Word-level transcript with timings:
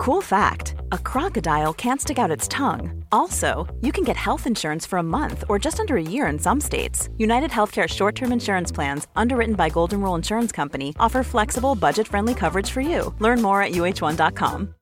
Cool 0.00 0.22
fact 0.22 0.76
a 0.92 0.98
crocodile 0.98 1.74
can't 1.74 2.00
stick 2.00 2.18
out 2.18 2.30
its 2.30 2.48
tongue. 2.48 3.04
Also, 3.12 3.66
you 3.82 3.92
can 3.92 4.02
get 4.04 4.16
health 4.16 4.46
insurance 4.46 4.88
for 4.88 4.98
a 4.98 5.02
month 5.02 5.44
or 5.48 5.58
just 5.58 5.78
under 5.78 5.96
a 5.96 6.02
year 6.02 6.32
in 6.32 6.38
some 6.38 6.60
states. 6.60 7.10
United 7.18 7.50
Healthcare 7.50 7.86
short 7.88 8.14
term 8.14 8.32
insurance 8.32 8.74
plans, 8.74 9.08
underwritten 9.14 9.54
by 9.54 9.68
Golden 9.68 10.00
Rule 10.00 10.14
Insurance 10.18 10.52
Company, 10.56 10.94
offer 10.98 11.22
flexible, 11.22 11.74
budget 11.74 12.08
friendly 12.08 12.34
coverage 12.34 12.70
for 12.70 12.80
you. 12.80 13.14
Learn 13.18 13.42
more 13.42 13.62
at 13.62 13.72
uh1.com. 13.72 14.74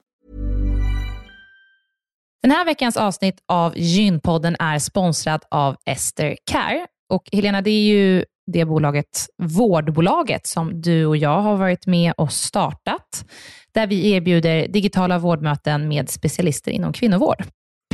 Den 2.43 2.51
här 2.51 2.65
veckans 2.65 2.97
avsnitt 2.97 3.39
av 3.49 3.73
Gynpodden 3.77 4.57
är 4.59 4.79
sponsrad 4.79 5.43
av 5.51 5.77
Ester 5.87 6.37
Care. 6.51 6.87
Och 7.13 7.23
Helena, 7.33 7.61
det 7.63 7.71
är 7.71 7.83
ju 7.83 8.25
det 8.53 8.65
bolaget, 8.65 9.27
vårdbolaget, 9.43 10.47
som 10.47 10.81
du 10.81 11.07
och 11.07 11.17
jag 11.17 11.41
har 11.41 11.57
varit 11.57 11.87
med 11.87 12.13
och 12.17 12.33
startat, 12.33 13.25
där 13.75 13.87
vi 13.87 14.11
erbjuder 14.11 14.69
digitala 14.69 15.19
vårdmöten 15.19 15.89
med 15.89 16.11
specialister 16.11 16.71
inom 16.71 16.93
kvinnovård. 16.93 17.45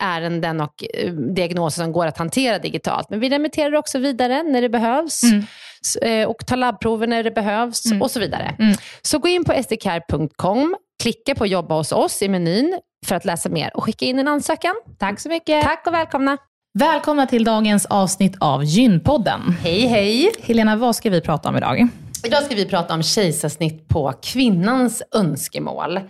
ärenden 0.00 0.60
och 0.60 0.84
eh, 0.94 1.12
diagnoser 1.12 1.82
som 1.82 1.92
går 1.92 2.06
att 2.06 2.18
hantera 2.18 2.58
digitalt. 2.58 3.10
Men 3.10 3.20
vi 3.20 3.28
remitterar 3.28 3.74
också 3.74 3.98
vidare 3.98 4.42
när 4.42 4.62
det 4.62 4.68
behövs 4.68 5.22
mm. 5.22 5.44
Eh, 6.02 6.28
och 6.28 6.46
tar 6.46 6.56
labbprover 6.56 7.06
när 7.06 7.22
det 7.22 7.30
behövs 7.30 7.86
mm. 7.86 8.02
och 8.02 8.10
så 8.10 8.20
vidare. 8.20 8.54
Mm. 8.58 8.76
Så 9.02 9.18
gå 9.18 9.28
in 9.28 9.44
på 9.44 9.62
sdcare.com, 9.62 10.76
klicka 11.02 11.34
på 11.34 11.46
jobba 11.46 11.74
hos 11.74 11.92
oss 11.92 12.22
i 12.22 12.28
menyn 12.28 12.78
för 13.06 13.16
att 13.16 13.24
läsa 13.24 13.48
mer 13.48 13.76
och 13.76 13.84
skicka 13.84 14.04
in 14.04 14.18
en 14.18 14.28
ansökan. 14.28 14.74
Tack 14.98 15.20
så 15.20 15.28
mycket. 15.28 15.62
Tack 15.62 15.86
och 15.86 15.94
välkomna. 15.94 16.38
Välkomna 16.78 17.26
till 17.26 17.44
dagens 17.44 17.86
avsnitt 17.86 18.36
av 18.40 18.64
Gynpodden. 18.64 19.56
Hej, 19.62 19.86
hej. 19.86 20.32
Helena, 20.42 20.76
vad 20.76 20.96
ska 20.96 21.10
vi 21.10 21.20
prata 21.20 21.48
om 21.48 21.56
idag? 21.56 21.88
Idag 22.24 22.42
ska 22.42 22.54
vi 22.54 22.66
prata 22.66 22.94
om 22.94 23.02
kejsarsnitt 23.02 23.88
på 23.88 24.12
kvinnans 24.22 25.02
önskemål. 25.14 26.00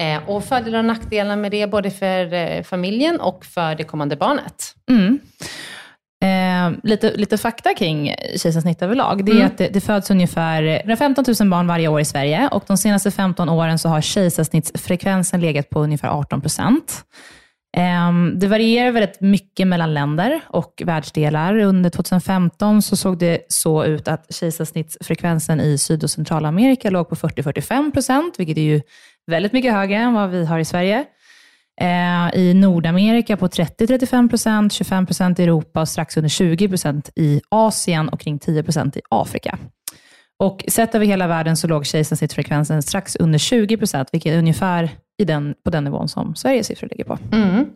Eh, 0.00 0.28
och 0.28 0.44
fördelar 0.44 0.78
och 0.78 0.84
nackdelar 0.84 1.36
med 1.36 1.50
det, 1.50 1.66
både 1.66 1.90
för 1.90 2.32
eh, 2.32 2.62
familjen 2.62 3.20
och 3.20 3.44
för 3.44 3.74
det 3.74 3.84
kommande 3.84 4.16
barnet. 4.16 4.74
Mm. 4.90 5.18
Eh, 6.22 6.78
lite, 6.82 7.16
lite 7.16 7.38
fakta 7.38 7.74
kring 7.74 8.14
kejsarsnitt 8.36 8.82
överlag. 8.82 9.24
Det 9.24 9.32
är 9.32 9.36
mm. 9.36 9.46
att 9.46 9.58
det, 9.58 9.68
det, 9.68 9.80
föds 9.80 10.10
ungefär 10.10 10.96
15 10.96 11.24
000 11.40 11.50
barn 11.50 11.66
varje 11.66 11.88
år 11.88 12.00
i 12.00 12.04
Sverige 12.04 12.48
och 12.52 12.64
de 12.66 12.76
senaste 12.76 13.10
15 13.10 13.48
åren 13.48 13.78
så 13.78 13.88
har 13.88 14.00
kejsarsnittsfrekvensen 14.00 15.40
legat 15.40 15.70
på 15.70 15.80
ungefär 15.80 16.08
18 16.08 16.40
procent. 16.40 17.04
Eh, 17.76 18.12
det 18.34 18.46
varierar 18.46 18.90
väldigt 18.90 19.20
mycket 19.20 19.66
mellan 19.66 19.94
länder 19.94 20.40
och 20.46 20.82
världsdelar. 20.84 21.58
Under 21.58 21.90
2015 21.90 22.82
så 22.82 22.96
såg 22.96 23.18
det 23.18 23.40
så 23.48 23.84
ut 23.84 24.08
att 24.08 24.34
kejsarsnittsfrekvensen 24.34 25.60
i 25.60 25.78
Syd 25.78 26.04
och 26.04 26.10
Centralamerika 26.10 26.90
låg 26.90 27.08
på 27.08 27.14
40-45 27.14 27.92
procent, 27.92 28.34
vilket 28.38 28.56
är 28.56 28.62
ju 28.62 28.80
väldigt 29.30 29.52
mycket 29.52 29.72
högre 29.72 29.96
än 29.96 30.14
vad 30.14 30.30
vi 30.30 30.44
har 30.44 30.58
i 30.58 30.64
Sverige. 30.64 31.04
Eh, 31.80 32.40
I 32.40 32.54
Nordamerika 32.54 33.36
på 33.36 33.48
30-35 33.48 34.28
procent, 34.28 34.72
25 34.72 35.06
procent 35.06 35.38
i 35.38 35.42
Europa 35.42 35.80
och 35.80 35.88
strax 35.88 36.16
under 36.16 36.28
20 36.28 36.68
procent 36.68 37.10
i 37.16 37.40
Asien 37.48 38.08
och 38.08 38.20
kring 38.20 38.38
10 38.38 38.62
procent 38.62 38.96
i 38.96 39.00
Afrika. 39.08 39.58
Och 40.38 40.64
sett 40.68 40.94
över 40.94 41.06
hela 41.06 41.26
världen 41.26 41.56
så 41.56 41.66
låg 41.66 41.86
kejsarsnittsfrekvensen 41.86 42.82
strax 42.82 43.16
under 43.16 43.38
20 43.38 43.76
procent, 43.76 44.08
vilket 44.12 44.32
är 44.32 44.38
ungefär 44.38 44.90
i 45.18 45.24
den, 45.24 45.54
på 45.64 45.70
den 45.70 45.84
nivån 45.84 46.08
som 46.08 46.34
Sveriges 46.34 46.66
siffror 46.66 46.88
ligger 46.88 47.04
på. 47.04 47.18
Mm. 47.32 47.66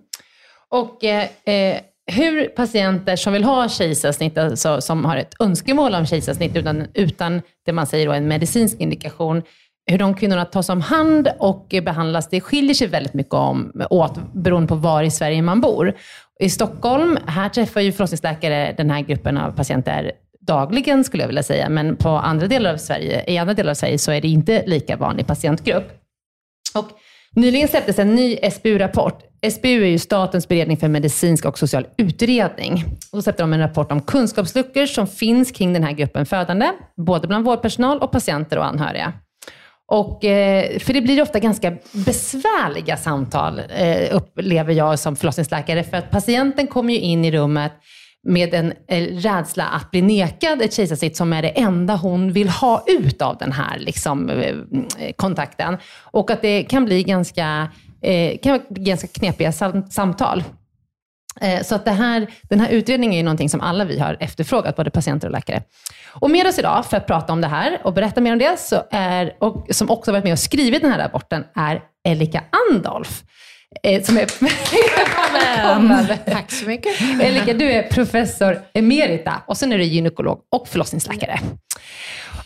Och 0.71 1.05
eh, 1.05 1.29
eh 1.45 1.81
hur 2.07 2.49
patienter 2.49 3.17
som 3.17 3.33
vill 3.33 3.45
ha 3.45 3.69
kejsarsnitt, 3.69 4.39
alltså 4.39 4.81
som 4.81 5.05
har 5.05 5.17
ett 5.17 5.35
önskemål 5.41 5.95
om 5.95 6.07
kejsarsnitt 6.07 6.57
utan, 6.57 6.87
utan 6.95 7.43
det 7.67 7.73
man 7.73 7.87
säger 7.87 8.07
då 8.07 8.13
en 8.13 8.29
medicinsk 8.29 8.81
indikation, 8.81 9.43
hur 9.87 9.99
de 9.99 10.15
kvinnorna 10.15 10.45
tas 10.45 10.69
om 10.69 10.81
hand 10.81 11.29
och 11.39 11.75
behandlas, 11.83 12.29
det 12.29 12.41
skiljer 12.41 12.75
sig 12.75 12.87
väldigt 12.87 13.15
mycket 13.15 13.35
om, 13.35 13.73
åt 13.91 14.33
beroende 14.33 14.69
på 14.69 14.75
var 14.75 15.03
i 15.03 15.11
Sverige 15.11 15.43
man 15.43 15.61
bor. 15.61 15.95
I 16.41 16.51
Stockholm, 16.51 17.19
här 17.27 17.49
träffar 17.49 17.81
ju 17.81 17.93
förlossningsläkare 17.93 18.75
den 18.77 18.91
här 18.91 19.01
gruppen 19.01 19.39
av 19.39 19.51
patienter 19.51 20.13
dagligen, 20.41 21.05
skulle 21.05 21.23
jag 21.23 21.29
vilja 21.29 21.43
säga, 21.43 21.69
men 21.69 21.97
på 21.97 22.09
andra 22.09 22.47
delar 22.47 22.73
av 22.73 22.77
Sverige, 22.77 23.25
i 23.31 23.39
andra 23.39 23.55
delar 23.55 23.71
av 23.71 23.75
Sverige 23.75 23.99
så 23.99 24.13
är 24.13 24.21
det 24.21 24.29
inte 24.29 24.67
lika 24.67 24.97
vanlig 24.97 25.27
patientgrupp. 25.27 25.93
Och 26.75 26.87
nyligen 27.33 27.69
släpptes 27.69 27.99
en 27.99 28.15
ny 28.15 28.37
SBU-rapport. 28.37 29.23
SBU 29.51 29.83
är 29.83 29.89
ju 29.89 29.99
Statens 29.99 30.49
beredning 30.49 30.77
för 30.77 30.89
medicinsk 30.89 31.45
och 31.45 31.59
social 31.59 31.87
utredning. 31.97 32.85
Och 33.13 33.19
då 33.19 33.23
släppte 33.23 33.43
de 33.43 33.53
en 33.53 33.61
rapport 33.61 33.93
om 33.93 34.01
kunskapsluckor 34.01 34.87
som 34.87 35.07
finns 35.07 35.51
kring 35.51 35.73
den 35.73 35.83
här 35.83 35.93
gruppen 35.93 36.27
födande, 36.27 36.73
både 36.97 37.29
bland 37.29 37.45
vårdpersonal 37.45 37.99
och 37.99 38.13
patienter 38.13 38.59
och 38.59 38.67
anhöriga. 38.67 39.13
Och, 39.87 40.25
eh, 40.25 40.79
för 40.79 40.93
det 40.93 41.01
blir 41.01 41.23
ofta 41.23 41.39
ganska 41.39 41.73
besvärliga 41.93 42.97
samtal, 42.97 43.61
eh, 43.77 44.17
upplever 44.17 44.73
jag 44.73 44.99
som 44.99 45.17
förlossningsläkare. 45.17 45.85
För 45.85 45.97
att 45.97 46.11
patienten 46.11 46.67
kommer 46.67 46.95
ju 46.95 47.01
in 47.01 47.25
i 47.25 47.31
rummet 47.31 47.73
med 48.29 48.55
en 48.55 48.73
eh, 48.89 49.03
rädsla 49.03 49.65
att 49.65 49.91
bli 49.91 50.03
nekad 50.03 50.63
ett 50.63 50.73
kejsarsnitt 50.73 51.17
som 51.17 51.33
är 51.33 51.43
det 51.43 51.49
enda 51.49 51.97
hon 51.97 52.33
vill 52.33 52.49
ha 52.49 52.85
ut 52.87 53.23
av 53.23 53.37
den 53.39 53.53
här 53.53 53.79
liksom, 53.79 54.31
kontakten. 55.17 55.77
Och 56.03 56.31
att 56.31 56.43
det 56.43 56.63
kan 56.63 56.85
bli 56.85 57.03
ganska, 57.03 57.69
kan 58.43 58.61
bli 58.71 58.85
ganska 58.85 59.07
knepiga 59.07 59.53
samtal. 59.91 60.43
Eh, 61.41 61.63
Så 61.63 61.75
att 61.75 61.89
här, 61.89 62.27
den 62.43 62.61
här 62.61 62.69
utredningen 62.69 63.21
är 63.21 63.23
någonting 63.25 63.49
som 63.49 63.61
alla 63.61 63.85
vi 63.85 63.99
har 63.99 64.17
efterfrågat, 64.21 64.77
både 64.77 64.91
patienter 64.91 65.29
och 65.29 65.33
läkare. 65.33 65.63
Och 66.11 66.31
med 66.31 66.47
oss 66.47 66.59
idag 66.59 66.87
för 66.87 66.97
att 66.97 67.07
prata 67.07 67.33
om 67.33 67.41
det 67.41 67.49
här 67.49 67.81
och 67.85 67.93
berätta 67.93 68.21
mer 68.21 68.33
om 68.33 68.39
det, 68.39 68.61
så 68.61 68.83
är, 68.91 69.37
och 69.41 69.67
som 69.71 69.91
också 69.91 70.13
varit 70.13 70.25
med 70.25 70.33
och 70.33 70.39
skrivit 70.39 70.83
den 70.83 70.91
här 70.93 70.99
rapporten, 70.99 71.45
är 71.55 71.81
Elika 72.09 72.43
Andolf. 72.71 73.23
eh, 73.83 74.03
Som 74.03 74.17
är... 74.17 74.27
Välkommen! 75.33 76.07
Tack 76.27 76.53
så 76.53 76.67
mycket. 76.67 77.01
Elika, 77.23 77.53
du 77.53 77.73
är 77.73 77.83
professor 77.83 78.63
emerita 78.73 79.43
och 79.47 79.57
sen 79.57 79.73
är 79.73 79.79
du 79.79 79.85
gynekolog 79.85 80.39
och 80.53 80.69
förlossningsläkare. 80.69 81.39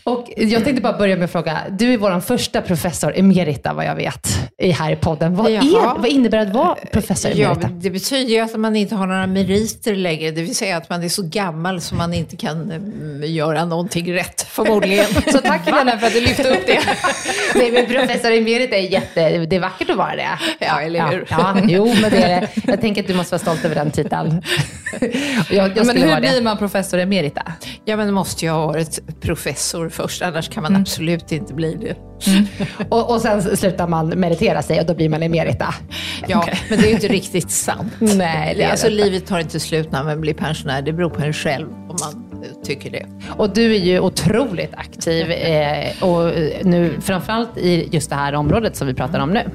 Och 0.09 0.33
jag 0.37 0.65
tänkte 0.65 0.83
bara 0.83 0.99
börja 0.99 1.17
med 1.17 1.25
att 1.25 1.33
fråga, 1.33 1.59
du 1.71 1.93
är 1.93 1.99
vår 1.99 2.21
första 2.21 2.63
professor 2.63 3.13
emerita 3.17 3.73
vad 3.73 3.85
jag 3.85 3.95
vet, 3.95 4.51
i 4.59 4.71
här 4.71 4.93
i 4.93 4.97
podden. 4.97 5.37
Vad, 5.37 5.51
är, 5.51 5.99
vad 5.99 6.07
innebär 6.07 6.39
det 6.39 6.45
att 6.45 6.55
vara 6.55 6.75
professor 6.93 7.31
Ja, 7.35 7.47
emerita? 7.47 7.69
men 7.69 7.81
det 7.81 7.91
betyder 7.91 8.31
ju 8.31 8.41
att 8.41 8.57
man 8.57 8.77
inte 8.77 8.95
har 8.95 9.07
några 9.07 9.27
meriter 9.27 9.97
längre, 9.97 10.31
det 10.31 10.43
vill 10.43 10.57
säga 10.57 10.77
att 10.77 10.91
man 10.91 11.03
är 11.03 11.09
så 11.09 11.23
gammal 11.23 11.81
så 11.81 11.95
man 11.95 12.15
inte 12.15 12.37
kan 12.37 12.71
mm, 12.71 13.23
göra 13.25 13.65
någonting 13.65 14.15
rätt, 14.15 14.43
förmodligen. 14.43 15.07
Så 15.33 15.39
tack 15.39 15.67
Helena 15.67 15.99
för 15.99 16.07
att 16.07 16.13
du 16.13 16.21
lyfte 16.21 16.51
upp 16.51 16.67
det. 16.67 16.81
Nej, 17.55 17.73
men 17.73 17.87
professor 17.87 18.33
emerita 18.33 18.77
är 18.77 18.93
jätte, 18.93 19.39
det 19.39 19.57
är 19.57 19.61
vackert 19.61 19.91
att 19.91 19.97
vara 19.97 20.17
det. 20.17 20.29
Ja, 20.59 20.81
eller 20.81 21.07
hur? 21.11 21.27
Ja, 21.31 21.57
ja, 21.57 21.63
jo, 21.69 21.95
men 22.03 22.11
det 22.11 22.23
är 22.23 22.41
det. 22.41 22.49
Jag 22.67 22.81
tänker 22.81 23.03
att 23.03 23.09
du 23.09 23.15
måste 23.15 23.33
vara 23.35 23.43
stolt 23.43 23.65
över 23.65 23.75
den 23.75 23.91
titeln. 23.91 24.43
Jag, 25.51 25.77
jag 25.77 25.87
Men 25.87 25.97
hur 25.97 26.21
blir 26.21 26.43
man 26.43 26.59
professor 26.59 26.99
emerita? 26.99 27.43
Ja, 27.85 27.97
men 27.97 28.15
måste 28.15 28.47
jag 28.47 28.53
ha 28.53 28.67
varit 28.67 29.21
professor 29.21 29.89
först, 30.03 30.23
annars 30.23 30.49
kan 30.49 30.63
man 30.63 30.77
absolut 30.77 31.33
inte 31.33 31.55
bli 31.55 31.75
det. 31.75 31.97
Och, 32.89 33.11
och 33.11 33.21
sen 33.21 33.57
slutar 33.57 33.89
man 33.89 34.09
meritera 34.09 34.63
sig 34.63 34.81
och 34.81 34.87
då 34.87 34.95
blir 34.95 35.09
man 35.09 35.23
emerita. 35.23 35.75
Ja, 36.27 36.49
men 36.69 36.79
det 36.79 36.85
är 36.85 36.89
ju 36.89 36.95
inte 36.95 37.09
riktigt 37.09 37.51
sant. 37.51 37.93
Nej, 37.99 38.55
det 38.57 38.65
alltså, 38.65 38.89
det 38.89 38.95
livet 38.95 39.27
tar 39.27 39.39
inte 39.39 39.61
slut 39.61 39.93
när 39.93 40.05
man 40.05 40.21
blir 40.21 40.35
pensionär, 40.35 40.83
det 40.83 40.93
beror 40.93 41.11
på 41.11 41.23
en 41.23 41.33
själv 41.33 41.69
om 41.71 41.97
man 42.01 42.43
eh, 42.43 42.63
tycker 42.65 42.91
det. 42.91 43.07
Och 43.37 43.51
du 43.51 43.75
är 43.75 43.79
ju 43.79 44.01
otroligt 44.01 44.75
aktiv 44.75 45.31
eh, 45.31 46.03
och 46.03 46.33
nu 46.63 47.01
framförallt 47.01 47.59
i 47.59 47.89
just 47.93 48.11
det 48.11 48.17
här 48.17 48.35
området 48.35 48.77
som 48.77 48.87
vi 48.87 48.95
pratar 48.95 49.21
om 49.21 49.31
nu. 49.31 49.51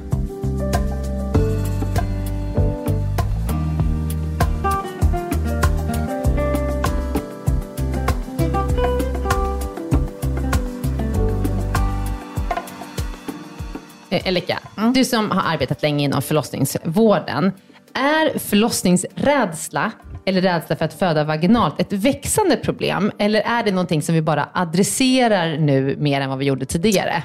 Elika, 14.24 14.60
mm. 14.78 14.94
du 14.94 15.06
som 15.06 15.32
har 15.32 15.54
arbetat 15.54 15.82
länge 15.82 16.04
inom 16.04 16.22
förlossningsvården. 16.22 17.52
Är 17.94 18.40
förlossningsrädsla 18.40 19.92
eller 20.26 20.42
rädsla 20.42 20.76
för 20.76 20.86
att 20.86 20.94
föda 20.94 21.24
vaginalt 21.24 21.80
ett 21.80 21.94
växande 21.94 22.58
problem? 22.58 23.12
Eller 23.18 23.42
är 23.42 23.64
det 23.64 23.72
någonting 23.72 24.02
som 24.02 24.16
vi 24.16 24.22
bara 24.22 24.50
adresserar 24.54 25.58
nu 25.58 25.96
mer 26.00 26.22
än 26.22 26.30
vad 26.30 26.38
vi 26.40 26.46
gjorde 26.46 26.66
tidigare? 26.66 27.24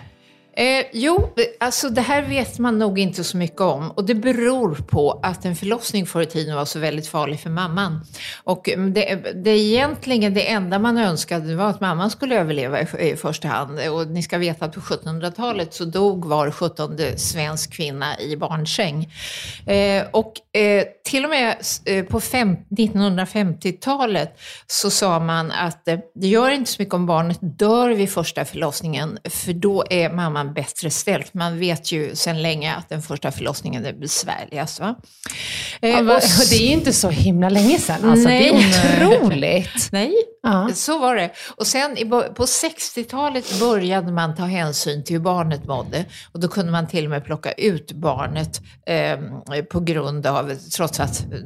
Eh, 0.59 0.85
jo, 0.93 1.35
alltså 1.61 1.89
det 1.89 2.01
här 2.01 2.23
vet 2.23 2.59
man 2.59 2.79
nog 2.79 2.99
inte 2.99 3.25
så 3.25 3.37
mycket 3.37 3.61
om 3.61 3.91
och 3.91 4.05
det 4.05 4.15
beror 4.15 4.75
på 4.75 5.21
att 5.23 5.45
en 5.45 5.57
förlossning 5.57 6.07
förr 6.07 6.23
i 6.23 6.27
tiden 6.27 6.57
var 6.57 6.65
så 6.65 6.79
väldigt 6.79 7.09
farlig 7.09 7.41
för 7.41 7.51
mamman. 7.51 8.07
Och 8.45 8.69
mm, 8.69 8.93
det, 8.93 9.35
det 9.45 9.51
egentligen 9.51 10.35
det 10.35 10.51
enda 10.51 10.79
man 10.79 10.99
önskade 10.99 11.57
var 11.57 11.71
att 11.71 11.81
mamman 11.81 12.11
skulle 12.11 12.41
överleva 12.41 12.81
i, 12.81 12.87
i 12.99 13.17
första 13.17 13.49
hand. 13.49 13.81
Och 13.81 14.07
ni 14.07 14.23
ska 14.23 14.39
veta 14.39 14.65
att 14.65 14.75
på 14.75 14.81
1700-talet 14.81 15.75
så 15.75 15.85
dog 15.85 16.25
var 16.25 16.51
17 16.51 16.99
svensk 17.17 17.73
kvinna 17.73 18.21
i 18.21 18.37
barnsäng. 18.37 19.13
Eh, 19.67 20.05
och 20.11 20.57
eh, 20.59 20.85
till 21.05 21.25
och 21.25 21.31
med 21.31 21.57
eh, 21.85 22.05
på 22.05 22.19
1950-talet 22.19 24.41
så 24.67 24.91
sa 24.91 25.21
man 25.21 25.51
att 25.51 25.89
eh, 25.89 25.99
det 26.15 26.29
gör 26.29 26.51
inte 26.51 26.71
så 26.71 26.83
mycket 26.83 26.95
om 26.95 27.07
barnet 27.07 27.39
dör 27.41 27.91
vid 27.91 28.11
första 28.11 28.45
förlossningen, 28.45 29.19
för 29.25 29.53
då 29.53 29.85
är 29.91 30.11
mamman 30.11 30.48
bättre 30.49 30.91
ställt. 30.91 31.35
Man 31.35 31.59
vet 31.59 31.93
ju 31.93 32.17
sedan 32.17 32.43
länge 32.43 32.75
att 32.75 32.89
den 32.89 33.03
första 33.03 33.31
förlossningen 33.33 33.87
är 33.87 33.93
besvärligast. 33.93 34.81
Va? 34.81 34.95
Eh, 35.83 35.91
Ja, 35.91 35.99
och 36.01 36.07
det 36.51 36.57
är 36.57 36.67
ju 36.67 36.73
inte 36.73 36.93
så 36.93 37.09
himla 37.11 37.49
länge 37.49 37.79
sedan. 37.79 38.11
Alltså, 38.11 38.29
Nej. 38.29 38.53
Det 38.53 39.05
är 39.05 39.07
otroligt. 39.23 39.89
Nej, 39.93 40.13
Ja. 40.49 40.71
så 40.75 40.99
var 40.99 41.17
det. 41.17 41.31
Och 41.57 41.67
sen 41.67 41.97
på 42.11 42.45
60-talet 42.45 43.61
började 43.61 44.13
man 44.13 44.37
ta 44.37 44.43
hänsyn 44.43 45.05
till 45.05 45.17
hur 45.17 45.23
barnet 45.23 45.67
mådde. 45.67 46.05
Och 46.33 46.41
då 46.41 46.49
kunde 46.49 46.73
man 46.73 46.87
till 46.87 47.05
och 47.05 47.11
med 47.11 47.25
plocka 47.25 47.53
ut 47.53 47.93
barnet 47.93 48.61
eh, 48.87 49.19
på 49.63 49.81
grund 49.81 50.27
av, 50.27 50.55
trots 50.77 51.01
att 51.01 51.21
eh, 51.21 51.39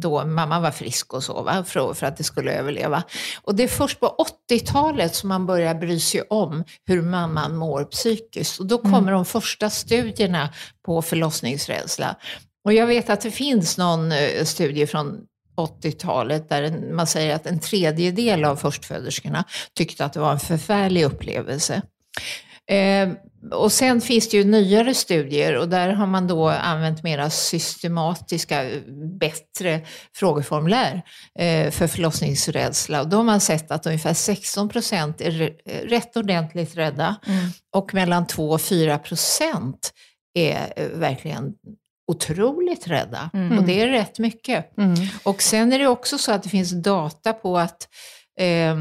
då 0.00 0.24
mamma 0.24 0.60
var 0.60 0.70
frisk 0.70 1.14
och 1.14 1.22
så, 1.22 1.42
va? 1.42 1.64
För, 1.64 1.94
för 1.94 2.06
att 2.06 2.16
det 2.16 2.24
skulle 2.24 2.52
överleva. 2.52 3.02
Och 3.42 3.54
det 3.54 3.62
är 3.62 3.68
först 3.68 4.00
på 4.00 4.26
80-talet 4.50 5.14
som 5.14 5.28
man 5.28 5.46
börjar 5.46 5.74
bry 5.74 6.00
sig 6.00 6.22
om 6.22 6.64
hur 6.86 7.02
mamman 7.02 7.56
mår 7.56 7.84
psykiskt. 7.84 8.60
Och 8.60 8.66
då 8.66 8.78
kommer 8.78 9.12
de 9.12 9.24
första 9.24 9.70
studierna 9.70 10.48
på 10.86 11.02
förlossningsrädsla. 11.02 12.16
Och 12.64 12.72
jag 12.72 12.86
vet 12.86 13.10
att 13.10 13.20
det 13.20 13.30
finns 13.30 13.78
någon 13.78 14.12
eh, 14.12 14.44
studie 14.44 14.86
från 14.86 15.20
80-talet 15.56 16.48
där 16.48 16.92
man 16.92 17.06
säger 17.06 17.34
att 17.34 17.46
en 17.46 17.60
tredjedel 17.60 18.44
av 18.44 18.56
förstföderskorna 18.56 19.44
tyckte 19.74 20.04
att 20.04 20.12
det 20.12 20.20
var 20.20 20.32
en 20.32 20.40
förfärlig 20.40 21.04
upplevelse. 21.04 21.82
Eh, 22.70 23.08
och 23.52 23.72
sen 23.72 24.00
finns 24.00 24.28
det 24.28 24.36
ju 24.36 24.44
nyare 24.44 24.94
studier 24.94 25.56
och 25.56 25.68
där 25.68 25.88
har 25.88 26.06
man 26.06 26.26
då 26.26 26.48
använt 26.48 27.02
mera 27.02 27.30
systematiska, 27.30 28.64
bättre 29.20 29.80
frågeformulär 30.14 31.02
eh, 31.38 31.70
för 31.70 31.86
förlossningsrädsla. 31.86 33.00
Och 33.00 33.08
då 33.08 33.16
har 33.16 33.24
man 33.24 33.40
sett 33.40 33.70
att 33.70 33.86
ungefär 33.86 34.14
16 34.14 34.68
procent 34.68 35.20
är 35.20 35.56
rätt 35.88 36.16
ordentligt 36.16 36.76
rädda 36.76 37.16
och 37.74 37.94
mellan 37.94 38.26
2 38.26 38.50
och 38.50 38.60
4 38.60 38.98
procent 38.98 39.92
är 40.34 40.72
eh, 40.76 40.88
verkligen 40.88 41.52
otroligt 42.06 42.86
rädda. 42.88 43.30
Och 43.58 43.64
det 43.64 43.80
är 43.80 43.88
rätt 43.88 44.18
mycket. 44.18 44.72
Och 45.22 45.42
sen 45.42 45.72
är 45.72 45.78
det 45.78 45.86
också 45.86 46.18
så 46.18 46.32
att 46.32 46.42
det 46.42 46.48
finns 46.48 46.82
data 46.82 47.32
på 47.32 47.58
att 47.58 47.88
eh, 48.40 48.76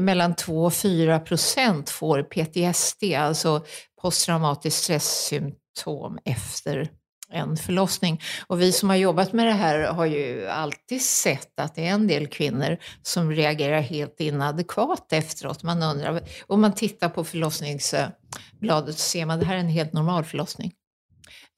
mellan 0.00 0.34
2 0.34 0.64
och 0.64 0.74
4 0.74 1.20
procent 1.20 1.90
får 1.90 2.22
PTSD, 2.22 3.04
alltså 3.18 3.64
posttraumatiskt 4.02 4.82
stresssymptom 4.82 6.18
efter 6.24 6.90
en 7.32 7.56
förlossning. 7.56 8.20
Och 8.46 8.60
vi 8.60 8.72
som 8.72 8.88
har 8.88 8.96
jobbat 8.96 9.32
med 9.32 9.46
det 9.46 9.52
här 9.52 9.92
har 9.92 10.06
ju 10.06 10.48
alltid 10.48 11.02
sett 11.02 11.60
att 11.60 11.74
det 11.74 11.86
är 11.86 11.90
en 11.90 12.06
del 12.06 12.26
kvinnor 12.26 12.76
som 13.02 13.32
reagerar 13.32 13.80
helt 13.80 14.20
inadekvat 14.20 15.12
efteråt. 15.12 15.62
Man 15.62 15.82
undrar, 15.82 16.22
om 16.46 16.60
man 16.60 16.74
tittar 16.74 17.08
på 17.08 17.24
förlossningsbladet 17.24 18.94
så 18.94 19.00
ser 19.00 19.26
man 19.26 19.34
att 19.34 19.40
det 19.40 19.46
här 19.46 19.54
är 19.54 19.60
en 19.60 19.68
helt 19.68 19.92
normal 19.92 20.24
förlossning. 20.24 20.72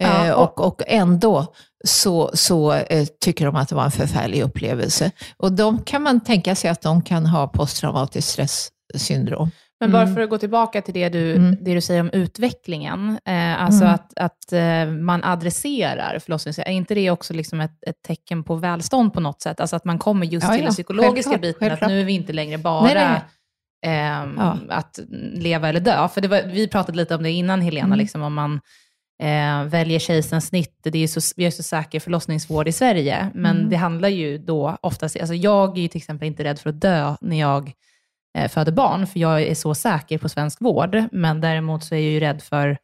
Ja, 0.03 0.27
Eh, 0.27 0.33
och- 0.33 0.67
och, 0.67 0.83
ändå 0.87 1.47
så, 1.85 2.31
så 2.35 2.73
eh, 2.73 3.07
tycker 3.21 3.47
de 3.47 3.57
att 3.57 3.69
det 3.69 3.75
var 3.75 3.85
en 3.85 3.91
förfärlig 3.91 4.43
upplevelse. 4.43 5.11
Och 5.37 5.53
de 5.53 5.83
kan 5.83 6.03
man 6.03 6.21
tänka 6.21 6.55
sig 6.55 6.71
att 6.71 6.83
de 6.83 7.03
kan 7.03 7.27
ha 7.27 7.47
posttraumatiskt 7.49 8.31
stresssyndrom. 8.31 9.51
Men 9.81 9.93
bara 9.93 10.07
för 10.15 10.21
att 10.21 10.31
gå 10.31 10.39
tillbaka 10.39 10.83
till 10.83 10.95
det 10.95 11.09
du, 11.09 11.35
Mm. 11.37 11.57
det 11.65 11.75
du 11.75 11.81
säger 11.81 12.01
om 12.01 12.11
utvecklingen, 12.11 13.19
eh, 13.25 13.63
alltså 13.63 13.83
Mm. 13.85 13.95
att, 13.95 14.19
att 14.19 14.53
eh, 14.53 14.87
man 14.87 15.25
adresserar 15.25 16.19
förlossning, 16.19 16.55
är 16.59 16.73
inte 16.73 16.95
det 16.95 17.11
också 17.11 17.35
liksom 17.35 17.61
ett, 17.61 17.79
ett 17.87 18.03
tecken 18.07 18.45
på 18.45 18.55
välstånd 18.55 19.13
på 19.15 19.21
något 19.21 19.43
sätt? 19.43 19.61
Alltså 19.61 19.77
att 19.77 19.85
man 19.85 19.99
kommer 19.99 20.27
just 20.27 20.45
Ja, 20.47 20.51
till 20.51 20.61
ja, 20.61 20.65
den 20.65 20.73
psykologiska 20.75 21.13
självklart, 21.31 21.41
biten, 21.41 21.59
självklart. 21.59 21.83
att 21.83 21.89
nu 21.89 22.01
är 22.01 22.05
vi 22.05 22.13
inte 22.13 22.33
längre 22.33 22.59
bara 22.59 22.83
Nej, 22.83 22.95
nej, 22.95 23.21
ehm, 23.87 24.35
Ja. 24.39 24.57
att 24.69 24.99
leva 25.35 25.69
eller 25.69 25.81
dö. 25.81 26.09
För 26.09 26.29
var, 26.29 26.43
vi 26.53 26.69
pratade 26.69 26.97
lite 26.97 27.15
om 27.15 27.23
det 27.23 27.31
innan, 27.31 27.61
Helena, 27.61 27.87
Mm. 27.87 27.99
liksom, 27.99 28.23
om 28.23 28.35
man 28.35 28.61
eh, 29.23 29.65
väljer 29.65 29.99
kejsarens 29.99 30.47
snitt. 30.47 30.79
Det 30.83 30.95
är 30.99 31.01
ju 31.01 31.09
så, 31.09 31.21
vi 31.37 31.45
har 31.45 31.51
så 31.51 31.63
säker 31.63 32.01
förlossningsvård 32.01 32.69
i 32.69 32.73
Sverige, 32.73 33.31
men 33.35 33.57
Mm. 33.57 33.71
det 33.71 33.77
handlar 33.77 34.09
ju 34.09 34.39
då 34.39 34.77
oftast, 34.81 35.17
alltså 35.21 35.35
jag 35.35 35.79
är 35.79 35.83
ju 35.83 35.89
till 35.89 35.99
exempel 35.99 36.29
inte 36.29 36.45
rädd 36.45 36.59
för 36.59 36.71
att 36.71 36.81
dö 36.81 37.15
när 37.21 37.41
jag 37.41 37.73
eh, 38.39 38.49
föder 38.49 38.73
barn, 38.73 39.07
för 39.07 39.21
jag 39.21 39.43
är 39.43 39.55
så 39.55 39.75
säker 39.75 40.19
på 40.19 40.29
svensk 40.29 40.61
vård, 40.61 41.05
men 41.13 41.41
däremot 41.41 41.85
så 41.85 41.95
är 41.95 41.99
jag 41.99 42.11
ju 42.11 42.21
rädd 42.21 42.43
för 42.43 42.79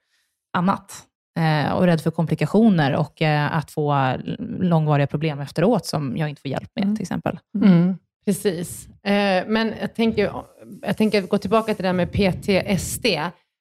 annat. 0.53 1.05
Eh, 1.39 1.73
och 1.73 1.85
rädd 1.85 2.01
för 2.01 2.11
komplikationer 2.11 2.97
och 2.97 3.23
eh, 3.23 3.57
att 3.57 3.71
få 3.71 4.17
långvariga 4.61 5.07
problem 5.07 5.41
efteråt 5.41 5.87
som 5.87 6.17
jag 6.17 6.29
inte 6.29 6.43
får 6.43 6.51
hjälp 6.51 6.71
med, 6.75 6.97
till 6.97 7.03
exempel. 7.03 7.39
Mm, 7.65 7.95
precis. 8.27 8.89
Eh, 8.89 9.45
men 9.47 9.75
jag 9.81 9.95
tänker, 9.95 10.33
jag 10.83 10.97
tänker 10.97 11.23
gå 11.23 11.39
tillbaka 11.39 11.75
till 11.75 11.83
det 11.83 11.89
här 11.89 11.93
med 11.93 12.13
PTSD. 12.13 13.07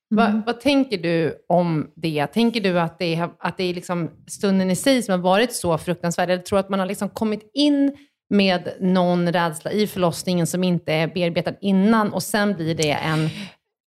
Va, 0.10 0.42
vad 0.46 0.62
tänker 0.62 0.98
du 0.98 1.46
om 1.50 1.92
det? 1.96 2.28
Tänker 2.28 2.62
du 2.62 2.80
att 2.80 3.00
det 3.00 3.16
är, 3.16 3.30
att 3.40 3.58
det 3.58 3.64
är 3.64 3.74
liksom 3.74 4.12
stunden 4.28 4.72
i 4.72 4.76
sig 4.76 5.04
som 5.04 5.12
har 5.12 5.20
varit 5.20 5.54
så 5.54 5.78
fruktansvärd? 5.78 6.30
Eller 6.30 6.44
tror 6.44 6.58
du 6.58 6.60
att 6.60 6.70
man 6.70 6.80
har 6.80 6.88
liksom 6.88 7.10
kommit 7.10 7.52
in 7.54 7.98
med 8.30 8.74
någon 8.80 9.32
rädsla 9.32 9.72
i 9.72 9.88
förlossningen 9.88 10.48
som 10.48 10.64
inte 10.64 10.94
är 10.94 11.08
bearbetad 11.08 11.54
innan 11.62 12.14
och 12.14 12.24
sen 12.24 12.54
blir 12.54 12.76
det 12.76 12.92
en 12.92 13.30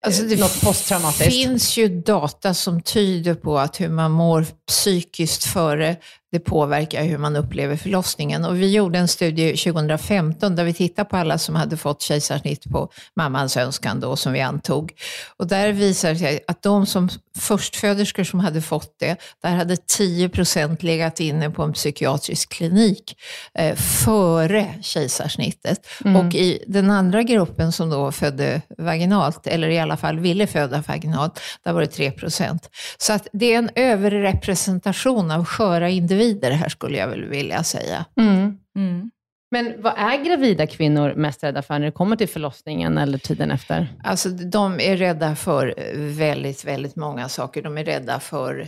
Alltså 0.05 0.23
det 0.23 0.39
något 0.39 0.61
posttraumatiskt? 0.61 1.33
finns 1.33 1.77
ju 1.77 2.01
data 2.01 2.53
som 2.53 2.81
tyder 2.81 3.33
på 3.33 3.59
att 3.59 3.81
hur 3.81 3.89
man 3.89 4.11
mår 4.11 4.45
psykiskt 4.67 5.43
före 5.43 5.95
det 6.31 6.39
påverkar 6.39 7.03
hur 7.03 7.17
man 7.17 7.35
upplever 7.35 7.75
förlossningen. 7.75 8.45
Och 8.45 8.61
vi 8.61 8.71
gjorde 8.71 8.99
en 8.99 9.07
studie 9.07 9.57
2015 9.57 10.55
där 10.55 10.63
vi 10.63 10.73
tittade 10.73 11.09
på 11.09 11.17
alla 11.17 11.37
som 11.37 11.55
hade 11.55 11.77
fått 11.77 12.01
kejsarsnitt 12.01 12.63
på 12.63 12.89
mammans 13.13 13.57
önskan 13.57 13.99
då, 13.99 14.15
som 14.15 14.33
vi 14.33 14.41
antog. 14.41 14.93
Och 15.37 15.47
där 15.47 15.71
visade 15.71 16.13
det 16.13 16.19
sig 16.19 16.39
att 16.47 16.61
de 16.61 16.85
som 16.85 17.09
förstföderskor 17.39 18.23
som 18.23 18.39
hade 18.39 18.61
fått 18.61 18.95
det, 18.99 19.15
där 19.43 19.55
hade 19.55 19.77
10 19.77 20.29
procent 20.29 20.83
legat 20.83 21.19
inne 21.19 21.49
på 21.49 21.63
en 21.63 21.73
psykiatrisk 21.73 22.49
klinik 22.49 23.15
eh, 23.53 23.75
före 23.75 24.73
kejsarsnittet. 24.81 25.87
Mm. 26.05 26.15
Och 26.15 26.35
i 26.35 26.63
den 26.67 26.91
andra 26.91 27.23
gruppen 27.23 27.71
som 27.71 27.89
då 27.89 28.11
födde 28.11 28.61
vaginalt, 28.77 29.47
eller 29.47 29.69
i 29.69 29.79
alla 29.79 29.97
fall 29.97 30.19
ville 30.19 30.47
föda 30.47 30.83
vaginalt, 30.87 31.39
där 31.63 31.73
var 31.73 31.81
det 31.81 31.87
3 31.87 32.11
procent. 32.11 32.69
Så 32.97 33.13
att 33.13 33.27
det 33.33 33.53
är 33.53 33.57
en 33.57 33.69
överrepresentation 33.75 35.31
av 35.31 35.45
sköra 35.45 35.89
individer 35.89 36.51
här 36.51 36.69
skulle 36.69 36.97
jag 36.97 37.07
väl 37.07 37.25
vilja 37.25 37.63
säga. 37.63 38.05
Mm. 38.19 38.57
Mm. 38.75 39.11
Men 39.51 39.81
vad 39.81 39.93
är 39.97 40.25
gravida 40.25 40.67
kvinnor 40.67 41.13
mest 41.15 41.43
rädda 41.43 41.61
för 41.61 41.79
när 41.79 41.85
det 41.85 41.91
kommer 41.91 42.15
till 42.15 42.29
förlossningen 42.29 42.97
eller 42.97 43.17
tiden 43.17 43.51
efter? 43.51 43.87
Alltså, 44.03 44.29
de 44.29 44.79
är 44.79 44.97
rädda 44.97 45.35
för 45.35 45.73
eh, 45.77 45.99
väldigt, 45.99 46.65
väldigt 46.65 46.95
många 46.95 47.29
saker. 47.29 47.61
De 47.61 47.77
är 47.77 47.85
rädda 47.85 48.19
för 48.19 48.67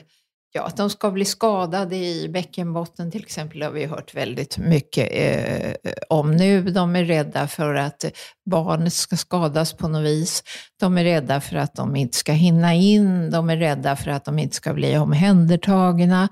ja, 0.51 0.63
att 0.63 0.77
de 0.77 0.89
ska 0.89 1.11
bli 1.11 1.25
skadade 1.25 1.95
i 1.95 2.29
bäckenbotten 2.29 3.11
till 3.11 3.21
exempel, 3.21 3.59
det 3.59 3.65
har 3.65 3.73
vi 3.73 3.85
hört 3.85 4.15
väldigt 4.15 4.57
mycket 4.57 5.09
eh, 5.11 5.91
om 6.09 6.35
nu. 6.35 6.61
De 6.61 6.95
är 6.95 7.05
rädda 7.05 7.47
för 7.47 7.75
att 7.75 8.05
barnet 8.45 8.93
ska 8.93 9.17
skadas 9.17 9.73
på 9.73 9.87
något 9.87 10.05
vis. 10.05 10.43
De 10.79 10.97
är 10.97 11.03
rädda 11.03 11.41
för 11.41 11.55
att 11.55 11.75
de 11.75 11.95
inte 11.95 12.17
ska 12.17 12.31
hinna 12.31 12.73
in. 12.73 13.31
De 13.31 13.49
är 13.49 13.57
rädda 13.57 13.95
för 13.95 14.11
att 14.11 14.25
de 14.25 14.39
inte 14.39 14.55
ska 14.55 14.73
bli 14.73 14.97
omhändertagna. 14.97 16.29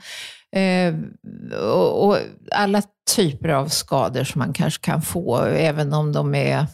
Eh, 0.55 0.95
och, 1.59 2.07
och, 2.07 2.17
alla 2.51 2.81
typer 3.15 3.49
av 3.49 3.67
skador 3.67 4.23
som 4.23 4.39
man 4.39 4.53
kanske 4.53 4.85
kan 4.85 5.01
få, 5.01 5.37
även 5.41 5.93
om 5.93 6.13
de 6.13 6.35
är 6.35 6.65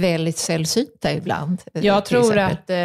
väldigt 0.00 0.38
sällsynta 0.38 1.12
ibland. 1.12 1.62
Jag 1.72 2.04
tror 2.04 2.38
att, 2.38 2.70
eh, 2.70 2.76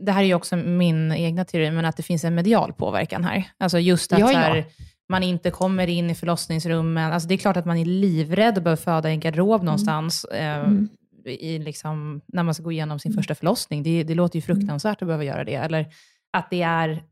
det 0.00 0.12
här 0.12 0.22
är 0.22 0.26
ju 0.26 0.34
också 0.34 0.56
min 0.56 1.12
egna 1.12 1.44
teori, 1.44 1.70
men 1.70 1.84
att 1.84 1.96
det 1.96 2.02
finns 2.02 2.24
en 2.24 2.34
medial 2.34 2.72
påverkan 2.72 3.24
här. 3.24 3.44
Alltså 3.58 3.78
just 3.78 4.12
att 4.12 4.18
ja, 4.18 4.32
ja. 4.32 4.38
Här, 4.38 4.64
man 5.08 5.22
inte 5.22 5.50
kommer 5.50 5.86
in 5.86 6.10
i 6.10 6.14
förlossningsrummen. 6.14 7.12
Alltså 7.12 7.28
det 7.28 7.34
är 7.34 7.38
klart 7.38 7.56
att 7.56 7.64
man 7.66 7.76
är 7.76 7.84
livrädd 7.84 8.56
och 8.56 8.62
behöver 8.62 8.82
föda 8.82 9.10
i 9.10 9.12
en 9.12 9.20
garderob 9.20 9.54
mm. 9.54 9.66
någonstans. 9.66 10.24
Eh, 10.24 10.58
mm. 10.58 10.88
i 11.26 11.58
liksom, 11.58 12.20
när 12.26 12.42
man 12.42 12.54
ska 12.54 12.62
gå 12.62 12.72
igenom 12.72 12.98
sin 12.98 13.12
mm. 13.12 13.22
första 13.22 13.34
förlossning. 13.34 13.82
Det, 13.82 14.02
det 14.02 14.14
låter 14.14 14.36
ju 14.36 14.42
fruktansvärt 14.42 15.02
att 15.02 15.08
behöva 15.08 15.24
göra 15.24 15.44
det. 15.44 15.54
Eller 15.54 15.86
att 16.32 16.50
det 16.50 16.62
är 16.62 17.02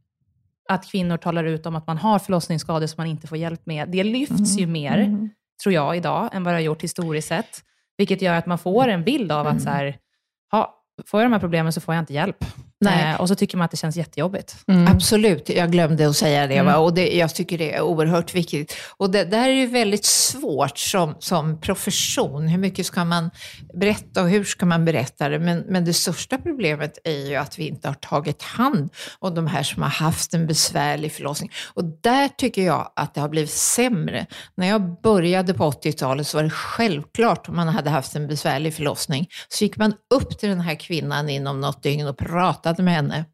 att 0.68 0.90
kvinnor 0.90 1.16
talar 1.16 1.44
ut 1.44 1.66
om 1.66 1.76
att 1.76 1.86
man 1.86 1.98
har 1.98 2.18
förlossningsskador 2.18 2.86
som 2.86 2.94
man 2.96 3.06
inte 3.06 3.26
får 3.26 3.38
hjälp 3.38 3.66
med. 3.66 3.88
Det 3.88 4.04
lyfts 4.04 4.58
ju 4.58 4.62
mm. 4.62 4.72
mer, 4.72 4.98
mm. 4.98 5.30
tror 5.62 5.72
jag, 5.72 5.96
idag 5.96 6.30
än 6.32 6.44
vad 6.44 6.54
det 6.54 6.56
har 6.56 6.62
gjort 6.62 6.82
historiskt 6.82 7.28
sett. 7.28 7.62
Vilket 7.96 8.22
gör 8.22 8.34
att 8.34 8.46
man 8.46 8.58
får 8.58 8.88
en 8.88 9.04
bild 9.04 9.32
av 9.32 9.46
att 9.46 9.62
så 9.62 9.70
här, 9.70 9.96
ha, 10.50 10.82
får 11.06 11.20
jag 11.20 11.30
de 11.30 11.32
här 11.32 11.40
problemen 11.40 11.72
så 11.72 11.80
får 11.80 11.94
jag 11.94 12.02
inte 12.02 12.14
hjälp. 12.14 12.44
Nej. 12.82 13.12
Eh, 13.12 13.20
och 13.20 13.28
så 13.28 13.34
tycker 13.34 13.56
man 13.56 13.64
att 13.64 13.70
det 13.70 13.76
känns 13.76 13.96
jättejobbigt. 13.96 14.56
Mm. 14.68 14.86
Absolut, 14.92 15.48
jag 15.48 15.72
glömde 15.72 16.08
att 16.08 16.16
säga 16.16 16.46
det. 16.46 16.56
Mm. 16.56 16.74
Och 16.74 16.94
det, 16.94 17.16
jag 17.16 17.34
tycker 17.34 17.58
det 17.58 17.74
är 17.74 17.80
oerhört 17.80 18.34
viktigt. 18.34 18.76
Och 18.96 19.10
det 19.10 19.24
där 19.24 19.48
är 19.48 19.52
ju 19.52 19.66
väldigt 19.66 20.04
svårt 20.04 20.78
som, 20.78 21.16
som 21.18 21.60
profession. 21.60 22.48
Hur 22.48 22.58
mycket 22.58 22.86
ska 22.86 23.04
man 23.04 23.30
berätta 23.74 24.22
och 24.22 24.28
hur 24.28 24.44
ska 24.44 24.66
man 24.66 24.84
berätta 24.84 25.28
det? 25.28 25.38
Men, 25.38 25.58
men 25.58 25.84
det 25.84 25.92
största 25.92 26.38
problemet 26.38 26.98
är 27.04 27.28
ju 27.28 27.36
att 27.36 27.58
vi 27.58 27.68
inte 27.68 27.88
har 27.88 27.94
tagit 27.94 28.42
hand 28.42 28.90
om 29.18 29.34
de 29.34 29.46
här 29.46 29.62
som 29.62 29.82
har 29.82 29.90
haft 29.90 30.34
en 30.34 30.46
besvärlig 30.46 31.12
förlossning. 31.12 31.50
Och 31.74 31.84
där 31.84 32.28
tycker 32.28 32.62
jag 32.62 32.92
att 32.96 33.14
det 33.14 33.20
har 33.20 33.28
blivit 33.28 33.50
sämre. 33.50 34.26
När 34.54 34.68
jag 34.68 35.00
började 35.02 35.54
på 35.54 35.70
80-talet 35.70 36.26
så 36.26 36.38
var 36.38 36.44
det 36.44 36.50
självklart 36.50 37.48
om 37.48 37.56
man 37.56 37.68
hade 37.68 37.90
haft 37.90 38.16
en 38.16 38.26
besvärlig 38.26 38.74
förlossning. 38.74 39.28
Så 39.48 39.64
gick 39.64 39.76
man 39.76 39.94
upp 40.14 40.38
till 40.38 40.48
den 40.48 40.60
här 40.60 40.74
kvinnan 40.74 41.28
inom 41.28 41.60
något 41.60 41.82
dygn 41.82 42.06
och 42.06 42.18
pratade 42.18 42.71
pratade 42.72 42.84
med 42.84 42.94
henne. 42.94 43.24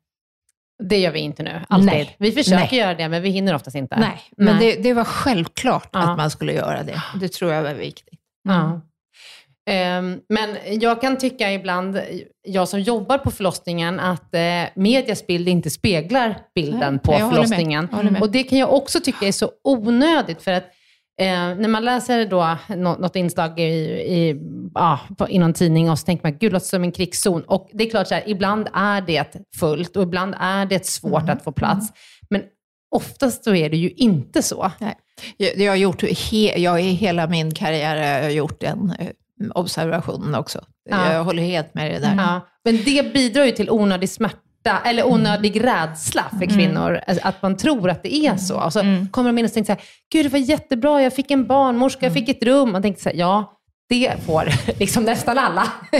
Det 0.82 0.98
gör 0.98 1.10
vi 1.10 1.20
inte 1.20 1.42
nu, 1.42 1.60
alltid. 1.68 1.86
Nej. 1.86 2.16
Vi 2.18 2.32
försöker 2.32 2.56
Nej. 2.56 2.78
göra 2.78 2.94
det, 2.94 3.08
men 3.08 3.22
vi 3.22 3.30
hinner 3.30 3.54
oftast 3.54 3.76
inte. 3.76 3.96
Nej, 4.00 4.20
men 4.36 4.56
Nej. 4.56 4.76
Det, 4.76 4.82
det, 4.82 4.94
var 4.94 5.04
självklart 5.04 5.88
ja. 5.92 6.00
att 6.00 6.16
man 6.16 6.30
skulle 6.30 6.52
göra 6.52 6.82
det. 6.82 7.02
Det 7.20 7.28
tror 7.28 7.52
jag 7.52 7.62
var 7.62 7.74
viktigt. 7.74 8.20
Mm. 8.48 8.60
Ja. 8.60 8.80
Um, 9.98 10.20
men 10.28 10.80
jag 10.80 11.00
kan 11.00 11.18
tycka 11.18 11.52
ibland, 11.52 12.00
jag 12.42 12.68
som 12.68 12.80
jobbar 12.80 13.18
på 13.18 13.30
förlossningen, 13.30 14.00
att 14.00 14.34
uh, 14.34 14.68
medias 14.74 15.26
bild 15.26 15.48
inte 15.48 15.70
speglar 15.70 16.38
bilden 16.54 16.98
på 16.98 17.12
förlossningen. 17.12 17.88
Och 18.20 18.30
det 18.30 18.42
kan 18.42 18.58
jag 18.58 18.72
också 18.72 19.00
tycka 19.00 19.26
är 19.26 19.32
så 19.32 19.50
onödigt, 19.64 20.42
för 20.42 20.52
att 20.52 20.64
Eh, 21.20 21.54
när 21.56 21.68
man 21.68 21.84
läser 21.84 22.26
då 22.26 22.58
något, 22.76 23.16
inslag 23.16 23.60
i, 23.60 23.62
i, 23.62 24.40
ja, 24.74 25.00
på, 25.18 25.28
i 25.28 25.38
någon 25.38 25.52
tidning 25.52 25.90
och 25.90 25.98
så 25.98 26.04
tänker 26.04 26.28
man, 26.28 26.38
gud, 26.38 26.52
låter 26.52 26.66
som 26.66 26.82
en 26.82 26.92
krigszon. 26.92 27.42
Och 27.42 27.70
det 27.72 27.86
är 27.86 27.90
klart, 27.90 28.08
så 28.08 28.14
här, 28.14 28.22
ibland 28.26 28.68
är 28.74 29.00
det 29.00 29.36
fullt 29.56 29.96
och 29.96 30.02
ibland 30.02 30.34
är 30.40 30.66
det 30.66 30.86
svårt 30.86 31.22
mm. 31.22 31.36
att 31.36 31.44
få 31.44 31.52
plats. 31.52 31.92
Men 32.30 32.42
oftast 32.90 33.44
så 33.44 33.54
är 33.54 33.70
det 33.70 33.76
ju 33.76 33.90
inte 33.90 34.42
så. 34.42 34.72
Nej. 34.78 34.94
Jag, 35.36 35.58
jag, 35.58 35.72
har 35.72 35.76
gjort, 35.76 36.02
he, 36.02 36.58
jag 36.58 36.82
i 36.82 36.90
hela 36.90 37.26
min 37.26 37.54
karriär 37.54 38.22
har 38.22 38.30
gjort 38.30 38.60
den 38.60 38.92
eh, 38.98 39.08
observationen 39.54 40.34
också. 40.34 40.64
Ja. 40.90 41.12
Jag 41.12 41.24
håller 41.24 41.42
helt 41.42 41.74
med 41.74 41.90
dig 41.90 42.00
där. 42.00 42.14
Ja. 42.16 42.40
Men 42.64 42.76
det 42.84 43.12
bidrar 43.12 43.44
ju 43.44 43.52
till 43.52 43.70
onödig 43.70 44.08
smärta 44.08 44.38
eller 44.84 45.06
onödig 45.06 45.56
mm. 45.56 45.68
rädsla 45.68 46.24
för 46.30 46.44
mm. 46.44 46.56
kvinnor. 46.56 47.00
Mm. 47.06 47.18
Att 47.22 47.42
man 47.42 47.56
tror 47.56 47.90
att 47.90 48.02
det 48.02 48.14
är 48.14 48.36
så. 48.36 48.60
Och 48.64 48.72
så 48.72 48.80
mm. 48.80 49.08
kommer 49.08 49.28
de 49.28 49.38
in 49.38 49.44
och 49.44 49.52
tänker 49.52 49.74
så 49.74 49.78
här, 49.78 49.82
gud 50.12 50.24
det 50.24 50.28
var 50.28 50.38
jättebra, 50.38 51.02
jag 51.02 51.14
fick 51.14 51.30
en 51.30 51.46
barnmorska, 51.46 52.06
jag 52.06 52.12
fick 52.12 52.28
ett 52.28 52.42
rum. 52.42 52.72
Man 52.72 52.82
tänkte 52.82 53.02
så 53.02 53.08
här, 53.08 53.16
ja, 53.16 53.57
det 53.88 54.14
får 54.26 54.48
liksom 54.78 55.04
nästan 55.04 55.38
alla. 55.38 55.72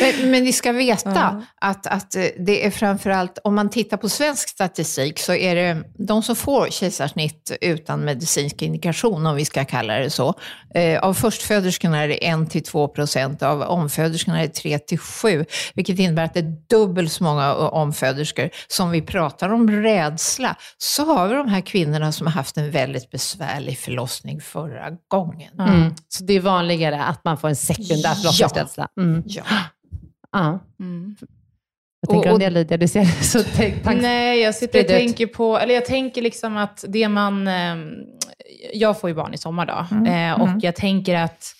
men, 0.00 0.30
men 0.30 0.44
ni 0.44 0.52
ska 0.52 0.72
veta 0.72 1.12
ja. 1.14 1.42
att, 1.60 1.86
att 1.86 2.10
det 2.38 2.66
är 2.66 2.70
framförallt, 2.70 3.38
om 3.44 3.54
man 3.54 3.70
tittar 3.70 3.96
på 3.96 4.08
svensk 4.08 4.48
statistik, 4.48 5.18
så 5.18 5.34
är 5.34 5.54
det 5.54 5.82
de 5.98 6.22
som 6.22 6.36
får 6.36 6.68
kejsarsnitt 6.70 7.56
utan 7.60 8.04
medicinsk 8.04 8.62
indikation, 8.62 9.26
om 9.26 9.36
vi 9.36 9.44
ska 9.44 9.64
kalla 9.64 9.98
det 9.98 10.10
så. 10.10 10.34
Eh, 10.74 11.00
av 11.00 11.14
förstföderskorna 11.14 12.02
är 12.02 12.08
det 12.08 12.18
1-2 12.18 12.88
procent, 12.88 13.42
av 13.42 13.62
omföderskorna 13.62 14.42
är 14.42 14.46
det 14.46 14.80
3-7, 14.96 15.44
vilket 15.74 15.98
innebär 15.98 16.24
att 16.24 16.34
det 16.34 16.40
är 16.40 16.56
dubbelt 16.70 17.12
så 17.12 17.24
många 17.24 17.54
omföderskor. 17.54 18.50
Som 18.68 18.90
vi 18.90 19.02
pratar 19.02 19.48
om 19.48 19.70
rädsla, 19.70 20.56
så 20.78 21.04
har 21.04 21.28
vi 21.28 21.34
de 21.34 21.48
här 21.48 21.60
kvinnorna 21.60 22.12
som 22.12 22.26
har 22.26 22.34
haft 22.34 22.56
en 22.56 22.70
väldigt 22.70 23.10
besvärlig 23.10 23.78
förlossning 23.78 24.40
förra 24.40 24.90
gången. 25.08 25.60
Mm. 25.60 25.94
Så 26.08 26.24
det 26.24 26.32
är 26.32 26.40
vanligare 26.40 27.04
att 27.04 27.24
man 27.24 27.35
man 27.36 27.40
får 27.40 27.48
en 27.48 27.56
sekundär 27.56 28.14
förlossningsrädsla. 28.14 28.88
Mm. 29.00 29.22
Ja. 29.26 29.42
ja. 30.32 30.58
Mm. 30.80 31.16
Vad 32.00 32.10
tänker 32.10 32.28
du 32.28 32.32
om 32.32 32.38
det 32.38 32.50
Lydia? 32.50 32.76
Du 32.76 32.88
ser 32.88 33.04
så 33.04 33.42
Nej, 33.94 34.40
jag 34.40 34.54
sitter 34.54 34.80
och 34.80 34.86
tänker 34.86 35.26
på, 35.26 35.58
eller 35.58 35.74
jag 35.74 35.84
tänker 35.84 36.22
liksom 36.22 36.56
att 36.56 36.84
det 36.88 37.08
man, 37.08 37.48
ehm, 37.48 37.88
jag 38.72 39.00
får 39.00 39.10
ju 39.10 39.16
barn 39.16 39.34
i 39.34 39.38
sommar 39.38 39.66
då, 39.66 39.86
mm. 39.96 40.06
Eh, 40.06 40.40
och 40.40 40.48
mm. 40.48 40.60
jag 40.62 40.76
tänker 40.76 41.14
att 41.14 41.52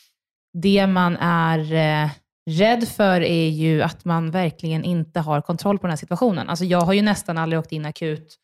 det 0.62 0.87
man 0.87 1.16
är 1.16 1.75
eh, 1.75 2.11
rädd 2.50 2.88
för 2.88 3.21
är 3.21 3.49
ju 3.49 3.83
att 3.83 4.04
man 4.04 4.30
verkligen 4.30 4.85
inte 4.85 5.21
har 5.21 5.40
kontroll 5.40 5.78
på 5.78 5.87
den 5.87 5.90
här 5.90 5.97
situationen. 5.97 6.49
Alltså 6.49 6.64
jag 6.64 6.80
har 6.80 6.92
ju 6.92 7.02
nästan 7.02 7.38
aldrig 7.38 7.61
åkt 7.61 7.73
in 7.73 7.87
akut 7.87 8.37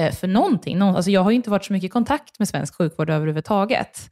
eh, 0.00 0.12
för 0.12 0.28
någonting. 0.28 0.80
Alltså 0.80 1.10
jag 1.10 1.20
har 1.20 1.30
ju 1.30 1.36
inte 1.36 1.50
varit 1.50 1.64
så 1.64 1.72
mycket 1.72 1.86
i 1.86 1.90
kontakt 1.90 2.38
med 2.38 2.48
svensk 2.48 2.74
sjukvård 2.74 3.10
överhuvudtaget. 3.10 4.10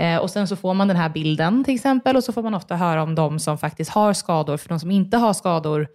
Eh, 0.00 0.16
och 0.16 0.30
sen 0.30 0.48
så 0.48 0.56
får 0.56 0.74
man 0.74 0.88
den 0.88 0.96
här 0.96 1.08
bilden 1.08 1.64
till 1.64 1.74
exempel 1.74 2.16
och 2.16 2.24
så 2.24 2.32
får 2.32 2.42
man 2.42 2.54
ofta 2.54 2.76
höra 2.76 3.02
om 3.02 3.14
de 3.14 3.38
som 3.38 3.58
faktiskt 3.58 3.90
har 3.90 4.12
skador. 4.12 4.56
För 4.56 4.68
de 4.68 4.80
som 4.80 4.90
inte 4.90 5.16
har 5.16 5.32
skador 5.32 5.88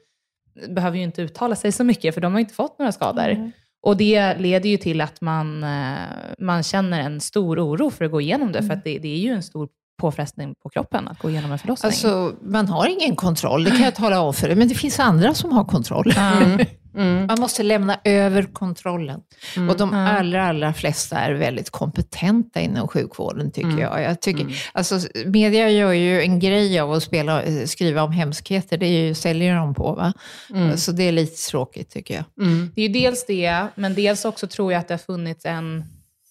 behöver 0.69 0.97
ju 0.97 1.03
inte 1.03 1.21
uttala 1.21 1.55
sig 1.55 1.71
så 1.71 1.83
mycket, 1.83 2.13
för 2.13 2.21
de 2.21 2.33
har 2.33 2.39
inte 2.39 2.53
fått 2.53 2.79
några 2.79 2.91
skador. 2.91 3.29
Mm. 3.29 3.51
Och 3.83 3.97
det 3.97 4.37
leder 4.37 4.69
ju 4.69 4.77
till 4.77 5.01
att 5.01 5.21
man, 5.21 5.63
eh, 5.63 5.95
man 6.39 6.63
känner 6.63 6.99
en 7.01 7.21
stor 7.21 7.59
oro 7.59 7.89
för 7.89 8.05
att 8.05 8.11
gå 8.11 8.21
igenom 8.21 8.51
det, 8.51 8.59
mm. 8.59 8.69
för 8.69 8.77
att 8.77 8.83
det, 8.83 8.99
det 8.99 9.07
är 9.07 9.17
ju 9.17 9.29
en 9.29 9.43
stor 9.43 9.69
påfrestning 10.01 10.55
på 10.63 10.69
kroppen 10.69 11.07
att 11.07 11.19
gå 11.19 11.29
igenom 11.29 11.51
en 11.51 11.59
förlossning. 11.59 11.87
Alltså, 11.87 12.33
man 12.41 12.67
har 12.67 12.87
ingen 12.87 13.15
kontroll, 13.15 13.63
det 13.63 13.71
kan 13.71 13.81
jag 13.81 13.95
tala 13.95 14.21
om 14.21 14.33
för 14.33 14.47
dig, 14.47 14.55
men 14.55 14.67
det 14.67 14.75
finns 14.75 14.99
andra 14.99 15.33
som 15.33 15.51
har 15.51 15.65
kontroll. 15.65 16.13
Mm. 16.21 16.65
Mm. 16.95 17.25
Man 17.27 17.39
måste 17.39 17.63
lämna 17.63 17.99
över 18.03 18.43
kontrollen. 18.43 19.21
Mm. 19.55 19.69
Och 19.69 19.77
de 19.77 19.93
allra, 19.93 20.47
allra 20.47 20.73
flesta 20.73 21.17
är 21.17 21.33
väldigt 21.33 21.69
kompetenta 21.69 22.59
inom 22.59 22.87
sjukvården, 22.87 23.51
tycker 23.51 23.69
mm. 23.69 23.79
jag. 23.79 24.01
jag 24.03 24.21
tycker, 24.21 24.41
mm. 24.41 24.53
alltså, 24.73 24.99
media 25.25 25.69
gör 25.69 25.91
ju 25.91 26.21
en 26.21 26.39
grej 26.39 26.79
av 26.79 26.91
att 26.91 27.03
spela, 27.03 27.43
skriva 27.67 28.03
om 28.03 28.11
hemskheter. 28.11 28.77
Det 28.77 28.85
är 28.85 29.03
ju, 29.03 29.13
säljer 29.13 29.55
de 29.55 29.73
på. 29.73 29.93
Va? 29.93 30.13
Mm. 30.53 30.77
Så 30.77 30.91
det 30.91 31.03
är 31.03 31.11
lite 31.11 31.49
tråkigt, 31.49 31.89
tycker 31.89 32.13
jag. 32.13 32.47
Mm. 32.47 32.71
Det 32.75 32.81
är 32.81 32.87
ju 32.87 32.93
dels 32.93 33.25
det, 33.25 33.67
men 33.75 33.95
dels 33.95 34.25
också 34.25 34.47
tror 34.47 34.71
jag 34.71 34.79
att 34.79 34.87
det 34.87 34.93
har 34.93 34.99
funnits 34.99 35.45
en 35.45 35.83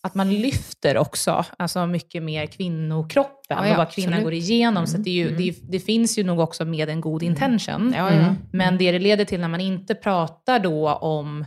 att 0.03 0.15
man 0.15 0.31
lyfter 0.35 0.97
också 0.99 1.45
alltså 1.57 1.87
mycket 1.87 2.23
mer 2.23 2.47
kvinnokroppen 2.47 3.35
ja, 3.49 3.67
ja, 3.67 3.73
och 3.73 3.79
vad 3.79 3.91
kvinnan 3.91 4.13
absolut. 4.13 4.25
går 4.25 4.33
igenom. 4.33 4.85
Mm. 4.85 4.87
Så 4.87 4.99
det, 4.99 5.11
ju, 5.11 5.37
det, 5.37 5.55
det, 5.69 5.81
finns 5.81 6.19
ju 6.19 6.25
nog 6.25 6.41
också 6.41 6.65
med 6.65 6.89
en 6.89 7.01
god 7.01 7.23
mm. 7.23 7.33
intention. 7.33 7.95
Ja, 7.97 8.09
mm. 8.09 8.35
Men 8.53 8.79
det 8.79 8.93
det 8.93 8.99
leder 8.99 9.25
till 9.25 9.41
när 9.41 9.49
man 9.49 9.61
inte 9.61 9.95
pratar 9.95 10.59
då 10.59 10.93
om 10.93 11.45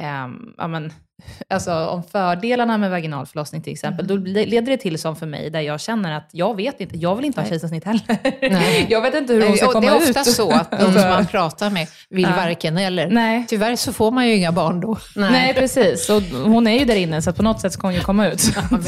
ehm, 0.00 0.52
ja, 0.58 0.68
men, 0.68 0.92
alltså, 1.48 1.72
om 1.86 2.02
fördelarna 2.02 2.78
med 2.78 2.90
vaginal 2.90 3.26
förlossning 3.26 3.62
till 3.62 3.72
exempel, 3.72 4.06
då 4.06 4.16
le- 4.16 4.46
leder 4.46 4.70
det 4.72 4.76
till 4.78 4.98
som 4.98 5.16
för 5.16 5.26
mig, 5.26 5.50
där 5.50 5.60
jag 5.60 5.80
känner 5.80 6.16
att 6.16 6.28
jag 6.32 6.56
vet 6.56 6.80
inte, 6.80 6.96
jag 6.98 7.16
vill 7.16 7.24
inte 7.24 7.40
ha 7.40 7.48
kejsarsnitt 7.48 7.84
heller. 7.84 8.02
Nej. 8.50 8.86
jag 8.90 9.00
vet 9.02 9.14
inte 9.14 9.32
hur 9.34 9.46
hon 9.46 9.56
ska 9.56 9.66
Och 9.66 9.74
det 9.80 9.88
komma 9.88 9.92
är 10.00 10.08
ofta 10.08 10.20
ut. 10.20 10.26
så 10.26 10.50
att 10.52 10.70
de 10.70 10.78
som 10.92 11.08
man 11.08 11.26
pratar 11.26 11.70
med 11.70 11.86
vill 12.10 12.22
Ja. 12.30 12.36
varken 12.36 12.78
eller. 12.78 13.10
Nej. 13.10 13.44
Tyvärr 13.48 13.76
så 13.76 13.92
får 13.92 14.10
man 14.10 14.28
ju 14.28 14.34
inga 14.34 14.52
barn 14.52 14.80
då. 14.80 14.98
Nej. 15.16 15.54
precis. 15.54 16.10
Och 16.10 16.22
hon 16.22 16.66
är 16.66 16.78
ju 16.78 16.84
där 16.84 16.96
inne, 16.96 17.22
så 17.22 17.32
på 17.32 17.42
något 17.42 17.60
sätt 17.60 17.72
ska 17.72 17.86
hon 17.86 17.94
ju 17.94 18.00
komma 18.00 18.28
ut. 18.28 18.42
Jag 18.70 18.80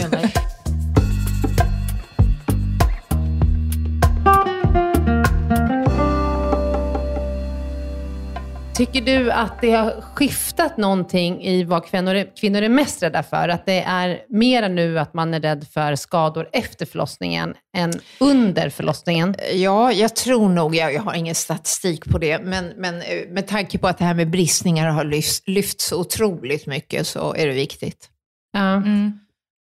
Tycker 8.74 9.00
du 9.00 9.30
att 9.30 9.60
det 9.60 9.70
har 9.70 10.00
skiftat 10.00 10.76
någonting 10.76 11.42
i 11.42 11.64
vad 11.64 11.86
kvinnor 11.86 12.14
är, 12.14 12.36
kvinnor 12.36 12.62
är 12.62 12.68
mest 12.68 13.02
rädda 13.02 13.22
för? 13.22 13.48
Att 13.48 13.66
det 13.66 13.82
är 13.82 14.22
mer 14.28 14.68
nu 14.68 14.98
att 14.98 15.14
man 15.14 15.34
är 15.34 15.40
rädd 15.40 15.66
för 15.72 15.96
skador 15.96 16.48
efter 16.52 16.86
förlossningen 16.86 17.54
än 17.76 17.92
under 18.20 18.70
förlossningen? 18.70 19.34
Ja, 19.54 19.92
jag 19.92 20.16
tror 20.16 20.48
nog, 20.48 20.74
jag, 20.74 20.94
jag 20.94 21.02
har 21.02 21.14
ingen 21.14 21.34
statistik 21.34 22.04
på 22.04 22.18
det, 22.18 22.38
men, 22.38 22.72
men 22.76 22.94
eh, 22.94 23.28
med 23.30 23.46
tanke 23.46 23.78
på 23.78 23.88
att 23.88 23.98
det 23.98 24.04
här 24.04 24.14
med 24.14 24.30
bristningar 24.30 24.88
har 24.88 25.04
lyfts, 25.04 25.42
lyfts 25.46 25.86
så 25.86 26.00
otroligt 26.00 26.66
mycket 26.66 27.06
så 27.06 27.34
är 27.34 27.46
det 27.46 27.54
viktigt. 27.54 28.08
Ja. 28.52 28.74
Mm. 28.74 29.18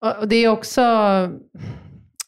Och 0.06 0.18
och 0.20 0.28
det 0.28 0.36
är 0.36 0.48
också 0.48 0.82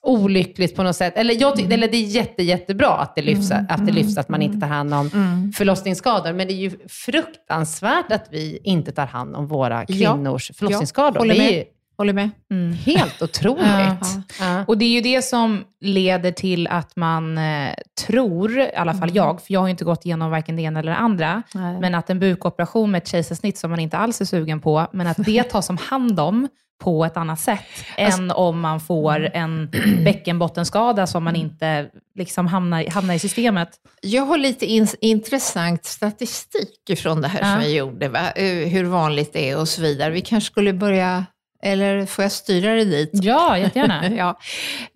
olyckligt 0.07 0.75
på 0.75 0.83
något 0.83 0.95
sätt. 0.95 1.13
Eller, 1.17 1.41
jag 1.41 1.59
Mm. 1.59 1.71
eller 1.71 1.87
det 1.87 1.97
är 1.97 2.03
jätte, 2.05 2.43
jättebra 2.43 2.87
att 2.89 3.15
det, 3.15 3.21
lyfts, 3.21 3.51
att 3.51 3.85
det 3.85 3.91
lyfts 3.91 4.17
att 4.17 4.29
man 4.29 4.41
inte 4.41 4.59
tar 4.59 4.67
hand 4.67 4.93
om 4.93 5.09
Mm. 5.13 5.51
förlossningsskador. 5.51 6.33
Men 6.33 6.47
det 6.47 6.53
är 6.53 6.55
ju 6.69 6.71
fruktansvärt 6.89 8.11
att 8.11 8.27
vi 8.31 8.59
inte 8.63 8.91
tar 8.91 9.05
hand 9.05 9.35
om 9.35 9.47
våra 9.47 9.85
Ja. 9.87 10.13
kvinnors 10.13 10.51
förlossningsskador. 10.55 11.19
håller 11.19 11.35
det 11.35 11.41
är 11.41 11.51
med. 11.57 11.65
Håller 11.97 12.13
med? 12.13 12.29
Mm. 12.51 12.73
helt 12.73 13.21
otroligt. 13.21 13.63
Ja. 13.65 13.97
Ja. 14.39 14.63
Och 14.67 14.77
det 14.77 14.85
är 14.85 14.89
ju 14.89 15.01
det 15.01 15.21
som 15.21 15.63
leder 15.81 16.31
till 16.31 16.67
att 16.67 16.95
man 16.95 17.37
eh, 17.37 17.69
tror, 18.05 18.59
i 18.59 18.75
alla 18.75 18.93
fall 18.93 19.15
jag, 19.15 19.41
för 19.41 19.53
jag 19.53 19.59
har 19.59 19.67
ju 19.67 19.71
inte 19.71 19.85
gått 19.85 20.05
igenom 20.05 20.31
varken 20.31 20.55
det 20.55 20.61
ena 20.61 20.79
eller 20.79 20.91
det 20.91 20.97
andra, 20.97 21.43
Nej. 21.53 21.79
men 21.79 21.95
att 21.95 22.09
en 22.09 22.19
bukoperation 22.19 22.91
med 22.91 23.01
ett 23.01 23.07
kejsarsnitt 23.07 23.57
som 23.57 23.69
man 23.71 23.79
inte 23.79 23.97
alls 23.97 24.21
är 24.21 24.25
sugen 24.25 24.59
på, 24.61 24.87
men 24.93 25.07
att 25.07 25.17
det 25.25 25.43
tas 25.43 25.69
om 25.69 25.77
hand 25.77 26.19
om 26.19 26.47
på 26.83 27.05
ett 27.05 27.17
annat 27.17 27.39
sätt 27.39 27.59
än 27.97 28.31
om 28.31 28.59
man 28.59 28.79
får 28.79 29.29
en 29.33 29.69
bäckenbottenskada 30.03 31.07
som 31.07 31.23
man 31.23 31.35
inte 31.35 31.87
liksom 32.15 32.47
hamnar, 32.47 32.89
hamnar 32.91 33.13
i 33.13 33.19
systemet. 33.19 33.69
Jag 34.01 34.25
har 34.25 34.37
lite 34.37 34.65
in, 34.65 34.87
intressant 35.01 35.85
statistik 35.85 36.97
från 36.97 37.21
det 37.21 37.27
här 37.27 37.39
Ja. 37.41 37.51
som 37.53 37.61
vi 37.61 37.75
gjorde, 37.75 38.09
va? 38.09 38.31
Eh, 38.31 38.45
hur 38.69 38.83
vanligt 38.83 39.33
det 39.33 39.49
är 39.49 39.57
och 39.59 39.67
så 39.67 39.81
vidare. 39.81 40.09
Vi 40.09 40.21
kanske 40.21 40.51
skulle 40.51 40.73
börja, 40.73 41.25
eller 41.63 42.05
får 42.05 42.23
jag 42.23 42.31
styra 42.31 42.73
det 42.73 42.85
dit? 42.85 43.09
Ja, 43.13 43.57
jättegärna. 43.57 44.09
Ja. 44.15 44.39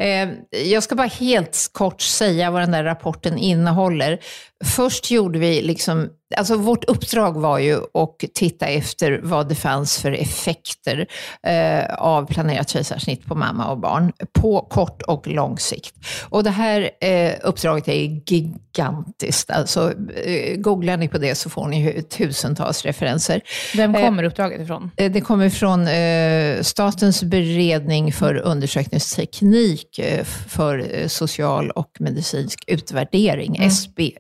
Eh, 0.06 0.30
jag 0.72 0.84
ska 0.84 0.96
bara 0.96 1.08
helt 1.08 1.70
kort 1.72 2.02
säga 2.02 2.52
vad 2.52 2.62
den 2.62 2.72
där 2.72 2.84
rapporten 2.84 3.38
innehåller. 3.38 4.20
Först 4.66 5.12
gjorde 5.12 5.40
vi, 5.40 5.62
liksom, 5.62 6.10
alltså 6.38 6.56
vårt 6.58 6.86
uppdrag 6.86 7.34
var 7.38 7.60
ju 7.60 7.76
att 7.76 8.20
titta 8.34 8.66
efter 8.68 9.20
vad 9.24 9.50
det 9.50 9.56
fanns 9.56 9.98
för 9.98 10.12
effekter 10.12 11.08
eh, 11.48 11.94
av 11.96 12.26
planerat 12.26 12.70
kejsarsnitt 12.70 13.26
på 13.26 13.36
mamma 13.36 13.68
och 13.72 13.78
barn 13.80 14.12
på 14.34 14.62
kort 14.62 15.02
och 15.02 15.28
lång 15.28 15.60
sikt. 15.60 15.96
Och 16.30 16.44
det 16.44 16.50
här 16.50 16.90
eh, 17.02 17.34
uppdraget 17.44 17.88
är 17.88 18.22
gigantiskt. 18.32 19.52
Alltså, 19.52 19.94
eh, 20.26 20.56
googlar 20.58 20.98
ni 20.98 21.08
på 21.08 21.18
det 21.18 21.36
så 21.36 21.50
får 21.50 21.68
ni 21.68 22.04
tusentals 22.04 22.86
referenser. 22.86 23.42
Vem 23.76 23.94
kommer 23.94 24.24
uppdraget 24.24 24.62
ifrån? 24.62 24.92
Eh, 24.98 25.12
Det 25.12 25.22
kommer 25.22 25.50
från 25.50 25.88
eh, 25.88 26.62
Statens 26.62 27.24
beredning 27.24 28.14
för 28.14 28.36
undersökningsteknik 28.36 30.00
eh, 30.00 30.24
för 30.24 30.86
eh, 31.02 31.08
social 31.08 31.72
och 31.72 31.92
medicinsk 32.00 32.64
utvärdering, 32.68 33.72
SBU. 33.72 34.12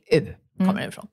Kommer 0.67 0.87
ifrån. 0.87 1.05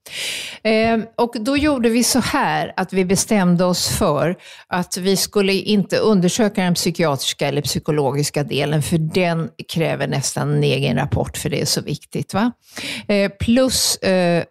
Eh, 0.62 0.99
och 1.17 1.35
då 1.40 1.57
gjorde 1.57 1.88
vi 1.88 2.05
så 2.05 2.21
här 2.21 2.73
att 2.76 2.93
vi 2.93 3.05
bestämde 3.05 3.64
oss 3.64 3.88
för 3.88 4.37
att 4.66 4.96
vi 4.96 5.16
skulle 5.16 5.53
inte 5.53 5.99
undersöka 5.99 6.62
den 6.62 6.75
psykiatriska 6.75 7.49
eller 7.49 7.62
psykologiska 7.62 8.44
delen, 8.44 8.83
för 8.83 8.99
den 8.99 9.49
kräver 9.72 10.07
nästan 10.07 10.55
en 10.55 10.64
egen 10.64 10.96
rapport, 10.96 11.37
för 11.37 11.51
det 11.51 11.61
är 11.61 11.66
så 11.66 11.81
viktigt. 11.81 12.35
Va? 12.35 12.53
Eh, 13.09 13.31
plus 13.40 13.96
eh, 13.96 14.44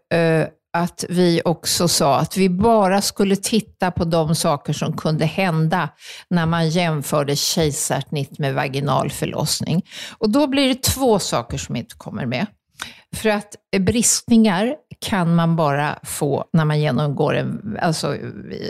att 0.77 1.05
vi 1.09 1.41
också 1.45 1.87
sa 1.87 2.19
att 2.19 2.37
vi 2.37 2.49
bara 2.49 3.01
skulle 3.01 3.35
titta 3.35 3.91
på 3.91 4.05
de 4.05 4.35
saker 4.35 4.73
som 4.73 4.97
kunde 4.97 5.25
hända 5.25 5.89
när 6.29 6.45
man 6.45 6.69
jämförde 6.69 7.35
kejsarsnitt 7.35 8.39
med 8.39 8.53
vaginal 8.53 9.09
förlossning. 9.09 9.85
Och 10.17 10.29
då 10.29 10.47
blir 10.47 10.67
det 10.67 10.83
två 10.83 11.19
saker 11.19 11.57
som 11.57 11.75
inte 11.75 11.95
kommer 11.95 12.25
med. 12.25 12.45
För 13.15 13.29
att 13.29 13.55
bristningar 13.79 14.75
kan 14.99 15.35
man 15.35 15.55
bara 15.55 15.99
få 16.03 16.45
när 16.53 16.65
man 16.65 16.79
genomgår 16.79 17.35
en, 17.35 17.77
alltså 17.81 18.15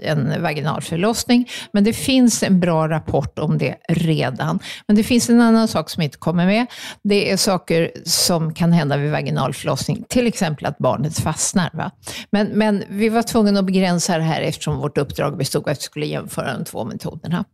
en 0.03 0.41
vaginal 0.41 0.81
förlossning. 0.81 1.49
Men 1.71 1.83
det 1.83 1.93
finns 1.93 2.43
en 2.43 2.59
bra 2.59 2.89
rapport 2.89 3.39
om 3.39 3.57
det 3.57 3.75
redan. 3.89 4.59
Men 4.87 4.95
det 4.95 5.03
finns 5.03 5.29
en 5.29 5.41
annan 5.41 5.67
sak 5.67 5.89
som 5.89 6.03
inte 6.03 6.17
kommer 6.17 6.45
med. 6.45 6.65
Det 7.03 7.31
är 7.31 7.37
saker 7.37 7.91
som 8.05 8.53
kan 8.53 8.71
hända 8.71 8.97
vid 8.97 9.11
vaginal 9.11 9.53
förlossning. 9.53 10.05
Till 10.09 10.27
exempel 10.27 10.65
att 10.65 10.77
barnet 10.77 11.19
fastnar. 11.19 11.69
Va? 11.73 11.91
Men, 12.31 12.47
men 12.47 12.83
vi 12.89 13.09
var 13.09 13.23
tvungna 13.23 13.59
att 13.59 13.65
begränsa 13.65 14.17
det 14.17 14.23
här 14.23 14.41
eftersom 14.41 14.77
vårt 14.77 14.97
uppdrag 14.97 15.37
bestod 15.37 15.63
av 15.63 15.71
att 15.71 15.77
vi 15.77 15.81
skulle 15.81 16.05
jämföra 16.05 16.57
de 16.57 16.65
två 16.65 16.85
metoderna. 16.85 17.45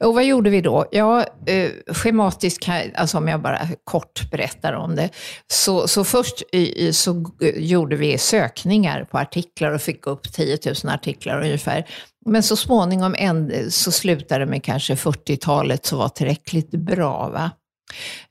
Och 0.00 0.14
vad 0.14 0.24
gjorde 0.24 0.50
vi 0.50 0.60
då? 0.60 0.86
Ja, 0.90 1.24
eh, 1.46 1.70
schematiskt, 1.92 2.62
kan, 2.62 2.82
alltså 2.94 3.18
om 3.18 3.28
jag 3.28 3.42
bara 3.42 3.58
kort 3.84 4.30
berättar 4.30 4.72
om 4.72 4.96
det. 4.96 5.08
Så, 5.48 5.88
så 5.88 5.99
först 6.04 6.42
i, 6.52 6.86
i, 6.86 6.92
så 6.92 7.24
gjorde 7.56 7.96
vi 7.96 8.18
sökningar 8.18 9.04
på 9.04 9.18
artiklar 9.18 9.70
och 9.70 9.80
fick 9.80 10.06
upp 10.06 10.32
10 10.32 10.58
000 10.84 10.94
artiklar 10.94 11.40
ungefär. 11.40 11.88
Men 12.26 12.42
så 12.42 12.56
småningom 12.56 13.14
en, 13.18 13.70
så 13.70 13.92
slutade 13.92 14.44
det 14.44 14.50
med 14.50 14.64
kanske 14.64 14.94
40-talet 14.94 15.86
som 15.86 15.98
var 15.98 16.08
tillräckligt 16.08 16.70
bra. 16.70 17.28
Va? 17.28 17.50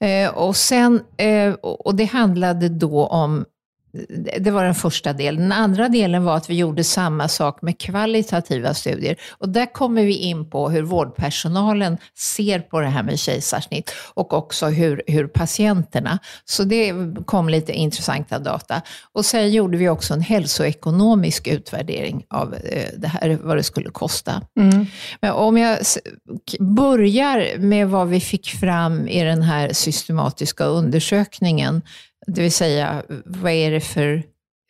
Eh, 0.07 0.29
och, 0.29 0.55
sen, 0.55 1.01
eh, 1.17 1.53
och 1.61 1.95
det 1.95 2.05
handlade 2.05 2.69
då 2.69 3.05
om 3.05 3.45
det 4.39 4.51
var 4.51 4.63
den 4.63 4.75
första 4.75 5.13
delen. 5.13 5.41
Den 5.41 5.51
andra 5.51 5.89
delen 5.89 6.23
var 6.23 6.37
att 6.37 6.49
vi 6.49 6.55
gjorde 6.55 6.83
samma 6.83 7.27
sak 7.27 7.61
med 7.61 7.79
kvalitativa 7.79 8.73
studier. 8.73 9.15
Och 9.37 9.49
där 9.49 9.73
kommer 9.73 10.03
vi 10.03 10.15
in 10.15 10.49
på 10.49 10.69
hur 10.69 10.81
vårdpersonalen 10.81 11.97
ser 12.17 12.59
på 12.59 12.79
det 12.79 12.87
här 12.87 13.03
med 13.03 13.19
kejsarsnitt 13.19 13.91
och 14.13 14.33
också 14.33 14.65
hur, 14.65 15.03
hur 15.07 15.27
patienterna. 15.27 16.19
Så 16.45 16.63
det 16.63 16.93
kom 17.25 17.49
lite 17.49 17.73
intressanta 17.73 18.39
data. 18.39 18.81
Och 19.13 19.25
sen 19.25 19.51
gjorde 19.51 19.77
vi 19.77 19.89
också 19.89 20.13
en 20.13 20.21
hälsoekonomisk 20.21 21.47
utvärdering 21.47 22.25
av 22.29 22.53
eh, 22.53 22.87
det 22.97 23.07
här, 23.07 23.39
vad 23.43 23.57
det 23.57 23.63
skulle 23.63 23.89
kosta. 23.89 24.41
Men 25.21 25.31
om 25.31 25.57
jag 25.57 25.77
börjar 26.59 27.57
med 27.57 27.89
vad 27.89 28.07
vi 28.07 28.19
fick 28.19 28.49
fram 28.49 29.07
i 29.07 29.23
den 29.23 29.41
här 29.41 29.73
systematiska 29.73 30.65
undersökningen, 30.65 31.81
det 32.33 32.41
vill 32.41 32.51
säga 32.51 33.03
vad, 33.25 33.51
är 33.51 33.71
det 33.71 33.81
för, 33.81 34.23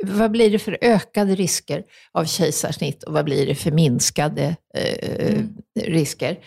vad 0.04 0.32
blir 0.32 0.52
det 0.52 0.60
för 0.60 0.78
ökade 0.82 1.36
risker 1.36 1.84
av 2.12 2.26
kejsarsnitt 2.26 3.04
och 3.04 3.14
vad 3.14 3.26
blir 3.26 3.46
det 3.46 3.56
för 3.56 3.72
minskade 3.72 4.56
eh, 4.76 5.42
risker? 5.86 6.40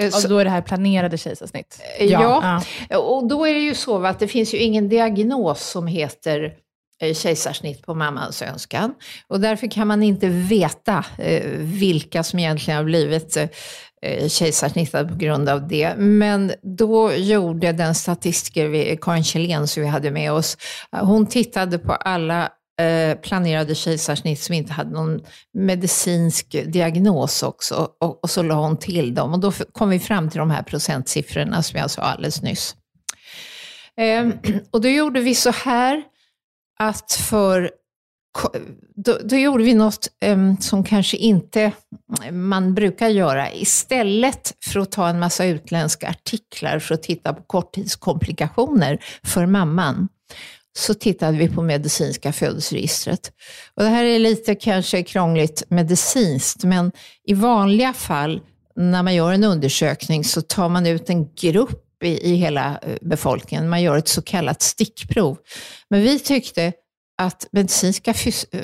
Eh, 0.00 0.14
Och 0.14 0.28
då 0.28 0.38
är 0.38 0.44
det 0.44 0.50
här 0.50 0.62
planerade 0.62 1.18
kejsarsnitt. 1.18 1.80
Ja, 2.88 2.98
och 2.98 3.28
då 3.28 3.46
är 3.46 3.54
det 3.54 3.60
ju 3.60 3.74
så 3.74 4.04
att 4.06 4.18
det 4.18 4.28
finns 4.28 4.54
ju 4.54 4.58
ingen 4.58 4.88
diagnos 4.88 5.70
som 5.70 5.86
heter 5.86 6.54
eh, 7.02 7.14
kejsarsnitt 7.14 7.82
på 7.82 7.94
mammans 7.94 8.42
önskan. 8.42 8.94
Och 9.28 9.40
därför 9.40 9.70
kan 9.70 9.88
man 9.88 10.02
inte 10.02 10.28
veta 10.28 11.04
eh, 11.18 11.50
vilka 11.58 12.22
som 12.22 12.38
egentligen 12.38 12.76
har 12.76 12.84
blivit 12.84 13.36
Eh, 14.04 14.28
kejsarsnittad 14.28 14.28
kejsarsnittade 14.28 15.08
på 15.08 15.14
grund 15.14 15.48
av 15.48 15.68
det. 15.68 15.94
Men 15.96 16.52
då 16.62 17.12
gjorde 17.14 17.72
den 17.72 17.94
statistiker, 17.94 18.68
vi- 18.68 18.98
Karin 19.00 19.24
Kjellén, 19.24 19.66
som 19.66 19.82
vi 19.82 19.88
hade 19.88 20.10
med 20.10 20.32
oss, 20.32 20.56
hon 20.90 21.26
tittade 21.26 21.78
på 21.78 21.92
alla 21.92 22.48
eh, 22.80 23.18
planerade 23.18 23.74
kejsarsnitt 23.74 24.40
som 24.40 24.54
inte 24.54 24.72
hade 24.72 24.90
någon 24.90 25.20
medicinsk 25.54 26.56
diagnos 26.66 27.42
också. 27.42 27.88
Och, 28.00 28.30
så 28.30 28.42
la 28.42 28.54
hon 28.54 28.76
till 28.76 29.14
dem. 29.14 29.32
Och 29.32 29.40
då 29.40 29.52
kom 29.72 29.90
vi 29.90 29.98
fram 29.98 30.30
till 30.30 30.38
de 30.38 30.50
här 30.50 30.62
procentsiffrorna 30.62 31.62
som 31.62 31.78
jag 31.80 31.90
sa 31.90 32.02
alldeles 32.02 32.42
nyss. 32.42 32.76
Ehm, 33.96 34.32
och 34.70 34.80
då 34.80 34.88
gjorde 34.88 35.20
vi 35.20 35.34
så 35.34 35.50
här 35.50 36.02
att 36.78 37.12
för 37.12 37.70
då, 38.96 39.18
då 39.24 39.36
gjorde 39.36 39.64
vi 39.64 39.74
något 39.74 40.08
um, 40.24 40.56
som 40.60 40.84
kanske 40.84 41.16
inte 41.16 41.72
man 42.32 42.74
brukar 42.74 43.08
göra. 43.08 43.52
Istället 43.52 44.54
för 44.64 44.80
att 44.80 44.92
ta 44.92 45.08
en 45.08 45.18
massa 45.18 45.44
utländska 45.44 46.08
artiklar 46.08 46.78
för 46.78 46.94
att 46.94 47.02
titta 47.02 47.32
på 47.32 47.42
korttidskomplikationer 47.42 49.04
för 49.22 49.46
mamman, 49.46 50.08
så 50.78 50.94
tittade 50.94 51.38
vi 51.38 51.48
på 51.48 51.62
medicinska 51.62 52.32
födelseregistret. 52.32 53.32
Och 53.74 53.82
det 53.82 53.88
här 53.88 54.04
är 54.04 54.18
lite 54.18 54.54
kanske 54.54 55.02
krångligt 55.02 55.62
medicinskt, 55.68 56.64
men 56.64 56.92
i 57.26 57.34
vanliga 57.34 57.92
fall 57.92 58.40
när 58.76 59.02
man 59.02 59.14
gör 59.14 59.32
en 59.32 59.44
undersökning 59.44 60.24
så 60.24 60.42
tar 60.42 60.68
man 60.68 60.86
ut 60.86 61.10
en 61.10 61.34
grupp 61.34 62.02
i, 62.02 62.32
i 62.32 62.34
hela 62.34 62.78
eh, 62.82 62.96
befolkningen. 63.00 63.68
Man 63.68 63.82
gör 63.82 63.96
ett 63.96 64.08
så 64.08 64.22
kallat 64.22 64.62
stickprov. 64.62 65.38
Men 65.90 66.02
vi 66.02 66.18
tyckte 66.18 66.72
att 67.22 67.46
medicinska 67.52 68.14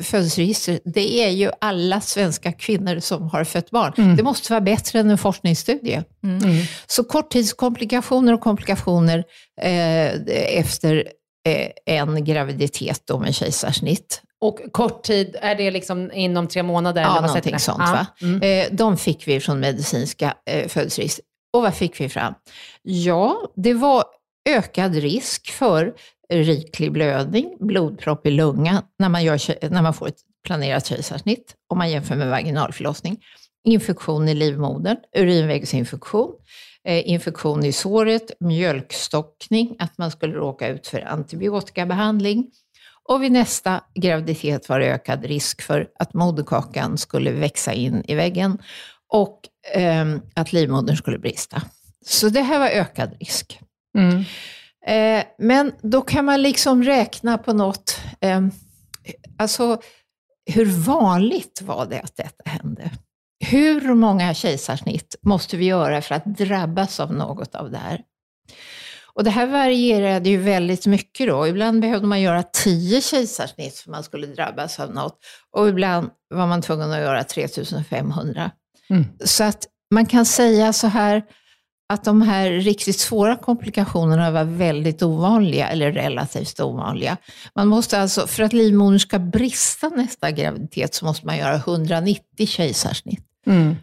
födelseregister, 0.03 0.81
det 0.85 1.25
är 1.25 1.31
ju 1.31 1.51
alla 1.61 2.01
svenska 2.01 2.53
kvinnor 2.53 3.01
som 3.01 3.29
har 3.29 3.45
fött 3.45 3.71
barn. 3.71 3.93
Mm. 3.99 4.17
Det 4.17 4.23
måste 4.23 4.53
vara 4.53 4.61
bättre 4.61 5.01
än 5.01 5.11
en 5.11 5.19
forskningsstudie. 5.19 6.03
Mm. 6.25 6.39
mm. 6.39 6.65
Så 6.87 7.05
korttidskomplikationer 7.05 8.33
och 8.33 8.41
komplikationer 8.41 9.25
eh, 9.63 10.59
efter 10.59 11.09
eh, 11.49 11.69
en 11.87 12.25
graviditet 12.25 13.03
då 13.05 13.19
med 13.19 13.35
kejsarsnitt. 13.35 14.23
Och 14.41 14.59
kort 14.73 15.03
tid, 15.03 15.37
är 15.41 15.55
det 15.55 15.71
liksom 15.71 16.13
inom 16.13 16.49
tre 16.49 16.63
månader? 16.63 17.03
Ja, 17.03 17.09
eller 17.09 17.21
vad 17.21 17.27
någonting 17.27 17.59
sånt. 17.59 17.79
Va? 17.79 18.07
Mm. 18.23 18.43
Eh, 18.43 18.67
de 18.73 18.97
fick 18.97 19.29
vi 19.29 19.41
från 19.41 19.61
medicinska 19.61 20.35
eh, 20.51 20.69
födelseregister. 20.69 21.25
Och 21.53 21.63
vad 21.63 21.75
fick 21.75 22.01
vi 22.01 22.09
fram? 22.09 22.35
Ja, 22.83 23.37
det 23.57 23.75
var 23.75 24.05
ökad 24.49 24.95
risk 24.95 25.51
för 25.51 25.95
riklig 26.31 26.93
blödning, 26.93 27.57
blodpropp 27.61 28.27
i 28.27 28.31
lungan 28.31 28.83
när 28.99 29.09
man, 29.09 29.25
gör, 29.25 29.69
när 29.71 29.83
man 29.83 29.95
får 29.95 30.09
ett 30.09 30.19
planerat 30.47 30.87
kejsarsnitt, 30.87 31.55
om 31.69 31.79
man 31.79 31.91
jämför 31.91 32.17
med 32.17 32.31
vaginalförlossning. 32.31 33.21
Infektion 33.65 34.29
i 34.29 34.35
livmodern, 34.35 34.97
urinvägsinfektion, 35.17 36.33
eh, 36.85 37.11
infektion 37.11 37.65
i 37.65 37.73
såret, 37.73 38.31
mjölkstockning, 38.41 39.77
att 39.79 39.99
man 39.99 40.11
skulle 40.11 40.35
råka 40.35 40.69
ut 40.69 40.87
för 40.87 41.01
antibiotikabehandling. 41.01 42.51
Och 43.09 43.23
vid 43.23 43.33
nästa 43.33 43.81
graviditet 43.95 44.69
var 44.69 44.81
det 44.81 44.87
ökad 44.87 45.25
risk 45.25 45.63
för 45.63 45.89
att 45.99 46.15
moderkakan 46.15 46.99
skulle 46.99 47.31
växa 47.31 47.73
in 47.73 48.05
i 48.09 48.15
väggen 48.15 48.59
och 49.09 49.41
eh, 49.75 50.17
att 50.35 50.53
livmodern 50.53 50.97
skulle 50.97 51.19
brista. 51.19 51.63
Så 52.07 52.29
det 52.29 52.41
här 52.41 52.59
var 52.59 52.69
ökad 52.69 53.17
risk. 53.21 53.61
Mm. 53.99 54.25
Eh, 54.87 55.25
men 55.39 55.73
då 55.83 56.03
kan 56.03 56.25
man 56.25 56.43
liksom 56.43 56.83
räkna 56.83 57.39
på 57.39 57.53
något, 57.53 58.01
eh, 58.21 58.41
alltså 59.39 59.81
hur 60.51 60.67
vanligt 60.67 61.63
var 61.63 61.87
det 61.87 62.01
att 62.01 62.17
detta 62.17 62.51
hände? 62.51 62.91
Hur 63.45 63.95
många 63.95 64.35
kejsarsnitt 64.35 65.17
måste 65.23 65.57
vi 65.57 65.65
göra 65.65 66.03
för 66.03 66.15
att 66.15 66.25
drabbas 66.25 67.01
av 67.01 67.13
något 67.13 67.55
av 67.55 67.71
det 67.71 67.79
här? 67.79 68.01
Och 69.15 69.25
det 69.25 69.31
här 69.31 69.47
varierade 69.47 70.31
ju 70.31 70.37
väldigt 70.37 70.87
mycket 70.87 71.29
då. 71.29 71.47
Ibland 71.47 71.81
behövde 71.81 72.07
man 72.07 72.21
göra 72.21 72.43
tio 72.43 73.01
kejsarsnitt 73.01 73.79
för 73.79 73.91
man 73.91 74.05
skulle 74.05 74.27
drabbas 74.27 74.81
av 74.81 74.95
något. 74.95 75.19
Och 75.51 75.69
ibland 75.69 76.11
var 76.35 76.47
man 76.47 76.63
tvungen 76.63 76.91
att 76.91 76.99
göra 76.99 77.25
3500. 77.25 78.51
Mm. 78.91 79.05
Så 79.25 79.45
att 79.45 79.67
man 79.95 80.07
kan 80.07 80.27
säga 80.27 80.73
så 80.73 80.87
här, 80.87 81.23
att 81.91 82.05
de 82.05 82.23
här 82.23 82.51
riktigt 82.51 82.99
svåra 82.99 83.37
komplikationerna 83.37 84.31
var 84.31 84.45
väldigt 84.45 85.03
ovanliga, 85.03 85.69
eller 85.69 85.93
relativt 85.93 86.61
ovanliga. 86.61 87.17
Man 87.55 87.69
måste 87.69 88.01
alltså, 88.01 88.27
för 88.27 88.43
att 88.43 88.53
livmodern 88.53 88.99
ska 88.99 89.19
brista 89.19 89.89
nästa 89.89 90.31
graviditet 90.31 90.95
så 90.95 91.05
måste 91.05 91.27
man 91.27 91.39
göra 91.39 91.55
190 91.55 92.47
kejsarsnitt. 92.47 93.25
Mm. 93.47 93.77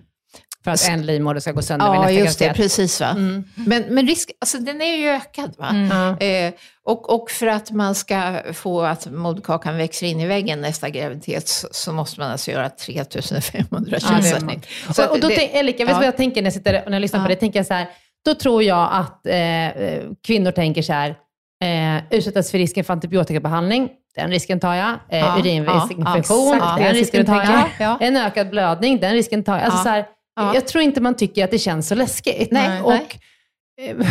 För 0.63 0.71
att 0.71 0.89
en 0.89 1.05
livmoder 1.05 1.39
ska 1.39 1.51
gå 1.51 1.61
sönder 1.61 1.85
ja, 1.85 1.91
vid 1.91 2.01
nästa 2.01 2.19
just 2.19 2.39
det, 2.39 2.53
precis. 2.53 3.01
Va? 3.01 3.09
Mm. 3.09 3.43
Men, 3.55 3.83
men 3.89 4.07
risk, 4.07 4.31
alltså, 4.41 4.57
den 4.57 4.81
är 4.81 4.95
ju 4.95 5.07
ökad. 5.07 5.55
Va? 5.57 5.69
Mm. 5.69 6.17
Eh, 6.19 6.53
och, 6.83 7.13
och 7.13 7.31
för 7.31 7.47
att 7.47 7.71
man 7.71 7.95
ska 7.95 8.39
få 8.53 8.81
att 8.81 9.11
moderkakan 9.11 9.77
växer 9.77 10.07
in 10.07 10.19
i 10.19 10.27
väggen 10.27 10.61
nästa 10.61 10.89
graviditet 10.89 11.47
så, 11.47 11.67
så 11.71 11.93
måste 11.93 12.19
man 12.19 12.31
alltså 12.31 12.51
göra 12.51 12.69
3500 12.69 13.99
kejsarsnitt. 13.99 14.67
Ja, 14.97 15.05
och, 15.05 15.11
och 15.11 15.19
då, 15.19 15.27
det, 15.27 15.57
Elika, 15.59 15.77
vet 15.77 15.87
du 15.87 15.91
ja. 15.91 15.97
vad 15.97 16.07
jag 16.07 16.17
tänker 16.17 16.41
när 16.41 16.47
jag, 16.47 16.53
sitter, 16.53 16.73
när 16.85 16.91
jag 16.91 17.01
lyssnar 17.01 17.19
ja. 17.19 17.23
på 17.23 17.29
det? 17.29 17.35
Tänker 17.35 17.59
jag 17.59 17.65
så 17.65 17.73
här, 17.73 17.87
då 18.25 18.33
tror 18.33 18.63
jag 18.63 18.89
att 18.91 19.27
eh, 19.27 20.01
kvinnor 20.27 20.51
tänker 20.51 20.81
så 20.81 20.93
här, 20.93 21.15
eh, 21.63 22.03
utsättas 22.09 22.51
för 22.51 22.57
risken 22.57 22.83
för 22.83 22.93
antibiotikabehandling, 22.93 23.89
den 24.15 24.29
risken 24.29 24.59
tar 24.59 24.75
jag. 24.75 24.89
Eh, 25.09 25.19
ja, 25.19 25.39
urinvägsinfektion, 25.39 26.57
ja, 26.61 26.75
den 26.79 26.93
risken 26.93 27.25
tar 27.25 27.43
jag. 27.43 27.63
Ja. 27.79 27.97
En 28.01 28.17
ökad 28.17 28.49
blödning, 28.49 28.99
den 28.99 29.13
risken 29.13 29.43
tar 29.43 29.57
jag. 29.57 29.63
Alltså, 29.63 29.83
så 29.83 29.89
här, 29.89 30.05
Jag 30.37 30.67
tror 30.67 30.83
inte 30.83 31.01
man 31.01 31.15
tycker 31.15 31.43
att 31.43 31.51
det 31.51 31.59
känns 31.59 31.87
så 31.87 31.95
läskigt. 31.95 32.51
Nej, 32.51 32.81
och, 32.81 32.89
nej. 32.89 33.07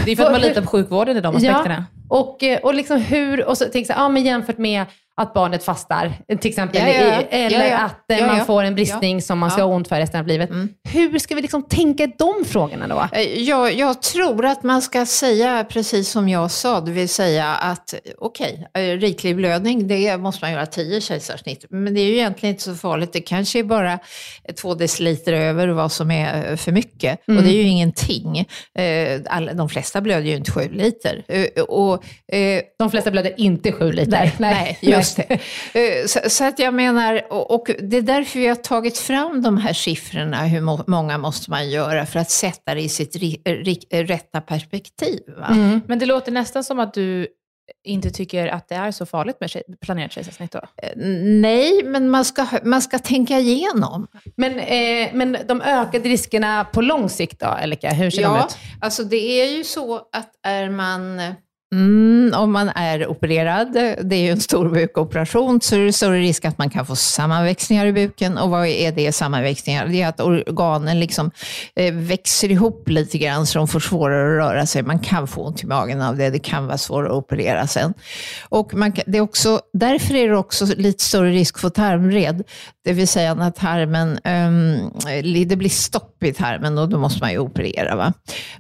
Det 0.05 0.13
är 0.13 0.17
för 0.17 0.25
att 0.25 0.33
man 0.33 0.41
litar 0.49 0.63
på 0.63 0.69
sjukvården 0.69 1.17
i 1.17 1.21
de 1.21 1.37
aspekterna. 1.37 1.87
Ja, 2.09 2.19
och, 2.19 2.43
eh, 2.43 2.61
och, 2.61 2.75
liksom 2.75 3.01
hur, 3.01 3.45
och 3.45 3.59
så 3.59 3.65
tänk 3.73 3.87
så 3.87 3.93
här, 3.93 4.01
ja, 4.01 4.09
men 4.09 4.25
jämfört 4.25 4.59
med 4.59 4.85
att 5.19 5.35
barnet 5.35 5.65
fastar, 5.65 6.13
till 6.41 6.49
exempel. 6.49 6.81
Ja, 6.81 6.89
ja, 6.89 7.23
eller 7.31 7.75
att 7.75 8.11
eh, 8.11 8.27
man 8.27 8.47
får 8.47 8.63
en 8.63 8.75
bristning 8.75 9.23
som 9.23 9.39
man 9.39 9.51
ska 9.51 9.63
ha 9.63 9.75
ont 9.75 9.89
för 9.89 9.97
resten 9.97 10.21
av 10.21 10.27
livet. 10.27 10.51
Mm. 10.51 10.69
Hur 10.89 11.19
ska 11.19 11.35
vi 11.35 11.43
liksom 11.43 11.63
tänka 11.63 12.07
de 12.19 12.45
frågorna 12.45 12.89
då? 12.89 13.19
Eh, 13.19 13.43
jag, 13.43 13.75
jag 13.75 14.03
tror 14.03 14.45
att 14.47 14.63
man 14.63 14.83
ska 14.83 15.07
säga 15.07 15.65
precis 15.69 16.11
som 16.11 16.29
jag 16.29 16.51
sa, 16.51 16.81
det 16.81 16.91
vill 16.91 17.09
säga 17.09 17.55
att 17.55 17.95
okej, 18.19 18.67
okay, 18.71 18.91
eh, 18.91 18.99
riklig 18.99 19.37
blödning, 19.37 19.89
det 19.89 20.17
måste 20.17 20.45
man 20.45 20.53
göra 20.53 20.67
tio 20.67 21.01
kejsarsnitt. 21.01 21.65
Men 21.71 21.95
det 21.95 22.01
är 22.01 22.07
ju 22.07 22.15
egentligen 22.15 22.55
inte 22.55 22.65
så 22.65 22.75
farligt. 22.75 23.13
Det 23.13 23.21
kanske 23.21 23.59
är 23.59 23.65
bara 23.65 23.99
två 24.61 24.75
deciliter 24.75 25.33
över 25.33 25.69
vad 25.69 25.93
som 25.93 26.11
är 26.11 26.57
för 26.57 26.73
mycket. 26.73 27.29
Mm. 27.29 27.39
Och 27.39 27.45
det 27.45 27.51
är 27.51 27.63
ju 27.63 27.69
ingenting. 27.69 28.49
de 29.55 29.69
flesta 29.69 30.01
blöder 30.01 30.27
ju 30.27 30.37
inte 30.37 30.53
sju 30.53 30.69
liter. 30.73 31.25
Och, 31.69 32.05
de 32.79 32.91
flesta 32.91 33.11
blöder 33.11 33.35
inte 33.37 33.73
sju 33.73 33.93
liter. 33.93 34.11
Nej, 34.11 34.33
nej, 34.39 34.79
nej 34.83 35.06
Just 35.07 35.17
det. 35.17 35.39
Eh, 35.73 36.07
så, 36.07 36.31
så, 36.31 36.45
att 36.45 36.59
jag 36.59 36.75
menar, 36.75 37.23
och, 37.31 37.71
det 37.83 37.97
är 37.97 38.03
därför 38.03 38.39
vi 38.39 38.47
har 38.47 38.55
tagit 38.55 38.99
fram 38.99 39.43
de 39.43 39.57
här 39.57 39.73
siffrorna, 39.73 40.37
hur 40.37 40.61
må, 40.61 40.85
många 40.87 41.19
måste 41.19 41.51
man 41.51 41.71
göra 41.71 42.07
för 42.07 42.19
att 42.19 42.31
sätta 42.31 42.75
det 42.75 42.81
i 42.81 42.89
sitt 42.89 43.17
ri, 43.17 43.43
ri, 43.45 43.79
rätta 43.91 44.41
perspektiv. 44.41 45.21
Mm. 45.49 45.81
Men 45.89 45.99
det 45.99 46.07
låter 46.07 46.33
nästan 46.33 46.65
som 46.65 46.79
att 46.79 46.95
du 46.95 47.27
inte 47.85 48.11
tycker 48.11 48.47
att 48.47 48.69
det 48.69 48.75
är 48.75 48.91
så 48.91 49.07
farligt 49.07 49.37
med 49.41 49.51
planerat 49.81 50.13
kejsarsnitt 50.13 50.53
då? 50.53 50.61
Eh, 50.83 50.91
nej, 51.23 51.83
men 51.85 52.11
man 52.11 52.25
ska, 52.25 52.47
man 52.65 52.83
ska 52.83 52.99
tänka 52.99 53.39
igenom. 53.39 54.07
Men, 54.37 54.59
eh, 54.59 55.11
men 55.13 55.37
de 55.49 55.61
ökade 55.61 56.09
riskerna 56.09 56.65
på 56.65 56.81
lång 56.81 57.09
sikt 57.09 57.41
då, 57.41 57.47
Elika? 57.47 57.91
Hur 57.91 58.11
ser 58.11 58.23
ja, 58.23 58.29
de 58.29 58.39
ut? 58.39 58.57
Alltså 58.81 59.05
det 59.05 59.41
är 59.43 59.57
ju 59.57 59.65
så 59.65 59.97
att 59.97 60.31
är 60.43 60.71
man 60.71 61.21
Mm, 61.75 62.33
om 62.35 62.53
man 62.53 62.69
är 62.69 63.07
opererad, 63.07 63.73
det 64.03 64.17
är 64.17 64.21
ju 64.21 64.31
en 64.31 64.41
stor 64.41 64.69
bukoperation, 64.69 65.61
så 65.61 65.77
är 65.77 65.81
det 65.81 65.93
större 65.93 66.19
risk 66.19 66.45
att 66.45 66.59
man 66.59 66.71
kan 66.71 66.87
få 66.87 66.97
sammanväxningar 66.97 67.87
i 67.87 67.93
buken. 67.93 68.39
Och 68.39 68.51
vad 68.51 68.67
är 68.67 68.93
det 68.93 69.13
sammanväxningar? 69.13 69.87
Det 69.87 70.03
är 70.03 70.09
att 70.09 70.21
organen 70.21 71.01
liksom 71.01 71.31
eh, 71.77 71.95
växer 71.95 72.51
ihop 72.51 72.89
lite 72.89 73.19
grann 73.19 73.47
så 73.47 73.59
de 73.59 73.69
får 73.69 73.81
svårare 73.81 74.23
att 74.23 74.49
röra 74.49 74.67
sig. 74.67 74.83
Man 74.83 74.99
kan 74.99 75.29
få 75.29 75.47
ont 75.47 75.63
i 75.63 75.67
magen 75.67 76.03
av 76.03 76.17
det, 76.17 76.31
det 76.31 76.39
kan 76.39 76.67
vara 76.67 76.79
svårare 76.79 77.09
att 77.09 77.17
operera 77.17 77.67
sen. 77.67 77.95
Och 78.49 78.75
man 78.75 78.93
det 79.07 79.19
är 79.19 79.23
också, 79.23 79.61
därför 79.73 80.15
är 80.15 80.29
det 80.29 80.37
också 80.37 80.67
lite 80.77 81.05
större 81.05 81.31
risk 81.31 81.59
för 81.59 81.69
tarmvred. 81.69 82.43
Det 82.85 82.93
vill 82.93 83.09
säga 83.09 83.35
när 83.35 83.51
tarmen, 83.51 84.19
um, 84.25 84.91
det 85.49 85.57
blir 85.57 85.71
stopp 85.71 86.23
i 86.23 86.33
tarmen 86.33 86.79
och 86.79 86.89
då 86.89 86.99
måste 86.99 87.21
man 87.21 87.33
ju 87.33 87.39
operera. 87.39 87.97
Va? 87.97 88.13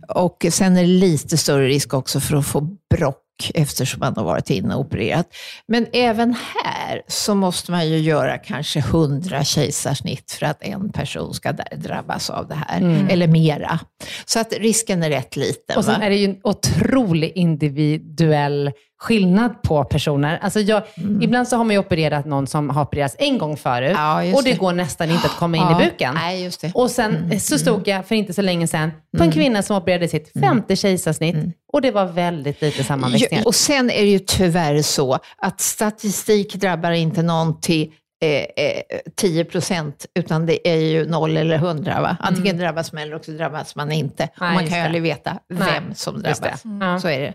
Och 0.09 0.47
sen 0.51 0.77
är 0.77 0.83
det 0.83 0.88
lite 0.88 1.37
större 1.37 1.66
risk 1.66 1.95
också 1.95 2.21
för 2.21 2.37
att 2.37 2.47
få 2.47 2.77
brock 2.94 3.51
eftersom 3.55 4.01
man 4.01 4.16
har 4.16 4.25
varit 4.25 4.51
inne 4.51 4.75
och 4.75 4.81
opererat. 4.81 5.35
Men 5.68 5.87
även 5.92 6.35
här 6.64 7.03
så 7.09 7.35
måste 7.35 7.70
man 7.70 7.88
ju 7.88 7.99
göra 7.99 8.38
kanske 8.38 8.81
hundra 8.81 9.44
kejsarsnitt 9.44 10.33
för 10.33 10.46
att 10.46 10.62
en 10.62 10.92
person 10.92 11.35
ska 11.35 11.53
drabbas 11.77 12.31
av 12.31 12.49
det 12.49 12.55
här, 12.55 12.81
mm. 12.81 13.09
eller 13.09 13.27
mera. 13.27 13.81
Så 14.25 14.40
att 14.40 14.53
risken 14.53 15.03
är 15.03 15.11
rätt 15.11 15.37
liten. 15.37 15.77
Och 15.77 15.85
sen 15.85 16.01
va? 16.01 16.07
är 16.07 16.11
det 16.11 16.16
ju 16.16 16.25
en 16.25 16.40
otrolig 16.42 17.33
individuell 17.35 18.72
skillnad 18.99 19.63
på 19.63 19.85
personer. 19.85 20.39
Alltså 20.43 20.61
jag, 20.61 20.83
mm. 20.97 21.23
Ibland 21.23 21.49
så 21.49 21.57
har 21.57 21.65
man 21.65 21.75
ju 21.75 21.79
opererat 21.79 22.25
någon 22.25 22.47
som 22.47 22.71
har 22.71 22.83
opererats 22.83 23.17
en 23.19 23.39
gång 23.39 23.57
förut 23.57 23.93
ja, 23.95 24.35
och 24.35 24.43
det, 24.45 24.51
det, 24.51 24.57
går 24.57 24.73
nästan 24.73 25.11
inte 25.11 25.27
att 25.27 25.37
komma 25.37 25.57
in 25.57 25.63
ja, 25.63 25.83
i 25.83 25.85
buken. 25.85 26.15
Nej, 26.15 26.51
och 26.75 26.91
sen 26.91 27.17
mm. 27.17 27.41
så 27.41 27.59
stod 27.59 27.89
jag 27.89 28.07
för 28.07 28.15
inte 28.15 28.33
så 28.33 28.43
länge 28.43 28.67
sedan 28.67 28.91
på 28.91 29.23
en 29.23 29.29
mm. 29.29 29.33
kvinna 29.33 29.63
som 29.63 29.77
opererade 29.77 30.09
sitt 30.09 30.37
mm. 30.37 30.49
femte 30.49 30.77
kejsarsnitt 30.77 31.35
mm. 31.35 31.53
och 31.73 31.83
det 31.83 31.91
var 31.91 32.07
väldigt 32.07 32.63
lite 32.63 32.85
sammanväxningar. 32.85 33.47
Och 33.47 33.55
sen 33.55 33.91
är 33.91 34.03
det 34.03 34.11
ju 34.11 34.19
tyvärr 34.19 34.83
så 34.83 35.19
att 35.39 35.61
statistik 35.61 36.55
drabbar 36.55 36.91
inte 36.91 37.23
någon 37.23 37.61
till 37.61 37.93
eh, 38.23 38.83
10 39.17 39.41
eh, 39.41 39.47
procent, 39.47 40.07
utan 40.15 40.47
det 40.47 40.69
är 40.69 40.81
ju 40.81 41.07
noll 41.07 41.37
eller 41.37 41.59
hundra. 41.59 42.01
Va? 42.01 42.17
Antingen 42.21 42.57
mm. 42.57 42.63
drabbas 42.65 42.93
man 42.93 43.03
eller 43.03 43.17
också 43.17 43.33
drabbas 43.33 43.77
man 43.77 43.93
inte. 43.93 44.29
Nej, 44.41 44.49
och 44.49 44.55
man 44.55 44.67
kan 44.67 44.79
ju 44.79 44.85
aldrig 44.85 45.03
veta 45.03 45.39
vem 45.49 45.59
Nej, 45.59 45.95
som 45.95 46.23
drabbas. 46.23 46.65
Mm. 46.65 47.01
Så 47.01 47.09
är 47.09 47.21
det. 47.21 47.35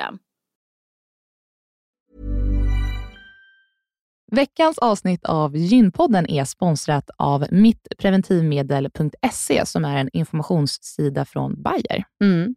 Veckans 4.31 4.77
avsnitt 4.77 5.25
av 5.25 5.57
Gynpodden 5.57 6.29
är 6.29 6.45
sponsrat 6.45 7.09
av 7.17 7.45
mittpreventivmedel.se 7.51 9.65
som 9.65 9.85
är 9.85 9.97
en 9.97 10.09
informationssida 10.13 11.25
från 11.25 11.61
Bayer. 11.61 12.03
Mm. 12.23 12.55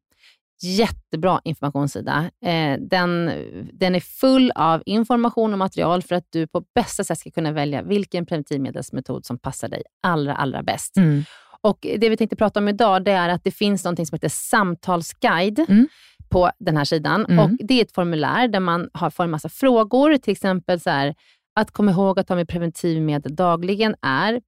Jättebra 0.63 1.41
informationssida. 1.45 2.31
Eh, 2.45 2.79
den, 2.81 3.33
den 3.73 3.95
är 3.95 4.01
full 4.01 4.53
av 4.55 4.83
information 4.87 5.53
och 5.53 5.59
material 5.59 6.03
för 6.03 6.15
att 6.15 6.27
du 6.31 6.47
på 6.47 6.65
bästa 6.75 7.05
sätt 7.05 7.19
ska 7.19 7.31
kunna 7.31 7.53
välja 7.53 7.83
vilken 7.83 8.27
preventivmedelsmetod 8.27 9.27
som 9.27 9.39
passar 9.39 9.69
dig 9.69 9.83
allra, 10.03 10.35
allra 10.35 10.63
bäst. 10.63 10.97
Mm. 10.97 11.25
Och 11.61 11.79
Det 11.81 12.09
vi 12.09 12.17
tänkte 12.17 12.37
prata 12.37 12.61
om 12.61 12.69
idag 12.69 13.05
det 13.05 13.13
är 13.13 13.29
att 13.29 13.45
det 13.45 13.51
finns 13.51 13.85
något 13.85 14.09
som 14.09 14.17
heter 14.17 14.29
samtalsguide 14.29 15.65
Mm. 15.69 15.89
På 16.35 16.51
den 16.61 16.77
här 16.77 16.85
sidan. 16.85 17.27
Mm. 17.27 17.38
Och 17.44 17.51
Det 17.59 17.75
är 17.81 17.83
ett 17.85 17.94
formulär 17.94 18.49
där 18.49 18.61
man 18.61 18.88
har, 18.92 19.11
får 19.11 19.25
en 19.25 19.31
massa 19.31 19.49
frågor, 19.49 20.16
till 20.16 20.33
exempel 20.33 20.81
så 20.81 20.90
här, 20.90 21.14
att 21.61 21.70
komma 21.70 21.90
ihåg 21.90 22.18
att 22.18 22.27
ta 22.27 22.35
med 22.35 22.49
preventivmedel 22.49 23.35
dagligen 23.37 23.94
är 24.03 24.40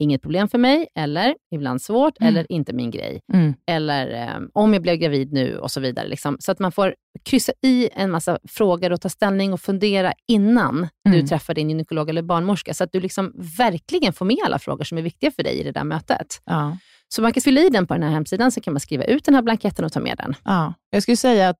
inget 0.00 0.22
problem 0.22 0.48
för 0.48 0.58
mig, 0.58 0.86
eller 0.94 1.34
ibland 1.54 1.82
svårt, 1.82 2.14
Mm. 2.20 2.28
eller 2.28 2.52
inte 2.52 2.72
min 2.72 2.90
grej. 2.90 3.20
Mm. 3.32 3.54
Eller 3.66 4.22
eh, 4.22 4.40
om 4.54 4.72
jag 4.72 4.82
blev 4.82 4.96
gravid 4.96 5.32
nu 5.32 5.58
och 5.58 5.70
så 5.70 5.80
vidare. 5.80 6.08
Liksom. 6.08 6.36
Så 6.40 6.52
att 6.52 6.58
man 6.58 6.72
får 6.72 6.94
kryssa 7.24 7.52
i 7.62 7.88
en 7.94 8.10
massa 8.10 8.38
frågor 8.48 8.92
och 8.92 9.00
ta 9.00 9.08
ställning 9.08 9.52
och 9.52 9.60
fundera 9.60 10.12
innan 10.28 10.76
Mm. 11.08 11.20
du 11.20 11.26
träffar 11.26 11.54
din 11.54 11.68
gynekolog 11.70 12.10
eller 12.10 12.22
barnmorska. 12.22 12.74
Så 12.74 12.84
att 12.84 12.92
du 12.92 13.00
liksom 13.00 13.32
verkligen 13.58 14.12
får 14.12 14.24
med 14.26 14.36
alla 14.44 14.58
frågor 14.58 14.84
som 14.84 14.98
är 14.98 15.02
viktiga 15.02 15.30
för 15.30 15.42
dig 15.42 15.54
i 15.60 15.62
det 15.62 15.72
där 15.72 15.84
mötet. 15.84 16.42
Ja. 16.44 16.76
Så 17.08 17.22
man 17.22 17.32
kan 17.32 17.40
fylla 17.40 17.60
i 17.60 17.68
den 17.70 17.86
på 17.86 17.94
den 17.94 18.02
här 18.02 18.10
hemsidan, 18.10 18.52
så 18.52 18.60
kan 18.60 18.72
man 18.72 18.80
skriva 18.80 19.04
ut 19.04 19.24
den 19.24 19.34
här 19.34 19.42
blanketten 19.42 19.84
och 19.84 19.92
ta 19.92 20.00
med 20.00 20.16
den. 20.18 20.34
Ja. 20.44 20.74
Jag 20.90 21.02
skulle 21.02 21.16
säga 21.16 21.48
att, 21.48 21.56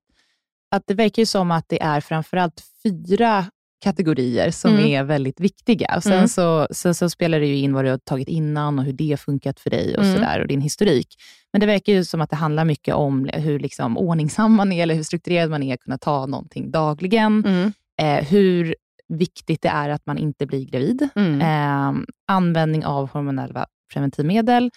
att 0.75 0.83
det 0.87 0.93
verkar 0.93 1.21
ju 1.21 1.25
som 1.25 1.51
att 1.51 1.65
det 1.67 1.81
är 1.81 2.01
framförallt 2.01 2.63
fyra 2.83 3.45
kategorier 3.83 4.51
som 4.51 4.71
Mm. 4.73 4.85
är 4.85 5.03
väldigt 5.03 5.39
viktiga. 5.39 5.93
Och 5.97 6.03
sen, 6.03 6.13
Mm. 6.13 6.27
så, 6.27 6.67
sen 6.71 6.95
så 6.95 7.09
spelar 7.09 7.39
det 7.39 7.45
ju 7.45 7.57
in 7.57 7.73
vad 7.73 7.85
du 7.85 7.89
har 7.89 7.97
tagit 7.97 8.27
innan 8.27 8.79
och 8.79 8.85
hur 8.85 8.93
det 8.93 9.19
funkat 9.19 9.59
för 9.59 9.69
dig 9.69 9.97
och, 9.97 10.03
Mm. 10.03 10.15
sådär, 10.15 10.41
och 10.41 10.47
din 10.47 10.61
historik. 10.61 11.07
Men 11.53 11.59
det 11.59 11.65
verkar 11.65 11.93
ju 11.93 12.05
som 12.05 12.21
att 12.21 12.29
det 12.29 12.35
handlar 12.35 12.65
mycket 12.65 12.95
om 12.95 13.29
hur 13.33 13.59
liksom 13.59 13.97
ordningsam 13.97 14.53
man 14.55 14.71
är, 14.71 14.83
eller 14.83 14.95
hur 14.95 15.03
strukturerad 15.03 15.49
man 15.49 15.63
är, 15.63 15.73
att 15.73 15.79
kunna 15.81 15.97
ta 15.97 16.25
någonting 16.25 16.71
dagligen. 16.71 17.43
Mm. 17.45 17.73
Eh, 18.01 18.25
hur 18.27 18.75
viktigt 19.13 19.61
det 19.61 19.69
är 19.69 19.89
att 19.89 20.05
man 20.05 20.17
inte 20.17 20.45
blir 20.45 20.65
gravid. 20.65 21.09
Mm. 21.15 21.41
Eh, 21.41 22.01
användning 22.27 22.85
av 22.85 23.09
hormonella 23.09 23.65
preventivmedel 23.93 24.71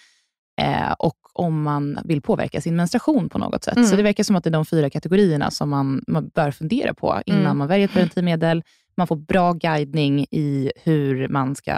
eh, 0.61 0.91
och 0.99 1.17
om 1.33 1.61
man 1.63 1.99
vill 2.05 2.21
påverka 2.21 2.61
sin 2.61 2.75
menstruation 2.75 3.29
på 3.29 3.37
något 3.37 3.63
sätt. 3.63 3.75
Mm. 3.75 3.87
Så 3.89 3.95
det 3.95 4.03
verkar 4.03 4.23
som 4.23 4.35
att 4.35 4.43
det 4.43 4.49
är 4.49 4.51
de 4.51 4.65
fyra 4.65 4.89
kategorierna 4.89 5.51
som 5.51 5.69
man, 5.69 6.03
man 6.07 6.27
bör 6.27 6.51
fundera 6.51 6.93
på 6.93 7.21
innan 7.25 7.41
Mm. 7.41 7.57
man 7.57 7.67
väljer 7.67 7.85
ett 7.85 7.93
preventivmedel. 7.93 8.63
Man 8.97 9.07
får 9.07 9.15
bra 9.15 9.53
guidning 9.53 10.25
i 10.31 10.71
hur 10.83 11.27
man 11.27 11.55
ska 11.55 11.73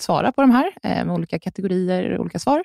svara 0.00 0.32
på 0.32 0.40
de 0.40 0.50
här, 0.50 0.72
eh, 0.82 1.04
med 1.04 1.10
olika 1.14 1.38
kategorier 1.38 2.10
och 2.14 2.20
olika 2.20 2.38
svar. 2.38 2.64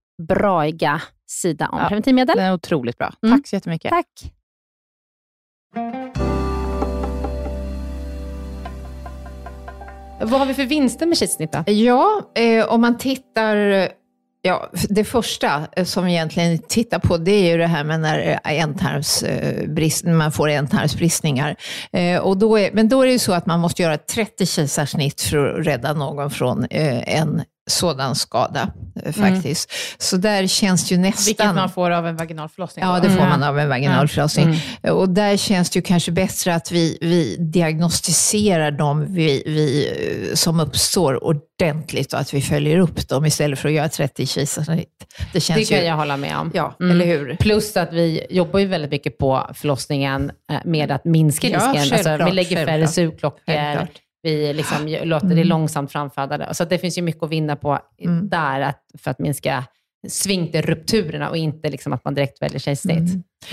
braiga 0.21 1.01
sida 1.27 1.69
om 1.71 1.79
Ja. 1.81 1.87
preventivmedel. 1.87 2.37
Den 2.37 2.45
är 2.45 2.53
otroligt 2.53 2.97
bra. 2.97 3.13
Mm. 3.25 3.37
Tack 3.37 3.47
så 3.47 3.55
jättemycket. 3.55 3.89
Tack. 3.89 4.31
Vad 10.21 10.39
har 10.39 10.45
vi 10.45 10.53
för 10.53 10.65
vinster 10.65 11.05
med 11.05 11.17
då? 11.51 11.71
Ja, 11.71 12.21
eh, 12.35 12.65
om 12.65 12.81
man 12.81 12.97
tittar... 12.97 13.87
Ja, 14.43 14.69
det 14.89 15.03
första 15.03 15.67
eh, 15.75 15.85
som 15.85 16.05
vi 16.05 16.11
egentligen 16.11 16.57
tittar 16.57 16.99
på 16.99 17.17
det 17.17 17.31
är 17.31 17.51
ju 17.51 17.57
det 17.57 17.67
här 17.67 17.83
med 17.83 17.99
när, 17.99 18.39
eh, 18.45 18.61
ändtarmsbrist, 18.61 20.05
när 20.05 20.13
man 20.13 20.31
får 20.31 20.49
ändtarmsbristningar. 20.49 21.55
Eh, 21.91 22.19
och 22.19 22.37
då 22.37 22.59
är, 22.59 22.71
men 22.71 22.89
då 22.89 23.01
är 23.01 23.05
det 23.05 23.11
ju 23.11 23.19
så 23.19 23.33
att 23.33 23.45
man 23.45 23.59
måste 23.59 23.81
göra 23.81 23.97
30 23.97 24.45
kejsarsnitt 24.45 25.21
för 25.21 25.59
att 25.59 25.67
rädda 25.67 25.93
någon 25.93 26.31
från 26.31 26.65
eh, 26.65 27.17
en 27.19 27.41
sådan 27.71 28.15
skada 28.15 28.71
eh, 29.05 29.11
faktiskt. 29.13 29.71
Så 29.97 30.17
där 30.17 30.47
känns 30.47 30.91
ju 30.91 30.97
nästan... 30.97 31.25
Vilket 31.25 31.55
man 31.55 31.69
får 31.69 31.91
av 31.91 32.07
en 32.07 32.15
vaginal 32.15 32.49
förlossning. 32.49 32.85
Ja, 32.85 32.99
det 32.99 33.09
får 33.09 33.17
Mm. 33.17 33.29
man 33.29 33.43
av 33.43 33.59
en 33.59 33.69
vaginalförlossning. 33.69 34.45
Mm. 34.83 34.95
Och 34.97 35.09
där 35.09 35.37
känns 35.37 35.69
det 35.69 35.77
ju 35.77 35.83
kanske 35.83 36.11
bättre 36.11 36.55
att 36.55 36.71
vi, 36.71 36.97
vi 37.01 37.35
diagnostiserar 37.39 38.71
dem 38.71 39.05
vi, 39.13 39.43
vi, 39.45 39.87
eh, 40.29 40.35
som 40.35 40.59
uppstår 40.59 41.23
ordentligt 41.23 42.13
och 42.13 42.19
att 42.19 42.33
vi 42.33 42.41
följer 42.41 42.77
upp 42.77 43.07
dem 43.09 43.25
istället 43.25 43.59
för 43.59 43.69
att 43.69 43.75
göra 43.75 43.89
30 43.89 44.25
kejsarsnitt. 44.25 44.87
Det 45.33 45.39
känns 45.41 45.59
Det 45.69 45.75
kan 45.75 45.83
ju... 45.83 45.89
jag 45.89 45.95
hålla 45.95 46.17
med 46.17 46.37
om. 46.37 46.51
Ja, 46.53 46.75
Mm. 46.79 46.91
eller 46.91 47.05
hur? 47.05 47.35
Plus 47.35 47.77
att 47.77 47.93
vi 47.93 48.25
jobbar 48.29 48.59
ju 48.59 48.65
väldigt 48.65 48.91
mycket 48.91 49.17
på 49.17 49.49
förlossningen 49.53 50.31
eh, 50.51 50.57
med 50.65 50.91
att 50.91 51.05
minska 51.05 51.47
Ja, 51.49 51.73
risken. 51.73 51.97
alltså, 51.97 52.25
vi 52.25 52.31
lägger 52.31 52.65
färre 52.65 52.87
sugklockor. 52.87 53.87
Vi 54.23 54.53
liksom 54.53 54.87
gö- 54.87 55.05
låter 55.05 55.27
det 55.27 55.43
långsamt 55.43 55.91
framföda. 55.91 56.53
Så 56.53 56.63
att 56.63 56.69
det 56.69 56.77
finns 56.79 56.97
ju 56.97 57.01
mycket 57.01 57.23
att 57.23 57.29
vinna 57.29 57.55
på 57.55 57.79
Mm. 58.01 58.29
där 58.29 58.61
att, 58.61 58.85
för 58.97 59.11
att 59.11 59.19
minska 59.19 59.63
sfinkterrupturerna 60.07 61.29
och 61.29 61.37
inte 61.37 61.69
liksom 61.69 61.93
att 61.93 62.05
man 62.05 62.13
direkt 62.13 62.41
väljer 62.41 62.59
kejsarsnitt. 62.59 62.97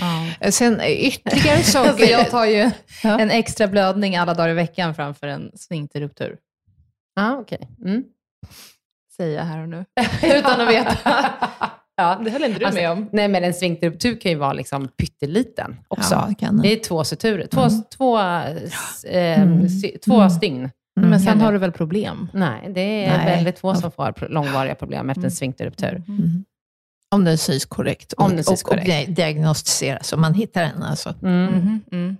Mm. 0.01 0.31
Ja. 0.41 0.51
Sen 0.51 0.81
eh, 0.81 0.91
ytterligare 0.91 1.59
saker... 1.63 1.89
Alltså 1.91 2.05
jag 2.07 2.31
tar 2.31 2.45
ju 2.45 2.71
Ja. 3.03 3.19
en 3.21 3.31
extra 3.31 3.67
blödning 3.69 4.17
alla 4.17 4.35
dagar 4.35 4.49
i 4.49 4.55
veckan 4.55 4.95
framför 4.95 5.27
en 5.27 5.51
sfinkterruptur. 5.55 6.37
Ah, 7.21 7.33
okej. 7.37 7.69
Mm. 7.85 8.05
Säger 9.17 9.37
jag 9.37 9.45
här 9.45 9.63
och 9.63 9.69
nu. 9.69 9.85
Utan 10.23 10.61
att 10.61 10.69
veta. 10.69 11.25
Ja. 11.99 12.21
Det 12.25 12.31
höll 12.31 12.45
inte 12.45 12.59
du 12.59 12.65
Alltså, 12.65 12.81
med 12.81 12.91
om. 12.91 13.09
Nej, 13.13 13.29
men 13.29 13.45
en 13.45 13.55
sfinkterruptur 13.55 14.21
kan 14.21 14.33
ju 14.33 14.39
vara 14.39 14.53
liksom 14.53 14.89
pytteliten 14.89 15.77
också. 15.89 16.15
Ja, 16.15 16.35
kan 16.39 16.57
Det 16.57 16.63
det. 16.63 16.73
är 16.73 16.85
två 16.85 17.05
suturer, 17.05 17.47
två, 17.47 17.61
Mm. 17.61 17.83
två, 17.97 18.19
eh, 18.19 19.41
Mm. 19.43 19.69
sy- 19.69 19.99
två 19.99 20.17
Mm. 20.17 20.31
stygn. 20.31 20.71
Men 21.01 21.11
kan 21.11 21.21
sen 21.21 21.39
det- 21.39 21.45
har 21.45 21.53
du 21.53 21.59
väl 21.59 21.73
problem? 21.73 22.29
Nej, 22.35 22.71
det 22.75 23.05
är 23.05 23.17
Nej. 23.17 23.27
väldigt 23.37 23.59
få 23.59 23.75
som 23.75 23.91
får 23.93 24.29
långvariga 24.31 24.75
problem 24.75 25.11
efter 25.11 25.25
en 25.25 25.31
sfinkterruptur. 25.31 26.03
Mm. 26.09 26.45
Om 27.15 27.25
den 27.25 27.39
sys 27.39 27.65
korrekt. 27.65 28.13
Om 28.17 28.31
den 28.37 28.45
sys 28.45 28.63
och, 28.63 28.73
och 28.73 28.79
korrekt. 28.79 29.17
diagnostiseras, 29.17 30.13
om 30.13 30.21
man 30.21 30.35
hittar 30.35 30.63
den 30.63 30.83
alltså. 30.83 31.15
Mm. 31.23 31.45
Mhm, 31.47 31.81
mm. 31.93 32.17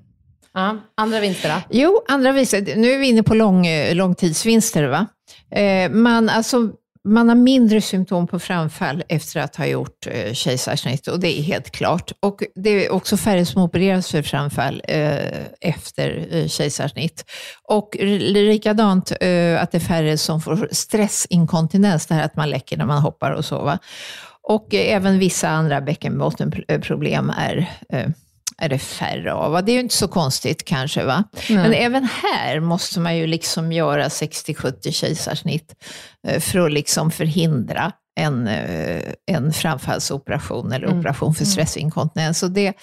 Ja. 0.55 0.77
Andra 0.95 1.21
vinster 1.21 1.49
då? 1.49 1.63
Jo, 1.71 2.01
andra 2.09 2.33
vinster. 2.33 2.77
Nu 2.77 2.91
är 2.93 2.99
vi 2.99 3.09
inne 3.09 3.23
på 3.23 3.35
lång, 3.35 3.67
eh, 3.67 3.95
långtidsvinster. 3.95 4.85
Va? 4.89 5.07
Eh, 5.51 5.91
man, 5.91 6.29
alltså, 6.29 6.71
man 7.09 7.29
har 7.29 7.37
mindre 7.37 7.81
symptom 7.81 8.27
på 8.27 8.39
framfall 8.39 9.03
efter 9.09 9.41
att 9.41 9.57
ha 9.57 9.67
gjort 9.67 10.07
eh, 10.07 10.33
kejsarsnitt 10.33 11.07
och 11.07 11.21
det 11.21 11.39
är 11.39 11.43
helt 11.43 11.71
klart. 11.71 12.13
Och 12.21 12.43
det 12.55 12.71
är 12.71 12.93
också 12.93 13.17
färre 13.17 13.47
som 13.47 13.63
opereras 13.63 14.11
för 14.11 14.23
framfall 14.23 14.83
eh, 14.89 15.45
efter 15.61 16.29
eh, 16.31 16.47
kejsarsnitt. 16.47 17.25
Och 17.65 17.97
likadant 18.01 19.11
eh, 19.21 19.63
att 19.63 19.73
det 19.73 19.79
är 19.79 19.81
färre 19.81 20.19
som 20.19 20.41
får 20.41 20.69
stressinkontinens, 20.73 22.07
det 22.07 22.15
här 22.15 22.25
att 22.25 22.37
man 22.37 22.51
läcker 22.51 22.77
när 22.77 22.87
man 22.87 23.03
hoppar 23.03 23.31
och 23.31 23.45
så. 23.45 23.63
Va? 23.63 23.79
Och 24.43 24.75
eh, 24.75 24.95
även 24.95 25.19
vissa 25.19 25.49
andra 25.49 25.81
bäckenbottenproblem 25.81 27.31
eh, 27.31 27.39
är 27.39 27.71
eh, 27.93 28.09
är 28.63 28.69
det 28.69 28.79
färre 28.79 29.33
av. 29.33 29.53
va? 29.53 29.63
Det 29.63 29.73
är 29.73 29.75
ju 29.75 29.81
inte 29.81 29.95
så 29.95 30.09
konstigt 30.09 30.65
kanske. 30.65 31.05
va? 31.05 31.25
Men 31.49 31.73
även 31.73 32.05
här 32.05 32.61
måste 32.61 33.01
man 33.01 33.17
ju 33.17 33.27
liksom 33.27 33.73
göra 33.73 34.09
60-70 34.09 34.91
kejsarsnitt 34.91 35.75
eh, 36.29 36.41
för 36.41 36.59
att 36.59 36.73
liksom 36.73 37.11
förhindra 37.11 37.93
en, 38.21 38.49
eh, 38.49 39.03
en 39.27 39.53
framfallsoperation 39.53 40.73
eller 40.73 40.99
operation 40.99 41.35
för 41.35 41.45
stressinkontinens. 41.45 42.43
Och 42.43 42.51
det, 42.51 42.75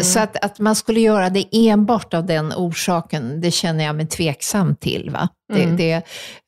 Så 0.00 0.20
att, 0.20 0.44
att 0.44 0.58
man 0.58 0.74
skulle 0.74 1.00
göra 1.00 1.30
det 1.30 1.46
enbart 1.52 2.14
av 2.14 2.26
den 2.26 2.52
orsaken, 2.56 3.40
det 3.40 3.50
känner 3.50 3.84
jag 3.84 3.96
mig 3.96 4.06
tveksam 4.06 4.76
till. 4.76 5.10
Va? 5.10 5.28
Det, 5.52 5.66
det, 5.66 6.02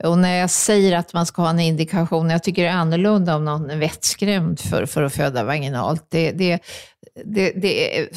och 0.04 0.18
när 0.18 0.36
jag 0.36 0.50
säger 0.50 0.96
att 0.96 1.12
man 1.12 1.26
ska 1.26 1.42
ha 1.42 1.50
en 1.50 1.60
indikation, 1.60 2.30
jag 2.30 2.42
tycker 2.42 2.62
det 2.62 2.68
är 2.68 2.72
annorlunda 2.72 3.36
om 3.36 3.44
någon 3.44 3.70
är 3.70 3.76
vettskrämd 3.76 4.60
för, 4.60 4.86
för 4.86 5.02
att 5.02 5.14
föda 5.14 5.44
vaginalt. 5.44 6.06
Det, 6.10 6.32
det, 6.32 6.60
det, 7.24 7.50
det, 7.50 7.98
är, 7.98 8.08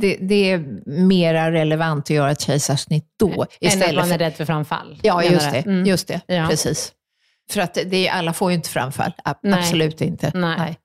det, 0.00 0.16
det 0.20 0.50
är 0.50 0.58
mera 0.86 1.52
relevant 1.52 2.04
att 2.04 2.10
göra 2.10 2.30
ett 2.30 2.40
kejsarsnitt 2.40 3.04
då. 3.18 3.30
Än 3.32 3.40
att 3.40 3.48
istället 3.60 3.96
man 3.96 4.12
är 4.12 4.18
rädd 4.18 4.34
för 4.34 4.44
framfall. 4.44 4.98
Ja, 5.02 5.22
just 5.22 5.52
det. 5.52 5.58
Mm. 5.58 5.86
Just 5.86 6.08
det 6.08 6.20
Ja. 6.26 6.46
Precis. 6.50 6.92
För 7.50 7.60
att 7.60 7.78
det, 7.86 8.08
alla 8.08 8.32
får 8.32 8.50
ju 8.50 8.54
inte 8.56 8.68
framfall. 8.68 9.12
A- 9.24 9.34
Nej. 9.42 9.58
Absolut 9.58 10.00
inte. 10.00 10.30
Nej. 10.34 10.78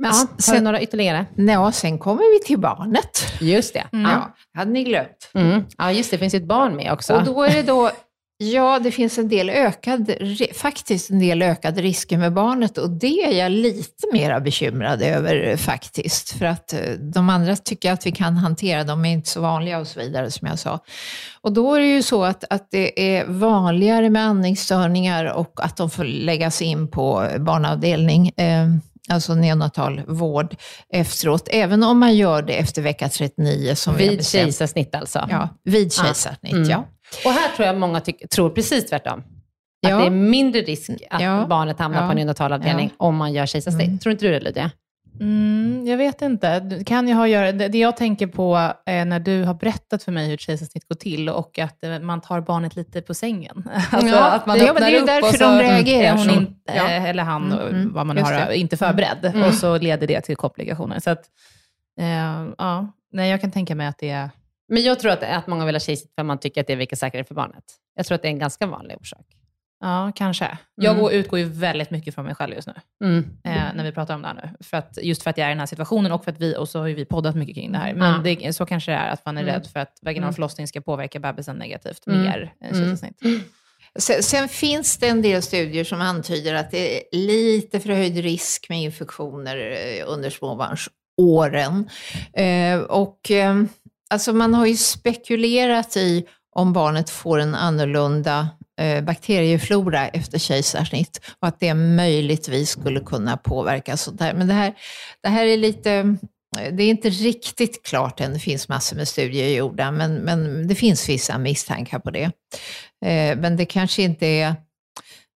Men, 0.00 0.10
S- 0.10 0.16
ja, 0.22 0.28
har 0.30 0.36
du 0.36 0.42
sen- 0.42 0.64
några 0.64 0.80
ytterligare? 0.82 1.26
Ja, 1.36 1.72
sen 1.72 1.98
kommer 1.98 2.38
vi 2.38 2.44
till 2.46 2.58
barnet. 2.58 3.26
Just 3.40 3.74
det. 3.74 3.84
Ja, 3.90 4.34
hade 4.54 4.70
ni 4.70 4.84
glömt. 4.84 5.30
Mm. 5.34 5.64
ja, 5.78 5.92
just 5.92 6.10
det. 6.10 6.16
Det 6.16 6.18
finns 6.18 6.34
ju 6.34 6.38
ett 6.38 6.44
barn 6.48 6.76
med 6.76 6.92
också. 6.92 7.14
Och 7.14 7.24
då 7.24 7.42
är 7.42 7.50
det 7.54 7.62
då, 7.62 7.90
ja 8.38 8.78
det 8.78 8.90
finns 8.90 9.18
en 9.18 9.28
del 9.28 9.50
ökad, 9.50 10.10
faktiskt 10.54 11.10
en 11.10 11.18
del 11.18 11.42
ökade 11.42 11.82
risker 11.82 12.18
med 12.18 12.32
barnet 12.32 12.78
och 12.78 12.90
det 12.90 13.22
är 13.22 13.32
jag 13.38 13.52
lite 13.52 14.06
mer 14.12 14.40
bekymrad 14.40 15.02
över 15.02 15.48
eh, 15.48 15.56
faktiskt. 15.56 16.30
För 16.38 16.46
att 16.46 16.72
eh, 16.72 16.80
de 17.14 17.28
andra 17.30 17.56
tycker 17.56 17.88
jag 17.88 17.94
att 17.94 18.06
vi 18.06 18.12
kan 18.12 18.36
hantera, 18.36 18.84
de 18.84 19.04
är 19.04 19.10
inte 19.12 19.28
så 19.30 19.40
vanliga 19.40 19.78
och 19.78 19.86
så 19.86 20.00
vidare 20.00 20.30
som 20.30 20.48
jag 20.48 20.58
sa. 20.58 20.80
Och 21.40 21.52
då 21.52 21.74
är 21.74 21.80
det 21.80 21.86
ju 21.86 22.02
så 22.02 22.24
att, 22.24 22.44
att 22.50 22.70
det 22.70 23.16
är 23.16 23.24
vanligare 23.26 24.10
med 24.10 24.22
andningsstörningar 24.22 25.24
och 25.24 25.52
att 25.64 25.76
de 25.76 25.90
får 25.90 26.04
läggas 26.04 26.62
in 26.62 26.88
på 26.90 27.28
barnavdelning. 27.38 28.28
Eh, 28.28 28.66
Alltså 29.08 29.34
neonatal 29.34 30.02
vård 30.06 30.56
efteråt, 30.92 31.48
även 31.50 31.82
om 31.82 31.98
man 31.98 32.16
gör 32.16 32.42
det 32.42 32.52
efter 32.52 32.82
vecka 32.82 33.08
39 33.08 33.74
som 33.74 33.96
Vid 33.96 34.26
kejsarsnitt 34.26 34.94
alltså. 34.94 35.26
Ja, 35.30 35.48
vid 35.64 35.92
kejsarsnitt, 35.92 36.52
Mm. 36.52 36.70
ja. 36.70 36.84
Och 37.24 37.30
här 37.32 37.56
tror 37.56 37.66
jag 37.66 37.76
många 37.78 37.98
tyck- 37.98 38.28
tror 38.28 38.50
precis 38.50 38.86
tvärtom. 38.86 39.18
Att 39.18 39.90
Ja. 39.90 39.96
det 39.98 40.06
är 40.06 40.10
mindre 40.10 40.60
risk 40.60 40.90
att 41.10 41.22
Ja. 41.22 41.46
barnet 41.48 41.78
hamnar 41.78 42.00
Ja. 42.00 42.06
på 42.06 42.10
en 42.10 42.16
neonatalavdelning 42.16 42.90
om 42.96 43.16
man 43.16 43.32
gör 43.32 43.46
kejsarsnitt. 43.46 43.86
Mm. 43.86 43.98
Tror 43.98 44.12
inte 44.12 44.26
du 44.26 44.32
det 44.32 44.40
Lydia? 44.40 44.70
Mm, 45.20 45.86
jag 45.86 45.96
vet 45.96 46.22
inte. 46.22 46.60
Det 46.60 46.84
kan 46.84 47.08
ju 47.08 47.14
ha 47.14 47.28
göra, 47.28 47.52
det, 47.52 47.78
jag 47.78 47.96
tänker 47.96 48.26
på 48.26 48.72
är 48.86 49.04
när 49.04 49.20
du 49.20 49.44
har 49.44 49.54
berättat 49.54 50.02
för 50.02 50.12
mig 50.12 50.26
hur 50.26 50.34
ett 50.34 50.40
kejsarsnitt 50.40 50.88
går 50.88 50.94
till 50.96 51.28
och 51.28 51.58
att 51.58 51.84
eh, 51.84 51.98
man 51.98 52.20
tar 52.20 52.40
barnet 52.40 52.76
lite 52.76 53.02
på 53.02 53.14
sängen. 53.14 53.68
Alltså 53.90 54.08
Ja, 54.14 54.30
att 54.30 54.46
man 54.46 54.58
det- 54.58 54.70
öppnar 54.70 54.80
det 54.80 54.86
är 54.86 54.90
ju 54.96 55.00
upp 55.00 55.06
därför 55.06 55.26
och 55.28 55.32
de 55.32 55.38
så 55.38 55.58
reagerar 55.58 56.16
hon 56.16 56.24
så. 56.24 56.34
inte, 56.34 56.72
Ja. 56.76 56.88
eller 56.88 57.22
han, 57.22 57.52
Mm, 57.52 57.68
mm, 57.68 57.92
vad 57.94 58.06
man 58.06 58.16
just 58.16 58.30
har, 58.32 58.46
det. 58.46 58.56
inte 58.56 58.76
förberedd. 58.76 59.44
Och 59.46 59.54
så 59.54 59.78
leder 59.78 60.06
det 60.06 60.20
till 60.20 60.36
komplikationer. 60.36 61.00
Så 61.00 61.10
att, 61.10 61.24
eh, 62.00 62.46
ja, 62.58 62.92
nej, 63.12 63.30
jag 63.30 63.40
kan 63.40 63.50
tänka 63.50 63.74
mig 63.74 63.86
att 63.86 63.98
det 63.98 64.10
är... 64.10 64.30
Men 64.68 64.82
jag 64.82 65.00
tror 65.00 65.12
att, 65.12 65.22
att 65.22 65.46
många 65.46 65.64
vill 65.66 65.74
ha 65.74 65.80
kejsarsnitt 65.80 66.14
för 66.14 66.22
att 66.22 66.26
man 66.26 66.38
tycker 66.38 66.60
att 66.60 66.66
det 66.66 66.76
virker 66.76 66.96
säkrare 66.96 67.24
för 67.24 67.34
barnet. 67.34 67.64
Jag 67.94 68.06
tror 68.06 68.14
att 68.14 68.22
det 68.22 68.28
är 68.28 68.32
en 68.32 68.38
ganska 68.38 68.66
vanlig 68.66 68.96
orsak. 69.00 69.26
Ja, 69.80 70.12
kanske. 70.14 70.58
Jag 70.74 70.90
Mm. 70.90 71.02
går, 71.02 71.12
utgår 71.12 71.38
ju 71.38 71.44
väldigt 71.44 71.90
mycket 71.90 72.14
från 72.14 72.24
mig 72.24 72.34
själv 72.34 72.54
just 72.54 72.68
nu, 72.68 72.74
Mm. 73.04 73.18
eh, 73.44 73.74
när 73.74 73.84
vi 73.84 73.92
pratar 73.92 74.14
om 74.14 74.22
det 74.22 74.28
här 74.28 74.34
nu. 74.34 74.64
För 74.64 74.76
att, 74.76 74.98
just 75.02 75.22
för 75.22 75.30
att 75.30 75.38
jag 75.38 75.44
är 75.44 75.50
i 75.50 75.52
den 75.54 75.58
här 75.58 75.66
situationen 75.66 76.12
och 76.12 76.24
för 76.24 76.30
att 76.32 76.40
vi, 76.40 76.56
och 76.56 76.68
så 76.68 76.78
har 76.78 76.86
ju 76.86 76.94
vi 76.94 77.04
poddat 77.04 77.34
mycket 77.36 77.54
kring 77.54 77.72
det 77.72 77.78
här. 77.78 77.94
Men 77.94 78.26
Ja. 78.26 78.36
det, 78.40 78.52
så 78.52 78.66
kanske 78.66 78.90
det 78.90 78.96
är, 78.96 79.10
att 79.10 79.24
man 79.24 79.38
är 79.38 79.42
Mm. 79.42 79.54
rädd 79.54 79.66
för 79.66 79.80
att 79.80 79.98
vaginal 80.02 80.24
Mm. 80.26 80.34
förlossning 80.34 80.68
ska 80.68 80.80
påverka 80.80 81.18
bebisen 81.20 81.56
negativt 81.56 82.06
Mm. 82.06 82.20
mer 82.20 82.54
än 82.60 82.74
Mm. 82.74 82.86
kejsarsnitt. 82.86 83.20
Sen, 83.98 84.22
sen 84.22 84.48
finns 84.48 84.96
det 84.98 85.08
en 85.08 85.22
del 85.22 85.42
studier 85.42 85.84
som 85.84 86.00
antyder 86.00 86.54
att 86.54 86.70
det 86.70 86.96
är 86.96 87.02
lite 87.18 87.80
förhöjd 87.80 88.16
risk 88.18 88.68
med 88.68 88.82
infektioner 88.82 89.56
eh, 89.56 90.04
under 90.06 90.30
småbarnsåren. 90.30 91.88
Eh, 92.32 92.78
och 92.80 93.30
eh, 93.30 93.62
alltså 94.10 94.32
man 94.32 94.54
har 94.54 94.66
ju 94.66 94.76
spekulerat 94.76 95.96
i 95.96 96.26
om 96.54 96.72
barnet 96.72 97.10
får 97.10 97.38
en 97.38 97.54
annorlunda 97.54 98.48
eh, 98.80 99.04
bakterieflora 99.04 100.08
efter 100.08 100.38
kejsarsnitt 100.38 101.20
och 101.40 101.48
att 101.48 101.60
det 101.60 101.74
möjligtvis 101.74 102.70
skulle 102.70 103.00
kunna 103.00 103.36
påverka 103.36 103.96
sånt. 103.96 104.20
Men 104.20 104.46
det 104.46 104.54
här, 104.54 104.74
det 105.22 105.28
här 105.28 105.46
är 105.46 105.56
lite 105.56 105.92
eh, 106.58 106.74
det 106.74 106.82
är 106.82 106.90
inte 106.90 107.08
riktigt 107.08 107.82
klart 107.82 108.20
än, 108.20 108.32
det 108.32 108.38
finns 108.38 108.68
massor 108.68 108.96
med 108.96 109.08
studier 109.08 109.48
gjorda, 109.48 109.90
men, 109.90 110.14
men 110.14 110.68
det 110.68 110.74
finns 110.74 111.08
vissa 111.08 111.38
misstankar 111.38 111.98
på 111.98 112.10
det. 112.10 112.24
Eh, 113.04 113.38
men 113.38 113.56
det 113.56 113.66
kanske 113.66 114.02
inte 114.02 114.26
är 114.26 114.54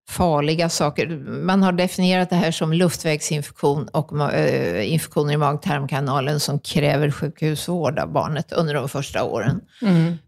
farliga 0.09 0.69
saker. 0.69 1.07
Man 1.27 1.63
har 1.63 1.71
definierat 1.71 2.29
det 2.29 2.35
här 2.35 2.51
som 2.51 2.73
luftvägsinfektion 2.73 3.87
och 3.87 4.33
eh, 4.33 4.93
infektioner 4.93 5.33
i 5.33 5.37
mag-tarmkanalen 5.37 6.39
som 6.39 6.59
kräver 6.59 7.11
sjukhusvård 7.11 7.99
av 7.99 8.11
barnet 8.11 8.51
under 8.51 8.73
de 8.73 8.89
första 8.89 9.23
åren. 9.23 9.61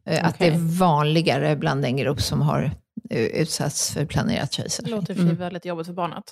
Eh, 0.06 0.26
Att 0.26 0.40
det 0.40 0.46
Okej. 0.48 0.48
är 0.48 0.78
vanligare 0.80 1.56
bland 1.56 1.82
den 1.82 1.98
grupp 1.98 2.22
som 2.22 2.42
har 2.42 2.72
eh, 3.10 3.22
utsatts 3.26 3.92
för 3.94 4.06
planerat 4.06 4.50
Det 4.52 4.56
kejsarsnitt. 4.56 4.92
låter 4.92 5.20
mm. 5.20 5.36
väldigt 5.36 5.66
jobbigt 5.66 5.88
för 5.88 5.94
barnet. 5.94 6.24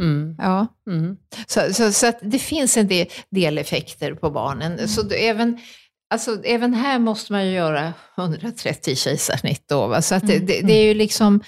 Mm. 0.00 0.36
Ja. 0.38 0.66
Mm. 0.90 1.16
Så, 1.46 1.60
så, 1.74 1.92
så 1.92 2.06
att 2.06 2.18
det 2.22 2.38
finns 2.38 2.76
en 2.76 2.88
del, 2.88 3.06
del 3.30 3.58
effekter 3.58 4.14
på 4.14 4.30
barnen. 4.30 4.88
Så 4.88 5.02
det, 5.02 5.28
även, 5.28 5.58
alltså, 6.10 6.44
även 6.44 6.74
här 6.74 6.98
måste 6.98 7.32
man 7.32 7.46
ju 7.46 7.52
göra 7.52 7.92
130 8.18 8.96
kejsarsnitt. 8.96 9.64
Då, 9.68 9.86
va? 9.86 10.02
Så 10.02 10.14
att 10.14 10.26
det, 10.26 10.38
det, 10.38 10.60
det 10.60 10.72
är 10.72 10.84
ju 10.84 10.94
liksom, 10.94 11.40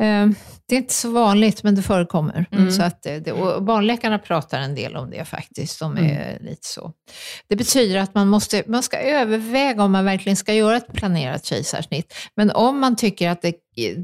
eh, 0.00 0.26
det 0.68 0.74
är 0.74 0.78
inte 0.78 0.94
så 0.94 1.10
vanligt 1.10 1.62
men 1.62 1.74
det 1.74 1.82
förekommer. 1.82 2.46
Så 2.70 2.82
att 2.82 3.02
det, 3.02 3.32
och 3.32 3.62
barnläkarna 3.62 4.18
pratar 4.18 4.60
en 4.60 4.74
del 4.74 4.96
om 4.96 5.10
det 5.10 5.24
faktiskt. 5.24 5.80
De 5.80 5.96
är 5.98 6.38
lite 6.40 6.66
så. 6.66 6.92
Det 7.48 7.56
betyder 7.56 7.98
att 7.98 8.14
man, 8.14 8.28
måste, 8.28 8.62
man 8.66 8.82
ska 8.82 8.98
överväga 8.98 9.82
om 9.82 9.92
man 9.92 10.04
verkligen 10.04 10.36
ska 10.36 10.54
göra 10.54 10.76
ett 10.76 10.92
planerat 10.92 11.44
kejsarsnitt. 11.44 12.14
Men 12.36 12.50
om 12.50 12.80
man 12.80 12.96
tycker 12.96 13.30
att 13.30 13.42
det, 13.42 13.54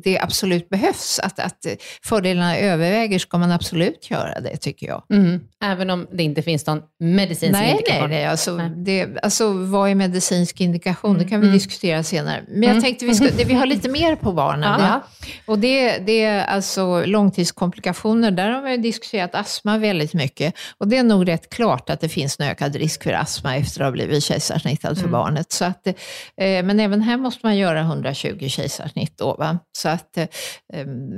det 0.05 0.19
absolut 0.19 0.69
behövs, 0.69 1.19
att, 1.23 1.39
att 1.39 1.67
fördelarna 2.05 2.59
överväger, 2.59 3.19
ska 3.19 3.39
man 3.39 3.53
absolut 3.53 4.11
göra 4.11 4.41
det 4.41 4.57
tycker 4.57 4.87
jag. 4.87 5.03
Mm. 5.13 5.41
Även 5.65 5.91
om 5.91 6.07
det 6.13 6.23
inte 6.23 6.43
finns 6.43 6.67
någon 6.67 6.83
medicinsk 7.01 7.53
Nej, 7.53 7.61
nej, 7.63 7.71
indikation. 7.71 8.11
nej. 8.11 8.25
Alltså, 8.27 8.57
Nej. 8.57 8.71
Det, 8.77 9.09
alltså, 9.23 9.53
vad 9.53 9.91
är 9.91 9.95
medicinsk 9.95 10.61
indikation? 10.61 11.19
Det 11.19 11.25
kan 11.25 11.41
vi 11.41 11.47
Mm. 11.47 11.59
diskutera 11.59 12.03
senare. 12.03 12.45
Men 12.49 12.63
jag 12.75 12.83
tänkte 12.83 13.05
vi, 13.05 13.15
ska, 13.15 13.25
det, 13.37 13.45
vi 13.45 13.55
har 13.55 13.67
lite 13.67 13.89
mer 13.89 14.17
på 14.17 14.33
barnen. 14.33 14.81
Ja. 14.81 15.01
Och 15.47 15.59
det, 15.59 15.99
det 15.99 16.25
är 16.25 16.45
alltså 16.45 17.05
långtidskomplikationer. 17.07 18.31
Där 18.31 18.51
har 18.51 18.63
vi 18.63 18.77
diskuterat 18.77 19.35
astma 19.35 19.79
väldigt 19.79 20.15
mycket. 20.15 20.55
Och 20.79 20.89
det 20.89 20.97
är 20.97 21.03
nog 21.03 21.29
rätt 21.29 21.51
klart 21.51 21.91
att 21.91 22.01
det 22.01 22.09
finns 22.09 22.41
en 22.41 22.47
ökad 22.49 22.77
risk 22.77 23.03
för 23.03 23.13
astma 23.13 23.57
efter 23.57 23.81
att 23.81 23.87
ha 23.87 23.93
blivit 23.93 24.25
kejsarsnittad 24.25 24.99
för 24.99 25.09
barnet. 25.09 25.53
Så 25.53 25.65
att, 25.65 25.87
eh, 25.87 25.93
men 26.37 26.81
även 26.81 27.03
här 27.03 27.17
måste 27.17 27.47
man 27.47 27.57
göra 27.57 27.81
120 27.81 28.49
kejsarsnitt. 28.49 29.19
Då, 29.19 29.35
va? 29.35 29.59
Så 29.73 29.89
att, 29.89 30.17
eh, 30.17 30.29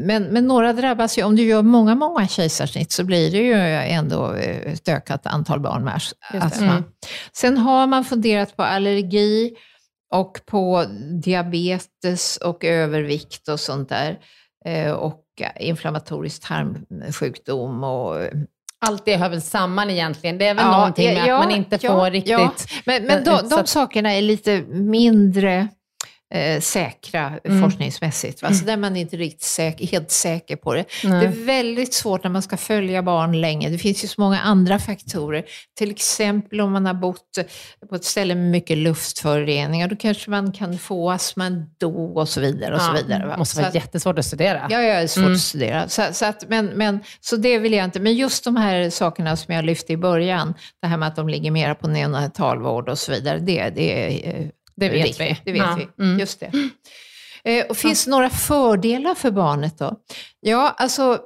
men, 0.07 0.23
men 0.23 0.47
några 0.47 0.73
drabbas 0.73 1.19
ju. 1.19 1.23
Om 1.23 1.37
du 1.37 1.43
gör 1.43 1.63
många, 1.63 1.95
många 1.95 2.29
kejsarsnitt 2.29 2.93
så 2.93 3.05
blir 3.05 3.31
det 3.31 3.39
ju 3.39 3.55
ändå 3.97 4.33
eh, 4.35 4.73
ett 4.73 4.89
ökat 4.89 5.27
antal 5.27 5.61
barn 5.61 5.85
med 5.85 5.95
as- 5.95 6.15
astma. 6.41 6.67
Mm. 6.73 6.85
Sen 7.33 7.59
har 7.59 7.87
man 7.87 8.05
funderat 8.05 8.57
på 8.57 8.63
allergi 8.63 9.57
och 10.13 10.41
på 10.47 10.85
diabetes 11.25 12.37
och 12.37 12.65
övervikt 12.65 13.49
och 13.49 13.61
sånt 13.61 13.89
där. 13.89 14.19
Eh, 14.67 14.91
Och 14.91 15.23
inflammatorisk 15.61 16.49
tarmsjukdom 16.49 17.85
och 17.85 18.17
Allt 18.79 19.05
det 19.05 19.17
hör 19.17 19.29
väl 19.29 19.43
samman 19.43 19.91
egentligen. 19.91 20.39
Det 20.39 20.47
är 20.47 20.55
väl 20.55 20.65
Ja, 20.65 20.77
någonting 20.77 21.15
med 21.15 21.27
ja, 21.27 21.39
att 21.39 21.45
man 21.45 21.55
inte 21.57 21.79
ja, 21.83 21.93
får 21.93 22.07
ja. 22.07 22.11
riktigt... 22.11 22.71
Men, 22.87 23.05
men 23.05 23.25
de, 23.25 23.49
de 23.49 23.67
sakerna 23.67 24.13
är 24.13 24.23
lite 24.23 24.63
mindre 24.69 25.69
eh, 26.35 26.61
säkra 26.61 27.33
Mm. 27.45 27.63
forskningsmässigt. 27.63 28.43
Va? 28.43 28.53
Så 28.53 28.65
där 28.65 28.73
är 28.73 28.77
man 28.77 28.97
inte 28.97 29.17
riktigt 29.17 29.43
säker, 29.43 29.87
helt 29.87 30.11
säker 30.11 30.57
på 30.57 30.75
det. 30.75 30.85
Det 31.03 31.09
är 31.09 31.45
väldigt 31.47 31.95
svårt 31.95 32.23
när 32.25 32.31
man 32.31 32.43
ska 32.43 32.57
följa 32.57 33.03
barn 33.03 33.41
länge. 33.41 33.69
Det 33.69 33.79
finns 33.79 34.05
ju 34.05 34.09
så 34.09 34.21
många 34.21 34.41
andra 34.41 34.79
faktorer. 34.79 35.45
Till 35.79 35.91
exempel 35.91 36.61
om 36.61 36.73
man 36.73 36.87
har 36.87 36.95
bott 36.95 37.39
på 37.89 37.95
ett 37.95 38.05
ställe 38.05 38.35
med 38.35 38.51
mycket 38.51 38.79
luftföroreningar, 38.79 39.89
då 39.89 39.97
kanske 39.97 40.31
man 40.31 40.53
kan 40.53 40.79
få 40.79 41.11
astma 41.11 41.47
ändå 41.47 41.95
och 42.15 42.29
så 42.29 42.41
vidare. 42.41 42.75
Och 42.75 42.81
så 42.81 42.93
vidare 42.93 43.27
va? 43.27 43.33
Det 43.33 43.39
måste 43.39 43.57
vara 43.61 43.69
att- 43.69 43.75
jättesvård 43.75 44.19
att 44.19 44.25
studera. 44.27 44.67
Ja, 44.71 44.83
ja, 44.83 44.95
det 44.95 45.01
är 45.03 45.07
svårt 45.07 45.31
att 45.31 45.41
studera. 45.41 45.89
Så, 45.89 46.03
så, 46.13 46.25
att, 46.25 46.45
men, 46.49 46.67
men, 46.67 47.01
så 47.21 47.37
det 47.37 47.59
vill 47.59 47.73
jag 47.73 47.85
inte. 47.85 48.01
Men 48.01 48.15
just 48.15 48.45
de 48.45 48.57
här 48.57 48.91
sakerna 48.91 49.37
som 49.37 49.55
jag 49.55 49.65
lyfte 49.65 49.93
i 49.93 49.97
början, 49.97 50.55
det 50.83 50.89
här 50.89 50.97
med 50.97 51.09
att 51.09 51.17
de 51.17 51.29
ligger 51.29 51.51
mera 51.51 51.75
på 51.75 51.89
neonatalvård 51.89 52.89
och 52.89 52.99
så 52.99 53.13
vidare, 53.13 53.39
det, 53.39 53.71
det 53.71 54.03
är 54.05 54.41
eh, 54.41 54.47
Det 54.77 54.89
vet 54.89 55.21
vi. 55.21 55.41
Det 55.45 55.53
vet 55.53 55.63
Ja. 55.63 55.79
vi. 55.97 56.05
Mm. 56.05 56.19
Just 56.19 56.41
det. 56.41 56.53
Eh, 57.45 57.67
och 57.67 57.77
finns 57.77 58.05
det 58.05 58.11
några 58.11 58.31
fördelar 58.31 59.15
för 59.15 59.31
barnet 59.31 59.79
då? 59.79 59.97
Ja, 60.41 60.75
alltså 60.79 61.19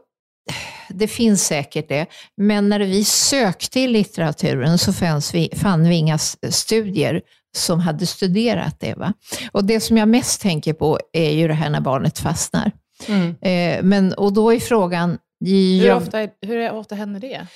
det 0.89 1.09
finns 1.09 1.47
säkert 1.47 1.89
det. 1.89 2.07
Men 2.37 2.69
när 2.69 2.81
vi 2.81 3.05
sökte 3.05 3.81
i 3.81 3.89
litteraturen 3.89 4.79
så 4.79 4.93
fanns 4.93 5.35
vi, 5.35 5.51
fann 5.57 5.89
vi 5.89 5.95
inga 5.95 6.19
studier 6.51 7.23
som 7.57 7.81
hade 7.81 8.07
studerat 8.07 8.81
det. 8.81 8.95
Va? 8.95 9.13
Och 9.53 9.65
det 9.65 9.81
som 9.81 9.97
jag 9.97 10.09
mest 10.09 10.41
tänker 10.43 10.73
på 10.73 10.99
är 11.13 11.31
ju 11.31 11.49
det 11.49 11.55
här 11.55 11.71
när 11.71 11.81
barnet 11.81 12.19
fastnar. 12.19 12.73
Mm. 13.09 13.29
Eh, 13.41 13.83
men, 13.83 14.13
och 14.13 14.33
då 14.33 14.53
är 14.55 14.61
frågan, 14.61 15.19
Hur, 15.45 15.95
ofta, 15.95 16.29
hur 16.41 16.71
ofta 16.73 16.95
händer 16.95 17.21
det? 17.21 17.47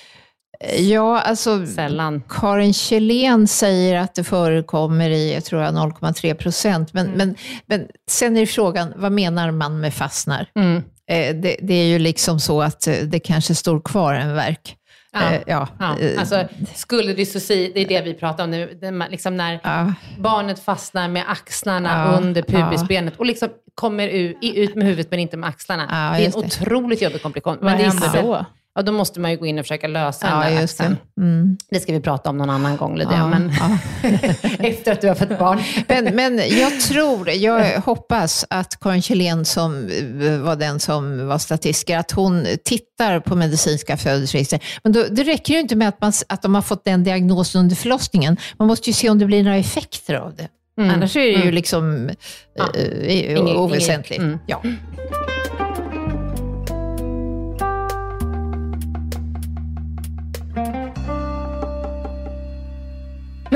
Ja 0.79 1.19
alltså 1.21 1.65
Sällan. 1.65 2.23
Karin 2.29 2.73
Kjellén 2.73 3.47
säger 3.47 3.99
att 3.99 4.15
det 4.15 4.23
förekommer 4.23 5.09
i, 5.09 5.33
jag 5.33 5.45
tror 5.45 5.61
jag, 5.61 5.73
0,3 5.73 6.33
procent. 6.33 6.93
Men, 6.93 7.07
men, 7.11 7.35
men 7.65 7.87
sen 8.09 8.37
är 8.37 8.45
frågan, 8.45 8.93
vad 8.95 9.11
menar 9.11 9.51
man 9.51 9.79
med 9.79 9.93
fastnar? 9.93 10.47
Mm. 10.55 10.83
Eh, 11.11 11.35
det, 11.35 11.57
det 11.61 11.73
är 11.73 11.85
ju 11.85 11.99
liksom 11.99 12.39
så 12.39 12.61
att 12.61 12.87
eh, 12.87 12.93
det 12.93 13.19
kanske 13.19 13.55
står 13.55 13.79
kvar 13.79 14.13
en 14.13 14.35
verk. 14.35 14.75
Ja. 15.13 15.33
Eh, 15.33 15.41
ja, 15.47 15.67
Ja, 15.79 15.99
eh, 15.99 16.19
alltså 16.19 16.47
skulderdystoci, 16.73 17.71
det 17.75 17.81
är 17.81 17.87
det 17.87 18.01
vi 18.01 18.13
pratar 18.13 18.43
om 18.43 18.51
nu. 18.51 18.77
Det, 18.81 19.07
liksom 19.09 19.37
när 19.37 19.59
ja. 19.63 19.93
barnet 20.17 20.59
fastnar 20.59 21.07
med 21.07 21.23
axlarna 21.27 22.17
under 22.17 22.41
pubisbenet 22.41 23.17
och 23.17 23.25
liksom 23.25 23.49
kommer 23.75 24.07
ut, 24.07 24.37
ut 24.41 24.75
med 24.75 24.83
huvudet 24.87 25.11
men 25.11 25.19
inte 25.19 25.37
med 25.37 25.49
axlarna. 25.49 26.13
Det 26.17 26.25
är 26.25 26.27
en 26.27 26.35
otroligt 26.35 27.01
jobbig 27.01 27.21
komplikation. 27.21 27.57
Vad 27.61 27.71
det 27.71 27.83
är 27.83 27.87
händer 27.87 28.07
så- 28.07 28.21
då? 28.21 28.45
Ja, 28.77 28.81
då 28.81 28.91
måste 28.91 29.19
man 29.19 29.31
ju 29.31 29.37
gå 29.37 29.45
in 29.45 29.59
och 29.59 29.65
försöka 29.65 29.87
lösa 29.87 30.27
den 30.27 30.35
ja, 30.39 30.49
där 30.49 30.61
just 30.61 30.79
axeln. 30.81 30.97
det. 31.15 31.21
Mm. 31.21 31.57
Det 31.69 31.79
ska 31.79 31.93
vi 31.93 31.99
prata 32.01 32.29
om 32.29 32.37
någon 32.37 32.49
annan 32.49 32.77
gång, 32.77 32.97
Lydia. 32.97 33.17
Ja, 33.17 33.27
men 33.27 33.51
ja. 33.59 33.77
efter 34.59 34.91
att 34.91 35.01
du 35.01 35.07
har 35.07 35.15
fått 35.15 35.39
barn. 35.39 35.63
Men, 35.87 36.15
men 36.15 36.37
jag 36.59 36.79
tror, 36.81 37.29
jag 37.29 37.81
hoppas 37.81 38.45
att 38.49 38.79
Karin 38.79 39.01
Kjellén 39.01 39.45
som 39.45 39.89
eh, 40.21 40.37
var 40.37 40.55
den 40.55 40.79
som 40.79 41.27
var 41.27 41.37
statistiker, 41.37 41.97
att 41.97 42.11
hon 42.11 42.45
tittar 42.63 43.19
på 43.19 43.35
medicinska 43.35 43.97
födelseregister. 43.97 44.59
Men 44.83 44.91
då, 44.93 45.03
det 45.11 45.23
räcker 45.23 45.53
ju 45.53 45.59
inte 45.59 45.75
med 45.75 45.87
att, 45.89 46.01
man, 46.01 46.13
att 46.29 46.41
de 46.41 46.55
har 46.55 46.61
fått 46.61 46.85
den 46.85 47.03
diagnosen 47.03 47.59
under 47.61 47.75
förlossningen. 47.75 48.37
Man 48.57 48.67
måste 48.67 48.89
ju 48.89 48.93
se 48.93 49.09
om 49.09 49.19
det 49.19 49.25
blir 49.25 49.43
några 49.43 49.57
effekter 49.57 50.15
av 50.15 50.35
det. 50.35 50.47
Mm. 50.81 50.95
Annars 50.95 51.15
är 51.15 51.19
det 51.21 51.27
ju 51.27 51.41
Mm. 51.41 51.53
liksom 51.53 52.09
eh, 52.09 53.15
Inget- 53.31 53.55
oväsentligt. 53.55 54.21
inget- 54.21 54.33
mm. 54.33 54.39
Ja. 54.47 54.61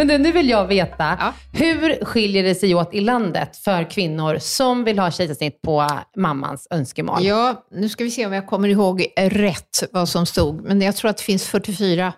Men 0.06 0.22
nu 0.22 0.32
vill 0.32 0.50
jag 0.50 0.68
veta, 0.68 1.18
Ja. 1.20 1.34
hur 1.54 2.06
skiljer 2.06 2.43
det 2.43 2.56
sig 2.56 2.76
åt 2.76 2.93
i 2.93 3.02
landet 3.02 3.58
för 3.58 3.89
kvinnor 3.91 4.38
som 4.39 4.84
vill 4.84 5.00
ha 5.00 5.12
kejsarsnitt 5.12 5.62
på 5.62 5.88
mammans 6.18 6.68
önskemål? 6.72 7.26
ja, 7.26 7.68
nu 7.72 7.89
ska 7.89 8.04
vi 8.04 8.12
se 8.12 8.26
om 8.26 8.34
jag 8.34 8.47
kommer 8.47 8.68
ihåg 8.70 9.06
rätt 9.18 9.84
vad 9.91 10.10
som 10.10 10.26
stod. 10.26 10.62
Men 10.62 10.82
jag 10.82 10.95
tror 10.95 11.10
att 11.12 11.18
det 11.18 11.24
finns 11.24 11.45
44 11.47 12.14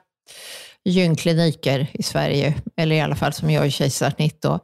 gynkliniker 0.86 1.88
i 1.94 2.04
Sverige, 2.04 2.54
eller 2.78 2.96
i 2.96 3.02
alla 3.02 3.16
fall 3.16 3.34
som 3.34 3.50
gör 3.52 3.70
kejsarsnitt. 3.70 4.42
Då. 4.42 4.60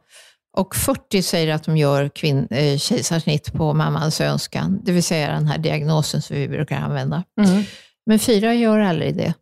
Och 0.56 0.76
40 0.76 1.22
säger 1.22 1.54
att 1.54 1.64
de 1.64 1.76
gör 1.76 2.08
kvin- 2.08 2.46
eh, 2.50 2.78
kejsarsnitt 2.78 3.52
på 3.52 3.74
mammans 3.74 4.20
önskan, 4.20 4.80
det 4.84 4.92
vill 4.92 5.02
säga 5.02 5.28
den 5.32 5.46
här 5.46 5.58
diagnosen 5.58 6.22
som 6.22 6.36
vi 6.36 6.48
brukar 6.48 6.76
använda. 6.76 7.22
Mm. 7.40 7.62
Men 8.06 8.18
fyra 8.18 8.54
gör 8.54 8.78
aldrig 8.78 9.16
det. 9.16 9.34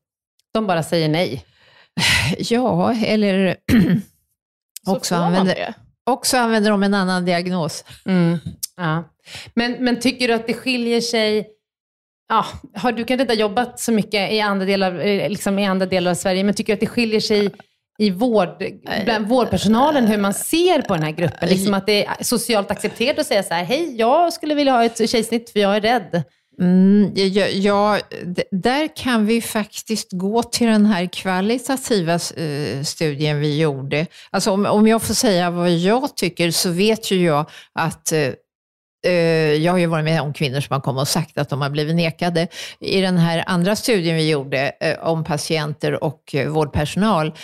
De 0.55 0.66
bara 0.66 0.83
säger 0.83 1.09
nej. 1.09 1.45
Ja, 2.38 2.94
eller 2.94 3.57
Så 4.84 4.97
också 4.97 5.14
använder, 5.14 5.74
också 6.05 6.36
använder 6.36 6.70
de 6.70 6.82
en 6.82 6.94
annan 6.94 7.24
diagnos. 7.24 7.84
Mm. 8.07 8.38
Ja. 8.76 9.05
Men, 9.55 9.72
men 9.72 10.01
tycker 10.01 10.28
du 10.28 10.34
att 10.34 10.47
det 10.47 10.55
skiljer 10.55 11.01
sig 11.01 11.47
Ja, 12.28 12.47
har 12.74 12.92
du 12.92 13.05
kanske 13.05 13.22
inte 13.22 13.34
jobbat 13.34 13.80
så 13.80 13.92
mycket 13.92 14.32
i 14.32 14.40
andra, 14.40 14.66
delar, 14.66 15.07
eh, 15.07 15.28
liksom 15.28 15.59
i 15.59 15.66
andra 15.66 15.86
delar 15.86 16.11
av 16.11 16.14
Sverige, 16.14 16.44
men 16.44 16.55
tycker 16.55 16.72
du 16.72 16.74
att 16.74 16.80
det 16.80 16.86
skiljer 16.86 17.20
sig 17.20 17.51
i 17.99 18.11
vård, 18.11 18.64
bland 19.05 19.28
vårdpersonalen 19.28 20.07
hur 20.07 20.18
man 20.18 20.34
ser 20.34 20.82
på 20.82 20.94
den 20.94 21.03
här 21.03 21.11
gruppen? 21.11 21.49
Liksom 21.49 21.74
att 21.74 21.86
det 21.86 22.07
är 22.07 22.24
socialt 22.24 22.70
accepterat 22.70 23.18
att 23.18 23.26
säga 23.26 23.42
så 23.42 23.55
här, 23.55 23.64
hej, 23.64 23.97
jag 23.97 24.32
skulle 24.32 24.55
vilja 24.55 24.72
ha 24.72 24.84
ett 24.84 25.11
tjejsnitt 25.11 25.51
för 25.51 25.61
jag 25.61 25.76
är 25.76 25.80
rädd. 25.80 26.22
Mm, 26.61 27.12
ja, 27.14 27.46
ja, 27.46 28.00
där 28.50 28.96
kan 28.96 29.26
vi 29.26 29.42
faktiskt 29.42 30.09
gå 30.12 30.42
till 30.42 30.66
den 30.66 30.86
här 30.86 31.07
kvalitativa 31.07 32.12
eh, 32.14 32.82
studien 32.84 33.40
vi 33.40 33.61
gjorde. 33.61 34.07
Alltså 34.30 34.50
om, 34.50 34.66
om 34.66 34.86
jag 34.86 35.02
får 35.02 35.14
säga 35.14 35.50
vad 35.50 35.70
jag 35.70 36.16
tycker 36.16 36.50
så 36.50 36.70
vet 36.70 37.11
ju 37.11 37.24
jag 37.24 37.50
att 37.72 38.12
eh, 38.12 38.30
eh, 39.07 39.12
jag 39.52 39.72
har 39.72 39.78
ju 39.78 39.86
varit 39.86 40.04
med 40.04 40.22
om 40.22 40.32
kvinnor 40.32 40.61
som 40.61 40.74
har 40.74 40.80
kommit 40.80 41.00
och 41.00 41.09
sagt 41.09 41.38
att 41.38 41.48
de 41.48 41.61
har 41.61 41.70
blivit 41.70 41.96
nekade. 41.96 42.48
I 42.80 43.00
den 43.00 43.18
här 43.18 43.44
andra 43.46 43.76
studien 43.76 44.16
vi 44.16 44.30
gjorde 44.30 44.72
om 45.02 45.24
patienter 45.24 46.04
och 46.04 46.34
vårdpersonal, 46.48 47.34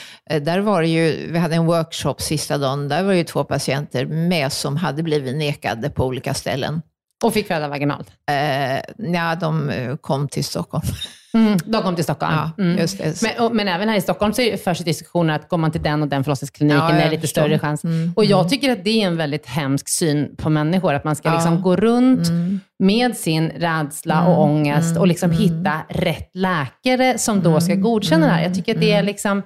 där 0.40 0.58
var 0.58 0.82
det 0.82 0.88
ju, 0.88 1.32
vi 1.32 1.38
hade 1.38 1.54
en 1.54 1.66
workshop 1.66 2.14
sista 2.18 2.58
dagen, 2.58 2.88
där 2.88 3.02
var 3.02 3.12
det 3.12 3.18
ju 3.18 3.24
två 3.24 3.44
patienter 3.44 4.06
med 4.06 4.52
som 4.52 4.76
hade 4.76 5.02
blivit 5.02 5.36
nekade 5.36 5.90
på 5.90 6.04
olika 6.04 6.34
ställen. 6.34 6.82
Och 7.22 7.34
fick 7.34 7.46
föda 7.48 7.68
vaginalt. 7.68 8.08
Eh, 8.30 8.76
ja, 9.12 9.34
de 9.40 9.70
eh, 9.70 9.96
kom 9.96 10.28
till 10.28 10.44
Stockholm. 10.44 10.84
Mm. 11.34 11.58
De 11.66 11.82
kom 11.82 11.94
till 11.94 12.04
Stockholm. 12.04 12.32
Ja, 12.34 12.50
Mm. 12.64 12.78
just 12.78 12.98
det. 12.98 13.22
Men, 13.22 13.44
och, 13.46 13.54
men 13.56 13.68
även 13.68 13.88
här 13.88 13.96
i 13.96 14.00
Stockholm 14.00 14.32
så 14.32 14.56
förs 14.64 14.78
det 14.78 14.84
diskussioner 14.84 15.34
att 15.34 15.48
går 15.48 15.58
man 15.58 15.70
till 15.72 15.82
den 15.82 16.02
och 16.02 16.08
den 16.08 16.24
förlossningskliniken 16.24 16.78
Ja, 16.78 16.90
är 16.90 16.94
det 16.96 17.02
jag 17.02 17.10
lite 17.10 17.20
förstår. 17.20 17.42
större 17.42 17.58
chans. 17.58 17.84
Mm, 17.84 18.12
Och 18.16 18.24
jag 18.24 18.38
mm. 18.38 18.50
tycker 18.50 18.72
att 18.72 18.84
det 18.84 19.02
är 19.02 19.06
en 19.06 19.16
väldigt 19.16 19.46
hemsk 19.46 19.88
syn 19.88 20.36
på 20.36 20.50
människor, 20.50 20.94
att 20.94 21.04
man 21.04 21.16
ska 21.16 21.28
Ja. 21.28 21.34
liksom 21.34 21.62
gå 21.62 21.76
runt 21.76 22.28
Mm. 22.28 22.60
med 22.78 23.16
sin 23.16 23.48
rädsla 23.50 24.26
och 24.26 24.42
ångest 24.42 24.86
mm, 24.90 25.00
och 25.00 25.06
liksom 25.06 25.30
hitta 25.30 25.72
rätt 25.88 26.30
läkare 26.34 27.18
som 27.18 27.42
då 27.42 27.60
ska 27.60 27.74
godkänna 27.74 28.26
det 28.26 28.32
här. 28.32 28.42
Jag 28.42 28.54
tycker 28.54 28.74
att 28.74 28.80
det 28.80 28.92
är 28.92 29.02
liksom, 29.02 29.42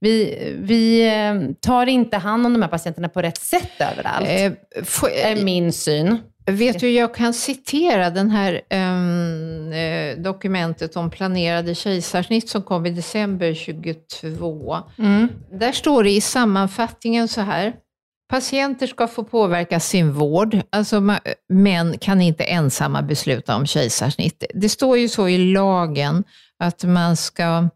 vi, 0.00 0.38
vi 0.62 1.08
eh, 1.08 1.54
tar 1.60 1.86
inte 1.86 2.16
hand 2.16 2.46
om 2.46 2.52
de 2.52 2.62
här 2.62 2.68
patienterna 2.68 3.08
på 3.08 3.22
rätt 3.22 3.38
sätt 3.38 3.70
överallt. 3.92 4.26
Eh, 4.28 4.52
får- 4.84 5.10
är 5.10 5.44
min 5.44 5.72
syn. 5.72 6.18
Vet 6.46 6.80
du, 6.80 6.90
jag 6.90 7.14
kan 7.14 7.34
citera 7.34 8.10
den 8.10 8.30
här 8.30 8.60
eh, 8.68 10.16
dokumentet 10.22 10.96
om 10.96 11.10
planerade 11.10 11.74
kejsarsnitt 11.74 12.48
som 12.48 12.62
kom 12.62 12.86
i 12.86 12.90
december 12.90 13.54
22. 13.54 14.76
Mm. 14.98 15.28
Där 15.52 15.72
står 15.72 16.04
det 16.04 16.10
i 16.10 16.20
sammanfattningen 16.20 17.28
så 17.28 17.40
här. 17.40 17.72
Patienter 18.30 18.86
ska 18.86 19.08
få 19.08 19.24
påverka 19.24 19.80
sin 19.80 20.12
vård, 20.12 20.62
alltså, 20.70 21.16
män 21.48 21.98
kan 21.98 22.20
inte 22.20 22.44
ensamma 22.44 23.02
besluta 23.02 23.56
om 23.56 23.66
kejsarsnitt. 23.66 24.44
Det 24.54 24.68
står 24.68 24.98
ju 24.98 25.08
så 25.08 25.28
i 25.28 25.38
lagen 25.38 26.24
att 26.58 26.84
man 26.84 27.16
ska 27.16 27.68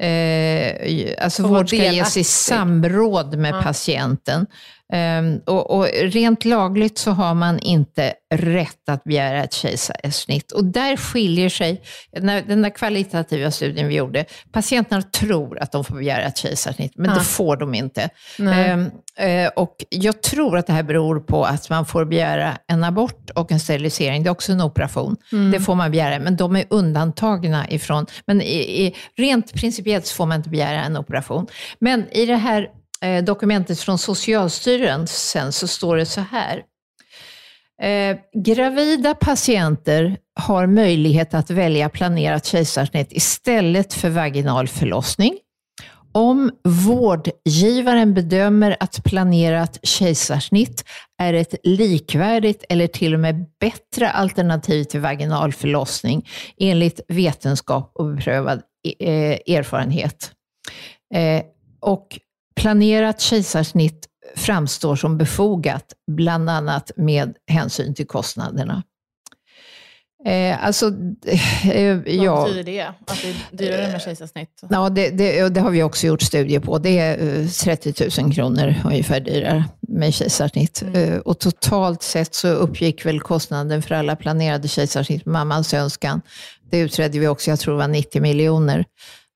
Eh, 0.00 1.14
alltså 1.24 1.46
vård 1.46 1.68
ska 1.68 1.76
ges 1.76 2.16
i 2.16 2.24
samråd 2.24 3.38
med 3.38 3.54
Ja. 3.54 3.62
patienten. 3.62 4.46
Ehm, 4.94 5.40
och, 5.46 5.70
och 5.70 5.86
rent 6.02 6.44
lagligt 6.44 6.98
så 6.98 7.10
har 7.10 7.34
man 7.34 7.58
inte 7.58 8.14
rätt 8.34 8.88
att 8.88 9.04
begära 9.04 9.44
ett 9.44 9.52
kejsarsnitt. 9.52 10.52
Och 10.52 10.64
där 10.64 10.96
skiljer 10.96 11.48
sig, 11.48 11.82
när, 12.20 12.42
den 12.42 12.62
där 12.62 12.70
kvalitativa 12.70 13.50
studien 13.50 13.88
vi 13.88 13.94
gjorde, 13.94 14.24
patienterna 14.52 15.02
tror 15.02 15.58
att 15.58 15.72
de 15.72 15.84
får 15.84 15.94
begära 15.94 16.22
ett 16.22 16.38
kejsarsnitt, 16.38 16.92
men 16.96 17.10
Ja. 17.10 17.16
det 17.16 17.24
får 17.24 17.56
de 17.56 17.74
inte. 17.74 18.10
Ehm, 18.38 18.90
eh, 19.18 19.48
och 19.56 19.84
jag 19.88 20.22
tror 20.22 20.58
att 20.58 20.66
det 20.66 20.72
här 20.72 20.82
beror 20.82 21.20
på 21.20 21.44
att 21.44 21.70
man 21.70 21.86
får 21.86 22.04
begära 22.04 22.58
en 22.66 22.84
abort 22.84 23.30
och 23.34 23.52
en 23.52 23.60
sterilisering. 23.60 24.22
Det 24.22 24.28
är 24.28 24.32
också 24.32 24.52
en 24.52 24.60
operation. 24.60 25.16
Mm. 25.32 25.50
Det 25.50 25.60
får 25.60 25.74
man 25.74 25.90
begära, 25.90 26.18
men 26.18 26.36
de 26.36 26.56
är 26.56 26.64
undantagna 26.70 27.70
ifrån. 27.70 28.06
Men 28.26 28.42
i, 28.42 28.86
i, 28.86 28.94
rent 29.16 29.54
principiellt 29.54 30.08
får 30.08 30.26
man 30.26 30.36
inte 30.36 30.50
begära 30.50 30.84
en 30.84 30.96
operation. 30.96 31.46
Men 31.78 32.08
i 32.10 32.26
det 32.26 32.36
här 32.36 32.68
eh, 33.02 33.24
dokumentet 33.24 33.80
från 33.80 33.98
Socialstyrelsen 33.98 35.52
så 35.52 35.68
står 35.68 35.96
det 35.96 36.06
så 36.06 36.20
här. 36.20 36.62
Eh, 37.82 38.16
gravida 38.44 39.14
patienter 39.14 40.16
har 40.40 40.66
möjlighet 40.66 41.34
att 41.34 41.50
välja 41.50 41.88
planerat 41.88 42.44
kejsarsnitt 42.46 43.12
istället 43.12 43.94
för 43.94 44.10
vaginal 44.10 44.68
förlossning 44.68 45.38
Om 46.12 46.50
vårdgivaren 46.64 48.14
bedömer 48.14 48.76
att 48.80 49.04
planerat 49.04 49.78
kejsarsnitt 49.82 50.84
är 51.22 51.34
ett 51.34 51.54
likvärdigt 51.62 52.64
eller 52.68 52.86
till 52.86 53.14
och 53.14 53.20
med 53.20 53.46
bättre 53.60 54.10
alternativ 54.10 54.84
till 54.84 55.00
vaginal 55.00 55.52
förlossning 55.52 56.28
enligt 56.58 57.00
vetenskap 57.08 57.92
och 57.94 58.06
beprövad 58.14 58.62
eh, 58.98 59.56
erfarenhet. 59.56 60.32
Eh, 61.14 61.42
och 61.80 62.18
planerat 62.54 63.20
kejsarsnitt 63.20 64.06
framstår 64.36 64.96
som 64.96 65.18
befogat, 65.18 65.92
bland 66.10 66.50
annat 66.50 66.90
med 66.96 67.34
hänsyn 67.46 67.94
till 67.94 68.06
kostnaderna. 68.06 68.82
Eh, 70.24 70.66
alltså, 70.66 70.86
eh, 71.72 71.96
Vad 71.96 72.08
ja, 72.08 72.44
betyder 72.44 72.62
det? 72.62 72.80
Att 72.82 73.22
det 73.22 73.28
är 73.28 73.56
dyrare 73.56 73.92
med 73.92 74.02
kejsarsnitt? 74.02 74.62
ja, 74.70 74.88
det, 74.88 75.10
det, 75.10 75.48
det 75.48 75.60
har 75.60 75.70
vi 75.70 75.82
också 75.82 76.06
gjort 76.06 76.22
studier 76.22 76.60
på. 76.60 76.78
Det 76.78 76.98
är 76.98 77.40
eh, 77.40 77.48
30 77.48 78.22
000 78.22 78.34
kronor 78.34 78.74
ungefär 78.84 79.20
dyrare 79.20 79.64
med 79.80 80.14
kejsarsnitt. 80.14 80.82
Eh, 80.94 81.16
och 81.16 81.38
totalt 81.38 82.02
sett 82.02 82.34
så 82.34 82.48
uppgick 82.48 83.06
väl 83.06 83.20
kostnaden 83.20 83.82
för 83.82 83.94
alla 83.94 84.16
planerade 84.16 84.68
kejsarsnitt 84.68 85.26
mammans 85.26 85.74
önskan. 85.74 86.22
Det 86.70 86.78
utredde 86.78 87.18
vi 87.18 87.28
också, 87.28 87.50
jag 87.50 87.60
tror 87.60 87.74
det 87.74 87.78
var 87.78 87.88
90 87.88 88.22
miljoner. 88.22 88.84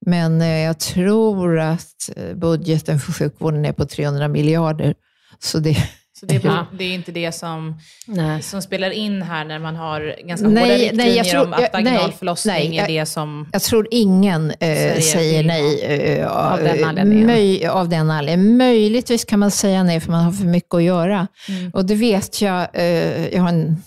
Men 0.06 0.40
eh, 0.42 0.48
jag 0.58 0.78
tror 0.78 1.58
att 1.60 2.10
eh, 2.16 2.34
budgeten 2.34 2.98
för 3.00 3.12
sjukvården 3.12 3.64
är 3.64 3.72
på 3.72 3.86
300 3.86 4.28
miljarder. 4.28 4.94
Så 5.38 5.58
det, 5.58 5.76
Så 6.20 6.26
det 6.26 6.34
är, 6.44 6.66
det 6.78 6.84
är 6.84 6.94
inte 6.94 7.12
det 7.12 7.32
som, 7.32 7.80
Nej. 8.06 8.42
som 8.42 8.62
spelar 8.62 8.90
in 8.90 9.22
här 9.22 9.44
när 9.44 9.58
man 9.58 9.76
har 9.76 10.16
ganska 10.28 10.48
Nej, 10.48 10.62
hårda 10.62 10.74
nej, 10.76 10.82
riktlinjer 10.84 11.16
jag 11.16 11.26
tror- 11.30 11.44
om 11.44 11.52
att 11.52 11.72
vaginal 11.72 12.02
nej, 12.08 12.12
förlossning 12.18 12.54
nej, 12.54 12.78
är 12.78 12.88
jag- 12.88 12.88
det 13.02 13.06
som... 13.06 13.48
Jag 13.52 13.62
tror 13.62 13.88
ingen 13.90 14.50
eh, 14.50 15.00
Säger 15.00 15.44
nej 15.44 15.80
eh, 15.82 16.26
Av 16.52 16.58
den 16.58 16.84
anledningen. 16.84 17.26
Möj, 17.26 17.66
av 17.66 17.88
den 17.88 18.10
anledningen. 18.10 18.56
Möjligtvis 18.56 19.24
kan 19.24 19.38
man 19.38 19.50
säga 19.50 19.82
nej 19.82 20.00
för 20.00 20.10
man 20.10 20.24
har 20.24 20.32
för 20.32 20.44
mycket 20.44 20.74
att 20.74 20.82
göra. 20.82 21.26
Mm. 21.48 21.70
Och 21.70 21.84
det 21.86 21.94
vet 21.94 22.40
jag. 22.42 22.66
Eh, 22.72 23.28
jag, 23.34 23.42
har 23.42 23.48
en, 23.48 23.82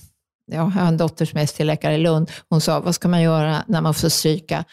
jag 0.51 0.61
har 0.61 0.87
en 0.87 0.97
dotter 0.97 1.25
som 1.25 1.39
är 1.39 1.43
ST-läkare 1.43 1.93
i 1.95 1.97
Lund. 1.97 2.31
Hon 2.49 2.61
sa, 2.61 2.79
vad 2.79 2.95
ska 2.95 3.07
man 3.07 3.21
göra 3.21 3.63
när 3.67 3.81
man 3.81 3.93
får 3.93 4.09
stryka 4.09 4.63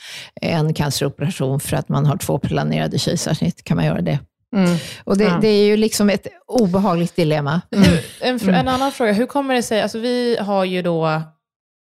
en 0.40 0.74
canceroperation 0.74 1.60
för 1.60 1.76
att 1.76 1.88
man 1.88 2.06
har 2.06 2.16
två 2.16 2.38
planerade 2.38 2.98
kejsarsnitt? 2.98 3.64
Kan 3.64 3.76
man 3.76 3.86
göra 3.86 4.00
det? 4.00 4.18
Mm. 4.56 4.76
Och 5.04 5.18
det, 5.18 5.24
Ja. 5.24 5.38
det 5.40 5.48
är 5.48 5.64
ju 5.66 5.76
liksom 5.76 6.10
ett 6.10 6.26
obehagligt 6.46 7.16
dilemma. 7.16 7.60
Hur, 7.70 8.00
en, 8.20 8.38
fr- 8.38 8.54
en 8.54 8.68
annan 8.68 8.92
fråga, 8.92 9.12
hur 9.12 9.26
kommer 9.26 9.54
det 9.54 9.62
sig, 9.62 9.82
alltså 9.82 9.98
vi 9.98 10.36
har 10.40 10.64
ju 10.64 10.82
då 10.82 11.22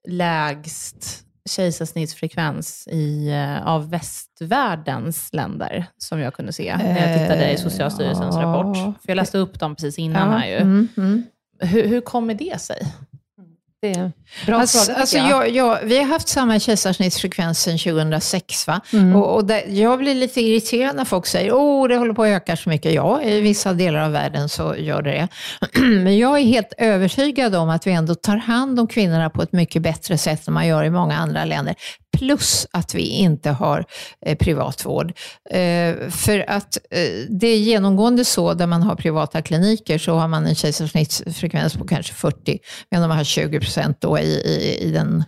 lägst 0.10 1.24
kejsarsnittsfrekvens 1.50 2.88
i, 2.92 3.30
eh, 3.30 3.68
av 3.68 3.90
västvärldens 3.90 5.34
länder, 5.34 5.86
som 5.98 6.20
jag 6.20 6.34
kunde 6.34 6.54
se 6.54 6.78
när 6.78 7.10
jag 7.12 7.20
tittade 7.20 7.52
i 7.52 7.58
Socialstyrelsens 7.58 8.36
ja. 8.36 8.42
rapport. 8.42 8.78
För 8.78 9.10
jag 9.10 9.16
läste 9.16 9.38
upp 9.38 9.60
dem 9.60 9.76
precis 9.76 10.00
innan 10.00 10.32
här 10.32 10.48
ju. 10.48 10.56
Mm, 10.56 10.88
mm. 10.98 11.24
Hur, 11.60 11.88
hur 11.88 12.02
kommer 12.02 12.34
det 12.34 12.62
sig? 12.62 12.78
Det 13.82 13.92
är 13.92 14.12
bra 14.46 14.60
Alltså, 14.60 14.86
fråga, 14.86 15.00
alltså 15.00 15.18
jag. 15.18 15.30
jag, 15.30 15.50
jag, 15.50 15.80
vi 15.84 15.98
har 15.98 16.06
haft 16.06 16.28
samma 16.28 16.60
kejsarsnittsfrekvens 16.60 17.60
sedan 17.60 17.78
2006. 17.78 18.68
Va? 18.68 18.82
Mm. 18.94 19.16
Och, 19.16 19.36
och 19.36 19.46
där, 19.46 19.64
jag 19.68 20.00
blir 20.00 20.16
lite 20.16 20.42
irriterad 20.42 20.96
när 20.96 21.06
folk 21.06 21.26
säger 21.26 21.48
att 21.84 21.90
det 21.90 21.96
håller 21.98 22.14
på 22.14 22.24
att 22.24 22.30
öka 22.30 22.58
så 22.58 22.70
mycket. 22.70 22.94
Ja, 22.94 23.22
i 23.22 23.42
vissa 23.42 23.74
delar 23.74 24.00
av 24.00 24.12
världen 24.12 24.50
så 24.50 24.76
gör 24.78 25.02
det 25.02 25.12
det. 25.12 25.28
Men 25.80 26.18
jag 26.18 26.40
är 26.40 26.44
helt 26.44 26.74
övertygad 26.78 27.56
om 27.56 27.70
att 27.70 27.88
vi 27.88 27.92
ändå 27.92 28.16
tar 28.16 28.38
hand 28.38 28.80
om 28.80 28.88
kvinnorna 28.88 29.30
på 29.30 29.42
ett 29.42 29.52
mycket 29.52 29.82
bättre 29.82 30.18
sätt 30.18 30.48
än 30.48 30.54
man 30.54 30.68
gör 30.68 30.84
i 30.84 30.90
många 30.90 31.18
andra 31.18 31.46
länder. 31.46 31.76
Plus 32.18 32.68
att 32.72 32.96
vi 32.96 33.02
inte 33.02 33.50
har 33.50 33.86
eh, 34.26 34.38
privatvård. 34.38 35.14
Eh, 35.50 36.10
för 36.10 36.50
att 36.50 36.78
eh, 36.92 37.02
det 37.30 37.48
är 37.48 37.58
genomgående 37.58 38.26
så, 38.26 38.54
där 38.54 38.68
man 38.68 38.84
har 38.84 38.96
privata 38.96 39.42
kliniker, 39.42 39.98
så 39.98 40.16
har 40.16 40.28
man 40.28 40.46
en 40.46 40.56
kejsarsnittsfrekvens 40.56 41.74
på 41.74 41.88
kanske 41.88 42.14
40, 42.14 42.60
medan 42.92 43.10
man 43.10 43.18
har 43.18 43.24
20 43.24 43.60
procent 43.60 44.02
då 44.02 44.20
i, 44.20 44.24
i, 44.24 44.88
i 44.88 44.92
den 44.92 45.24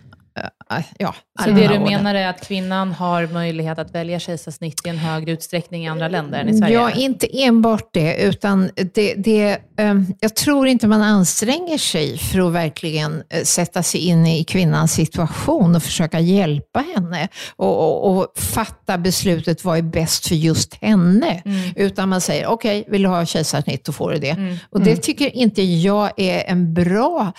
ja, 0.98 1.14
Så 1.44 1.50
det 1.50 1.68
du 1.68 1.78
menar 1.78 2.14
är 2.14 2.28
att 2.28 2.46
kvinnan 2.46 2.92
har 2.92 3.26
möjlighet 3.26 3.78
att 3.78 3.94
välja 3.94 4.18
kejsarsnitt 4.18 4.86
i 4.86 4.88
en 4.88 4.98
högre 4.98 5.32
utsträckning 5.32 5.84
i 5.84 5.88
andra 5.88 6.08
länder 6.08 6.40
än 6.40 6.48
i 6.48 6.58
Sverige? 6.58 6.74
Ja, 6.74 6.90
inte 6.90 7.42
enbart 7.42 7.88
det, 7.92 8.22
utan 8.22 8.70
det, 8.94 9.14
det, 9.14 9.58
ehm, 9.76 10.06
jag 10.20 10.36
tror 10.36 10.66
inte 10.66 10.86
man 10.86 11.02
anstränger 11.02 11.78
sig 11.78 12.18
för 12.18 12.46
att 12.46 12.52
verkligen 12.52 13.22
eh, 13.30 13.42
sätta 13.42 13.82
sig 13.82 14.00
in 14.00 14.26
i 14.26 14.44
kvinnans 14.44 14.92
situation 14.92 15.76
och 15.76 15.82
försöka 15.82 16.20
hjälpa 16.20 16.84
henne 16.94 17.28
och, 17.56 17.78
och, 17.78 18.18
och 18.18 18.32
fatta 18.36 18.98
beslutet 18.98 19.64
vad 19.64 19.78
är 19.78 19.82
bäst 19.82 20.28
för 20.28 20.34
just 20.34 20.74
henne. 20.74 21.42
Utan 21.76 22.08
man 22.08 22.20
säger, 22.20 22.46
okej, 22.46 22.84
vill 22.88 23.02
du 23.02 23.08
ha 23.08 23.26
kejsarsnitt, 23.26 23.84
då 23.84 23.92
får 23.92 24.10
du 24.10 24.18
det. 24.18 24.58
Och 24.70 24.80
det 24.80 24.96
tycker 24.96 25.36
inte 25.36 25.62
jag 25.62 26.10
är 26.16 26.44
en 26.50 26.74
bra 26.74 27.32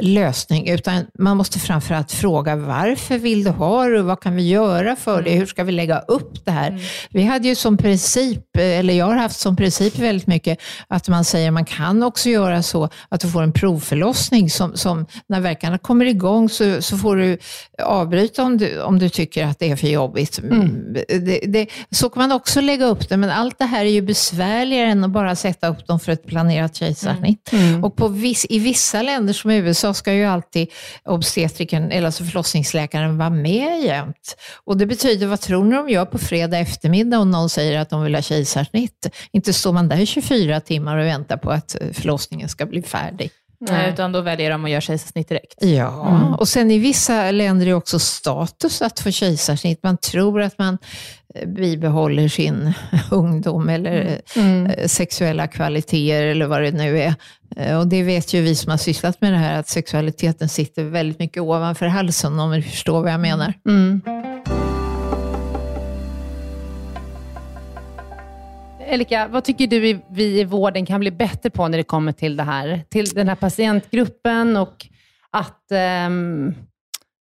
lösning, 0.00 0.68
utan 0.68 1.06
man 1.18 1.36
måste 1.36 1.58
framförallt 1.58 2.12
fråga 2.12 2.56
varför 2.56 3.18
vill 3.18 3.44
du 3.44 3.50
ha 3.50 3.84
det 3.84 3.98
och 3.98 4.06
vad 4.06 4.20
kan 4.20 4.36
vi 4.36 4.48
göra 4.48 4.96
för 4.96 5.22
det? 5.22 5.30
Hur 5.30 5.46
ska 5.46 5.64
vi 5.64 5.72
lägga 5.72 5.98
upp 5.98 6.44
det 6.44 6.50
här? 6.50 6.80
Vi 7.10 7.22
hade 7.22 7.48
ju 7.48 7.54
som 7.54 7.76
princip, 7.76 8.56
eller 8.58 8.94
jag 8.94 9.06
har 9.06 9.16
haft 9.16 9.40
som 9.40 9.56
princip 9.56 9.98
väldigt 9.98 10.26
mycket, 10.26 10.58
att 10.88 11.08
man 11.08 11.24
säger 11.24 11.50
man 11.50 11.64
kan 11.64 12.02
också 12.02 12.28
göra 12.28 12.62
så 12.62 12.88
att 13.08 13.20
du 13.20 13.28
får 13.28 13.42
en 13.42 13.52
provförlossning 13.52 14.50
som, 14.50 14.76
som 14.76 15.06
när 15.28 15.40
verkarna 15.40 15.78
kommer 15.78 16.04
igång 16.04 16.48
så, 16.48 16.82
så 16.82 16.98
får 16.98 17.16
du 17.16 17.38
avbryta 17.82 18.42
om 18.42 18.58
du, 18.58 18.80
om 18.80 18.98
du 18.98 19.08
tycker 19.08 19.46
att 19.46 19.58
det 19.58 19.70
är 19.70 19.76
för 19.76 19.88
jobbigt. 19.88 20.40
Det, 21.08 21.40
det, 21.46 21.66
så 21.90 22.08
kan 22.08 22.22
man 22.22 22.32
också 22.32 22.60
lägga 22.60 22.86
upp 22.86 23.08
det, 23.08 23.16
men 23.16 23.30
allt 23.30 23.58
det 23.58 23.64
här 23.64 23.84
är 23.84 23.90
ju 23.90 24.02
besvärligare 24.02 24.90
än 24.90 25.04
att 25.04 25.10
bara 25.10 25.36
sätta 25.36 25.68
upp 25.68 25.86
dem 25.86 26.00
för 26.00 26.12
ett 26.12 26.26
planerat 26.26 26.76
kejsarsnitt. 26.76 27.50
Och 27.82 27.96
på 27.96 28.08
viss, 28.08 28.46
i 28.48 28.58
vissa 28.58 29.02
länder 29.02 29.32
som 29.32 29.50
USA 29.50 29.85
ska 29.94 30.12
ju 30.12 30.24
alltid 30.24 30.68
obstetrikern, 31.04 31.90
eller 31.90 32.06
alltså 32.06 32.24
förlossningsläkaren 32.24 33.18
vara 33.18 33.30
med 33.30 33.80
jämt. 33.80 34.36
Och 34.64 34.76
det 34.76 34.86
betyder, 34.86 35.26
vad 35.26 35.40
tror 35.40 35.64
ni 35.64 35.76
de 35.76 35.88
gör 35.88 36.04
på 36.04 36.18
fredag 36.18 36.58
eftermiddag 36.58 37.18
om 37.18 37.30
någon 37.30 37.48
säger 37.48 37.78
att 37.78 37.90
de 37.90 38.02
vill 38.02 38.14
ha 38.14 38.22
kejsarsnitt? 38.22 39.06
Inte 39.32 39.52
står 39.52 39.72
man 39.72 39.88
där 39.88 40.00
i 40.00 40.06
24 40.06 40.60
timmar 40.60 40.96
och 40.96 41.06
väntar 41.06 41.36
på 41.36 41.50
att 41.50 41.80
eh, 41.80 41.92
förlossningen 41.92 42.48
ska 42.48 42.66
bli 42.66 42.82
färdig. 42.82 43.30
Nej, 43.58 43.92
utan 43.92 44.12
då 44.12 44.20
väljer 44.20 44.50
de 44.50 44.64
att 44.64 44.70
göra 44.70 44.80
kejsarsnitt 44.80 45.28
direkt. 45.28 45.54
Ja, 45.60 46.36
och 46.38 46.48
sen 46.48 46.70
i 46.70 46.78
vissa 46.78 47.30
länder 47.30 47.66
är 47.66 47.70
det 47.70 47.76
också 47.76 47.98
status 47.98 48.82
att 48.82 49.00
få 49.00 49.10
kejsarsnitt. 49.10 49.82
Man 49.82 49.96
tror 49.96 50.42
att 50.42 50.58
man 50.58 50.78
bibehåller 51.46 52.28
sin 52.28 52.72
ungdom 53.10 53.68
eller 53.68 54.20
eh, 54.36 54.86
sexuella 54.86 55.46
kvaliteter 55.46 56.26
eller 56.26 56.46
vad 56.46 56.62
det 56.62 56.70
nu 56.70 56.98
är. 56.98 57.14
Eh, 57.56 57.78
Och 57.78 57.86
det 57.86 58.02
vet 58.02 58.34
ju 58.34 58.40
vi 58.42 58.54
som 58.54 58.70
har 58.70 58.78
sysslat 58.78 59.20
med 59.20 59.32
det 59.32 59.38
här, 59.38 59.58
att 59.60 59.68
sexualiteten 59.68 60.48
sitter 60.48 60.84
väldigt 60.84 61.18
mycket 61.18 61.42
ovanför 61.42 61.86
halsen, 61.86 62.40
om 62.40 62.50
ni 62.50 62.62
förstår 62.62 63.02
vad 63.02 63.12
jag 63.12 63.20
menar. 63.20 63.52
Mm. 63.68 64.00
Elika, 68.88 69.28
vad 69.28 69.44
tycker 69.44 69.66
du 69.66 70.00
vi 70.10 70.40
i 70.40 70.44
vården 70.44 70.86
kan 70.86 71.00
bli 71.00 71.10
bättre 71.10 71.50
på 71.50 71.68
när 71.68 71.78
det 71.78 71.84
kommer 71.84 72.12
till 72.12 72.36
det 72.36 72.42
här? 72.42 72.82
Till 72.88 73.06
den 73.06 73.28
här 73.28 73.34
patientgruppen 73.36 74.56
och 74.56 74.86
att 75.30 75.72
ehm, 75.72 76.54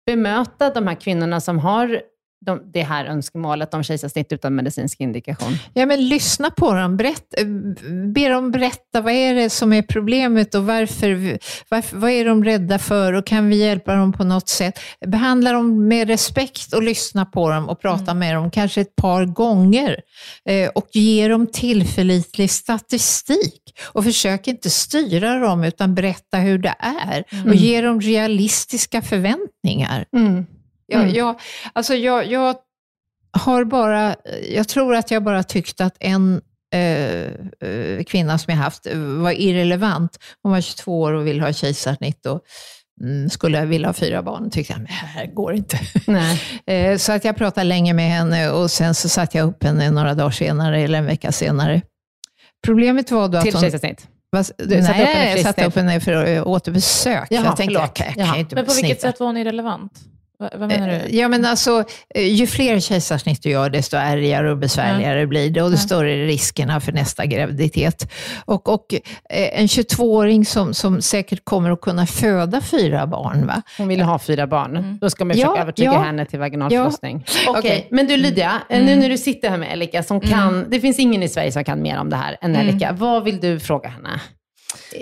bemöta 0.05 0.69
de 0.69 0.87
här 0.87 0.95
kvinnorna 0.95 1.39
som 1.41 1.59
har 1.59 2.01
de, 2.45 2.71
det 2.73 2.83
här 2.83 3.05
önskemålet 3.05 3.73
om 3.73 3.83
kejsarsnitt 3.83 4.31
utan 4.31 4.55
medicinsk 4.55 4.99
indikation. 4.99 5.57
Ja, 5.73 5.85
men 5.85 6.09
lyssna 6.09 6.49
på 6.49 6.73
dem. 6.73 6.97
Berätt, 6.97 7.33
eh, 7.37 7.45
be 8.13 8.29
dem 8.29 8.51
berätta 8.51 9.01
vad 9.01 9.13
är 9.13 9.35
det 9.35 9.49
som 9.49 9.73
är 9.73 9.81
problemet 9.81 10.55
och 10.55 10.65
varför, 10.65 11.39
varför, 11.69 11.97
vad 11.97 12.11
är 12.11 12.25
de 12.25 12.43
rädda 12.43 12.79
för 12.79 13.13
och 13.13 13.25
kan 13.25 13.49
vi 13.49 13.55
hjälpa 13.55 13.95
dem 13.95 14.13
på 14.13 14.23
något 14.23 14.49
sätt? 14.49 14.79
Behandla 15.05 15.51
dem 15.51 15.87
med 15.87 16.07
respekt 16.07 16.73
och 16.73 16.83
lyssna 16.83 17.25
på 17.25 17.49
dem 17.49 17.69
och 17.69 17.81
prata 17.81 18.13
med 18.13 18.35
dem 18.35 18.51
kanske 18.51 18.81
ett 18.81 18.95
par 18.95 19.25
gånger. 19.25 20.01
Eh, 20.45 20.69
och 20.69 20.87
ge 20.91 21.27
dem 21.27 21.47
tillförlitlig 21.47 22.51
statistik. 22.51 23.61
Och 23.93 24.03
försök 24.03 24.47
inte 24.47 24.69
styra 24.69 25.39
dem 25.39 25.63
utan 25.63 25.95
berätta 25.95 26.37
hur 26.37 26.57
det 26.57 26.75
är. 26.79 27.23
Och 27.47 27.55
ge 27.55 27.81
dem 27.81 28.01
realistiska 28.01 29.01
förväntningar. 29.01 30.05
Jag, 30.91 31.01
Mm. 31.01 31.15
jag, 31.15 31.39
alltså 31.73 31.93
jag, 31.95 32.25
jag 32.31 32.55
har 33.37 33.63
bara, 33.63 34.15
jag 34.49 34.67
tror 34.67 34.95
att 34.95 35.11
jag 35.11 35.23
bara 35.23 35.43
tyckte 35.43 35.85
att 35.85 35.95
en 35.99 36.41
eh, 36.73 37.21
eh, 37.69 38.03
kvinna 38.07 38.37
som 38.37 38.51
jag 38.53 38.57
haft 38.57 38.85
eh, 38.85 38.97
var 38.97 39.31
irrelevant. 39.31 40.19
Hon 40.43 40.51
var 40.51 40.61
22 40.61 41.01
år 41.01 41.13
och 41.13 41.27
ville 41.27 41.41
ha 41.43 41.53
kejsarsnitt 41.53 42.25
och 42.25 42.41
mm, 43.03 43.29
skulle 43.29 43.57
jag 43.57 43.65
vilja 43.65 43.87
ha 43.87 43.93
fyra 43.93 44.23
barn. 44.23 44.49
tyckte 44.51 44.73
jag, 44.73 44.77
men 44.79 44.85
det 44.87 44.91
här 44.93 45.25
går 45.25 45.53
inte. 45.53 45.79
Nej. 46.07 46.41
Eh, 46.65 46.97
så 46.97 47.11
att 47.11 47.25
jag 47.25 47.35
pratade 47.35 47.63
länge 47.63 47.93
med 47.93 48.09
henne 48.09 48.49
och 48.49 48.71
sen 48.71 48.95
så 48.95 49.09
satte 49.09 49.37
jag 49.37 49.47
upp 49.49 49.63
henne 49.63 49.91
några 49.91 50.13
dagar 50.13 50.31
senare, 50.31 50.79
eller 50.81 50.97
en 50.99 51.05
vecka 51.05 51.31
senare. 51.31 51.81
Problemet 52.65 53.11
var 53.11 53.27
då 53.27 53.37
att 53.37 53.43
Till 53.43 53.53
hon... 53.53 53.61
kejsarsnitt? 53.61 54.07
Vad- 54.29 54.45
satte 54.45 54.63
upp 54.63 54.71
henne 54.71 54.89
Nej, 55.13 55.27
jag 55.29 55.37
för 55.37 55.43
satte 55.43 55.65
upp 55.65 55.75
henne 55.75 55.99
för 55.99 56.25
eh, 56.25 56.47
återbesök. 56.47 57.27
Jaha, 57.29 57.45
jag 57.45 57.57
tänkte, 57.57 57.73
jag 57.73 57.93
kan, 57.95 58.07
jag 58.17 58.27
kan 58.27 58.35
Men 58.37 58.45
på 58.47 58.55
vilket 58.55 58.73
snitta. 58.75 59.01
sätt 59.01 59.19
var 59.19 59.27
hon 59.27 59.37
irrelevant? 59.37 59.91
Vad, 60.41 60.49
vad 60.59 60.67
menar 60.69 60.87
du? 60.89 61.17
Ja, 61.17 61.27
men 61.27 61.45
alltså, 61.45 61.83
eh, 62.15 62.33
ju 62.33 62.47
fler 62.47 62.79
kejsarsnitt 62.79 63.43
du 63.43 63.49
gör, 63.49 63.69
desto 63.69 63.97
ärgare 63.97 64.51
och 64.51 64.57
besvärligare 64.57 65.27
blir 65.27 65.49
det 65.49 65.61
och 65.61 65.71
desto 65.71 65.87
större 65.87 66.13
är 66.13 66.25
riskerna 66.25 66.79
för 66.79 66.91
nästa 66.91 67.25
graviditet. 67.25 68.11
Och, 68.45 68.69
och 68.69 68.93
eh, 69.29 69.59
en 69.59 69.67
22-åring 69.67 70.45
som, 70.45 70.73
som 70.73 71.01
säkert 71.01 71.45
kommer 71.45 71.71
att 71.71 71.81
kunna 71.81 72.05
föda 72.05 72.61
fyra 72.61 73.07
barn, 73.07 73.47
va? 73.47 73.61
Hon 73.77 73.87
vill 73.87 74.01
ha 74.01 74.19
fyra 74.19 74.47
barn. 74.47 74.97
Då 75.01 75.09
ska 75.09 75.25
man 75.25 75.33
försöka 75.35 75.53
Ja, 75.55 75.61
övertyga 75.61 75.93
ja. 75.93 75.99
henne 75.99 76.25
till 76.25 76.39
vaginalförlossning. 76.39 77.25
Okej, 77.47 77.59
Okej. 77.59 77.87
men 77.91 78.07
du 78.07 78.17
Lydia, 78.17 78.61
eh, 78.69 78.83
nu 78.83 78.95
när 78.95 79.09
du 79.09 79.17
sitter 79.17 79.49
här 79.49 79.57
med 79.57 79.73
Elika, 79.73 80.03
som 80.03 80.21
kan, 80.21 80.65
det 80.69 80.79
finns 80.79 80.99
ingen 80.99 81.23
i 81.23 81.29
Sverige 81.29 81.51
som 81.51 81.63
kan 81.63 81.81
mer 81.81 81.99
om 81.99 82.09
det 82.09 82.15
här 82.15 82.37
än 82.41 82.55
Elika. 82.55 82.91
Vad 82.99 83.23
vill 83.23 83.39
du 83.39 83.59
fråga 83.59 83.89
henne? 83.89 84.19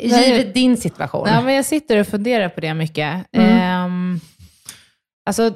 Givet 0.04 0.54
din 0.54 0.78
situation. 0.78 1.28
Ja, 1.28 1.42
men 1.42 1.56
jag 1.56 1.66
sitter 1.66 1.98
och 1.98 2.08
funderar 2.08 2.50
på 2.50 2.62
det 2.62 2.74
mycket. 2.74 3.36
Mm. 3.38 4.20
Alltså, 5.30 5.54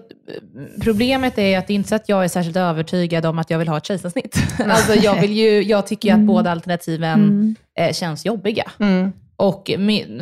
problemet 0.81 1.37
är 1.37 1.57
att 1.57 1.67
det 1.67 1.73
är 1.73 1.75
inte 1.75 1.89
så 1.89 1.95
att 1.95 2.09
jag 2.09 2.23
är 2.23 2.27
särskilt 2.27 2.57
övertygad 2.57 3.25
om 3.25 3.39
att 3.39 3.49
jag 3.49 3.59
vill 3.59 3.67
ha 3.67 3.77
ett 3.77 3.85
kejsarsnitt. 3.85 4.37
alltså, 4.69 4.93
jag, 4.93 5.21
vill 5.21 5.33
ju, 5.33 5.63
jag 5.63 5.87
tycker 5.87 6.09
ju 6.09 6.15
att 6.15 6.21
båda 6.21 6.51
alternativen 6.51 7.55
eh, 7.79 7.93
känns 7.93 8.25
jobbiga. 8.25 8.71
Mm. 8.79 9.11
Och 9.35 9.71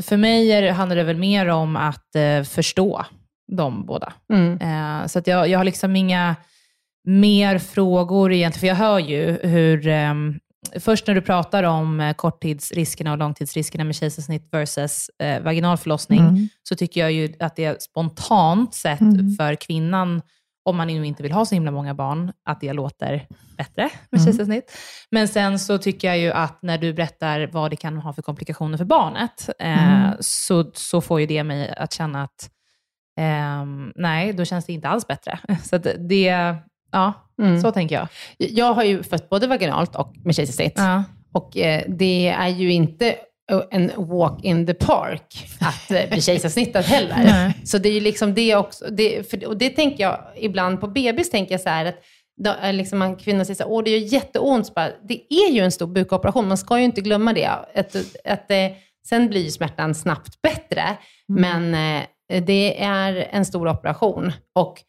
för 0.01 0.17
mig 0.17 0.51
är, 0.51 0.71
handlar 0.71 0.95
det 0.95 1.03
väl 1.03 1.17
mer 1.17 1.47
om 1.47 1.75
att 1.75 2.15
eh, 2.15 2.43
förstå 2.43 3.05
de 3.51 3.85
båda. 3.85 4.13
Mm. 4.33 4.59
Eh, 4.61 5.07
så 5.07 5.19
att 5.19 5.27
jag, 5.27 5.47
jag 5.47 5.59
har 5.59 5.63
liksom 5.63 5.95
inga 5.95 6.35
mer 7.07 7.57
frågor 7.57 8.33
egentligen, 8.33 8.59
för 8.59 8.67
jag 8.67 8.75
hör 8.75 8.99
ju 8.99 9.39
hur, 9.43 9.87
ehm, 9.87 10.39
först 10.79 11.07
när 11.07 11.15
du 11.15 11.21
pratar 11.21 11.63
om 11.63 11.99
eh, 11.99 12.13
korttidsriskerna 12.13 13.11
och 13.11 13.17
långtidsriskerna 13.17 13.83
med 13.83 13.95
kejsarsnitt 13.95 14.47
versus 14.51 15.09
eh, 15.19 15.41
vaginal 15.41 15.77
förlossning, 15.77 16.49
så 16.63 16.75
tycker 16.75 17.01
jag 17.01 17.11
ju 17.11 17.33
att 17.39 17.55
det 17.55 17.81
spontant 17.81 18.73
sett 18.75 18.99
för 19.37 19.55
kvinnan, 19.55 20.21
om 20.65 20.77
man 20.77 20.87
nu 20.87 21.05
inte 21.05 21.23
vill 21.23 21.31
ha 21.31 21.45
så 21.45 21.55
himla 21.55 21.71
många 21.71 21.93
barn, 21.93 22.31
att 22.45 22.61
det 22.61 22.73
låter 22.73 23.27
bättre 23.57 23.89
med 24.11 24.23
kejsarsnitt. 24.23 24.71
Men 25.11 25.27
sen 25.27 25.59
så 25.59 25.77
tycker 25.77 26.07
jag 26.07 26.17
ju 26.17 26.31
att 26.31 26.61
när 26.61 26.77
du 26.77 26.93
berättar 26.93 27.47
vad 27.47 27.71
det 27.71 27.75
kan 27.75 27.97
ha 27.97 28.13
för 28.13 28.21
komplikationer 28.21 28.77
för 28.77 28.85
barnet, 28.85 29.49
eh, 29.59 30.09
så, 30.19 30.71
så 30.73 31.01
får 31.01 31.19
ju 31.19 31.25
det 31.25 31.43
mig 31.43 31.73
att 31.77 31.93
känna 31.93 32.23
att 32.23 32.49
ehm, 33.19 33.91
nej, 33.95 34.33
då 34.33 34.45
känns 34.45 34.65
det 34.65 34.73
inte 34.73 34.87
alls 34.87 35.07
bättre. 35.07 35.39
Så 35.63 35.77
det, 35.77 36.55
ja, 36.91 37.13
så 37.61 37.71
tänker 37.71 37.95
jag. 37.95 38.07
Jag 38.37 38.73
har 38.73 38.83
ju 38.83 39.03
fött 39.03 39.29
både 39.29 39.47
vaginalt 39.47 39.95
och 39.95 40.13
med 40.23 40.35
kejsarsnitt. 40.35 40.73
Ja. 40.75 41.03
Och 41.33 41.57
eh, 41.57 41.83
det 41.87 42.27
är 42.27 42.47
ju 42.47 42.71
inte 42.71 43.15
eh, 43.51 43.61
en 43.71 43.91
walk 43.97 44.43
in 44.43 44.65
the 44.65 44.73
park 44.73 45.57
att 45.59 45.91
eh, 45.91 46.09
bli 46.09 46.21
kejsarsnittad 46.21 46.85
heller. 46.85 47.15
Nej. 47.23 47.53
Så 47.63 47.77
det 47.77 47.89
är 47.89 47.93
ju 47.93 47.99
liksom 47.99 48.33
det 48.33 48.55
också. 48.55 48.85
Det, 48.91 49.29
för, 49.29 49.47
och 49.47 49.57
det 49.57 49.69
tänker 49.69 50.03
jag 50.03 50.19
ibland 50.37 50.81
på 50.81 50.87
bebis, 50.87 51.29
tänker 51.29 51.53
jag 51.53 51.61
så 51.61 51.69
här 51.69 51.85
att 51.85 51.95
då, 52.43 52.55
är 52.61 52.73
liksom 52.73 52.99
man 52.99 53.15
kvinnor 53.15 53.43
säger 53.43 53.55
så 53.55 53.63
här, 53.63 53.71
åh 53.71 53.83
det 53.83 53.91
gör 53.91 54.13
jätteont. 54.13 54.75
Bara, 54.75 54.89
det 55.07 55.33
är 55.33 55.51
ju 55.51 55.61
en 55.61 55.71
stor 55.71 55.87
bukoperation, 55.87 56.47
man 56.47 56.57
ska 56.57 56.77
ju 56.77 56.85
inte 56.85 57.01
glömma 57.01 57.33
det. 57.33 57.47
Att, 57.47 57.95
att, 58.25 58.51
eh, 58.51 58.67
sen 59.09 59.27
blir 59.29 59.43
ju 59.43 59.51
smärtan 59.51 59.95
snabbt 59.95 60.41
bättre, 60.41 60.83
men 61.27 61.73
eh, 61.75 62.03
det 62.45 62.83
är 62.83 63.27
en 63.31 63.45
stor 63.45 63.67
operation. 63.67 64.31
Och, 64.55 64.81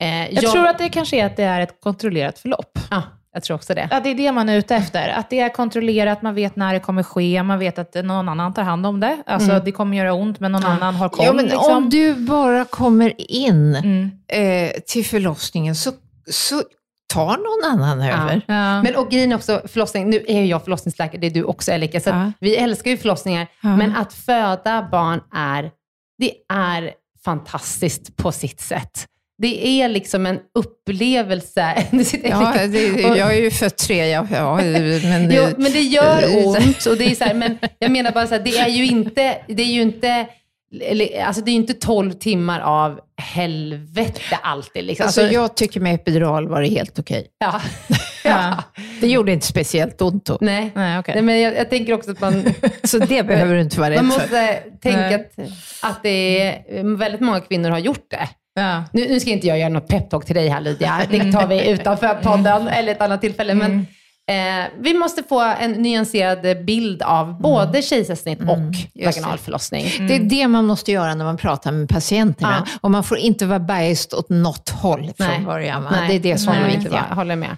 eh, 0.00 0.34
Jag, 0.34 0.52
tror 0.52 0.66
att 0.66 0.78
det 0.78 0.88
kanske 0.88 1.16
är 1.16 1.26
att 1.26 1.36
det 1.36 1.42
är 1.44 1.60
ett 1.60 1.80
kontrollerat 1.80 2.38
förlopp. 2.38 2.78
Ja, 2.90 3.02
jag 3.32 3.42
tror 3.42 3.54
också 3.54 3.74
det. 3.74 3.88
Att 3.90 4.04
det 4.04 4.10
är 4.10 4.14
det 4.14 4.32
man 4.32 4.48
är 4.48 4.56
ute 4.58 4.76
efter. 4.76 5.08
Att 5.08 5.30
det 5.30 5.40
är 5.40 5.48
kontrollerat, 5.48 6.22
man 6.22 6.34
vet 6.34 6.56
när 6.56 6.74
det 6.74 6.80
kommer 6.80 7.02
ske, 7.02 7.42
man 7.42 7.58
vet 7.58 7.78
att 7.78 7.94
någon 7.94 8.28
annan 8.28 8.54
tar 8.54 8.62
hand 8.62 8.86
om 8.86 9.00
det. 9.00 9.22
Alltså 9.26 9.60
det 9.64 9.72
kommer 9.72 9.96
göra 9.96 10.12
ont, 10.12 10.40
men 10.40 10.52
någon 10.52 10.64
annan 10.64 10.94
har 10.94 11.08
koll. 11.08 11.26
Ja, 11.26 11.32
men 11.32 11.44
liksom. 11.44 11.76
om 11.76 11.90
du 11.90 12.14
bara 12.14 12.64
kommer 12.64 13.12
in 13.30 13.76
Mm. 13.76 14.10
eh, 14.32 14.70
till 14.86 15.04
förlossningen 15.04 15.74
så, 15.74 15.92
så 16.30 16.62
tar 17.14 17.36
någon 17.36 17.80
annan 17.80 18.00
över. 18.00 18.40
Ja. 18.46 18.82
Men 18.82 18.96
och 18.96 19.10
grejen 19.10 19.32
också, 19.32 19.60
förlossning, 19.68 20.10
nu 20.10 20.24
är 20.28 20.44
jag 20.44 20.62
förlossningsläkare, 20.64 21.20
det 21.20 21.26
är 21.26 21.30
du 21.30 21.44
också 21.44 21.72
Elika, 21.72 22.00
så 22.00 22.10
Ja. 22.10 22.32
vi 22.40 22.56
älskar 22.56 22.90
ju 22.90 22.96
förlossningar, 22.96 23.46
men 23.60 23.96
att 23.96 24.12
föda 24.12 24.88
barn 24.92 25.20
är, 25.34 25.70
det 26.18 26.32
är 26.52 26.90
fantastiskt 27.24 28.16
på 28.16 28.32
sitt 28.32 28.60
sätt. 28.60 29.06
Det 29.42 29.66
är 29.82 29.88
liksom 29.88 30.26
en 30.26 30.38
upplevelse. 30.58 31.74
Ja, 32.24 32.54
Elika- 32.54 32.66
det, 32.66 33.00
jag 33.18 33.26
har 33.26 33.32
ju 33.32 33.50
fött 33.50 33.76
tre, 33.78 34.06
ja, 34.06 34.26
ja, 34.32 34.56
men, 34.56 35.30
Jo, 35.32 35.44
men 35.56 35.72
det 35.72 35.80
gör 35.82 36.46
ont. 36.46 36.86
Och 36.86 36.96
det 36.96 37.04
är 37.04 37.14
så 37.14 37.24
här, 37.24 37.34
men 37.34 37.58
jag 37.78 37.90
menar 37.90 38.12
bara 38.12 38.26
så 38.26 38.34
här, 38.34 38.42
det 38.44 38.58
är 38.58 38.68
ju 38.68 38.86
inte, 38.86 39.36
det 39.48 39.62
är 39.62 39.66
ju 39.72 39.80
inte, 39.82 40.26
alltså 41.26 41.42
det 41.42 41.50
är 41.50 41.52
ju 41.52 41.58
inte 41.58 41.74
12 41.74 42.12
timmar 42.12 42.60
av 42.60 43.00
helvete 43.22 44.38
alltid. 44.42 44.84
Liksom. 44.84 45.06
Alltså, 45.06 45.20
Alltså, 45.20 45.34
jag 45.34 45.56
tycker 45.56 45.80
med 45.80 45.94
epidural 45.94 46.48
var 46.48 46.62
det 46.62 46.68
helt 46.68 46.98
okej. 46.98 47.26
ja. 47.38 47.60
Ja. 48.24 48.62
Det 49.00 49.06
gjorde 49.08 49.32
inte 49.32 49.46
speciellt 49.46 50.02
ont 50.02 50.26
då. 50.26 50.38
Nej. 50.40 50.70
Nej, 50.74 50.98
okej. 50.98 51.14
Nej, 51.14 51.22
men 51.24 51.40
jag, 51.40 51.56
jag 51.56 51.70
tänker 51.70 51.92
också 51.92 52.10
att 52.10 52.20
man, 52.20 52.44
Så 52.84 52.98
det 52.98 53.22
behöver 53.26 53.54
du 53.54 53.60
inte 53.60 53.80
vara 53.80 54.02
man 54.02 54.04
rädd 54.04 54.12
för. 54.12 54.20
måste 54.20 54.54
tänka 54.82 55.14
att, 55.16 55.48
att 55.82 56.02
det 56.02 56.42
är, 56.42 56.96
väldigt 56.96 57.20
många 57.20 57.40
kvinnor 57.40 57.70
har 57.70 57.78
gjort 57.78 58.06
det. 58.10 58.28
Ja. 58.60 58.84
Nu, 58.92 59.08
nu 59.08 59.20
ska 59.20 59.30
inte 59.30 59.46
jag 59.46 59.58
göra 59.58 59.68
något 59.68 59.88
peptalk 59.88 60.24
till 60.24 60.34
dig 60.34 60.48
här 60.48 60.60
Lydia, 60.60 61.00
det 61.10 61.32
tar 61.32 61.46
vi 61.46 61.68
utanför 61.70 62.14
podden 62.14 62.68
eller 62.68 62.92
ett 62.92 63.00
annat 63.00 63.20
tillfälle. 63.20 63.54
Men 63.54 63.86
eh, 64.30 64.68
vi 64.80 64.94
måste 64.94 65.22
få 65.22 65.40
en 65.40 65.72
nyanserad 65.72 66.64
bild 66.64 67.02
av 67.02 67.40
både 67.40 67.82
kejsarsnitt 67.82 68.40
och 68.40 69.04
vaginal 69.04 69.38
förlossning. 69.38 69.84
Det 70.08 70.16
är 70.16 70.20
det 70.20 70.48
man 70.48 70.66
måste 70.66 70.92
göra 70.92 71.14
när 71.14 71.24
man 71.24 71.36
pratar 71.36 71.72
med 71.72 71.88
patienterna. 71.88 72.66
Och 72.80 72.90
man 72.90 73.04
får 73.04 73.18
inte 73.18 73.46
vara 73.46 73.58
biased 73.58 74.18
åt 74.18 74.28
något 74.28 74.68
håll 74.68 75.12
från 75.16 75.26
Nej. 75.26 75.40
början. 75.40 75.84
Va? 75.84 75.90
Nej. 75.90 76.08
Det 76.08 76.14
är 76.14 76.32
det 76.32 76.38
som 76.38 76.52
är 76.52 76.60
Nej, 76.60 76.76
viktigt. 76.76 76.92
Jag 76.92 77.16
håller 77.16 77.36
med. 77.36 77.56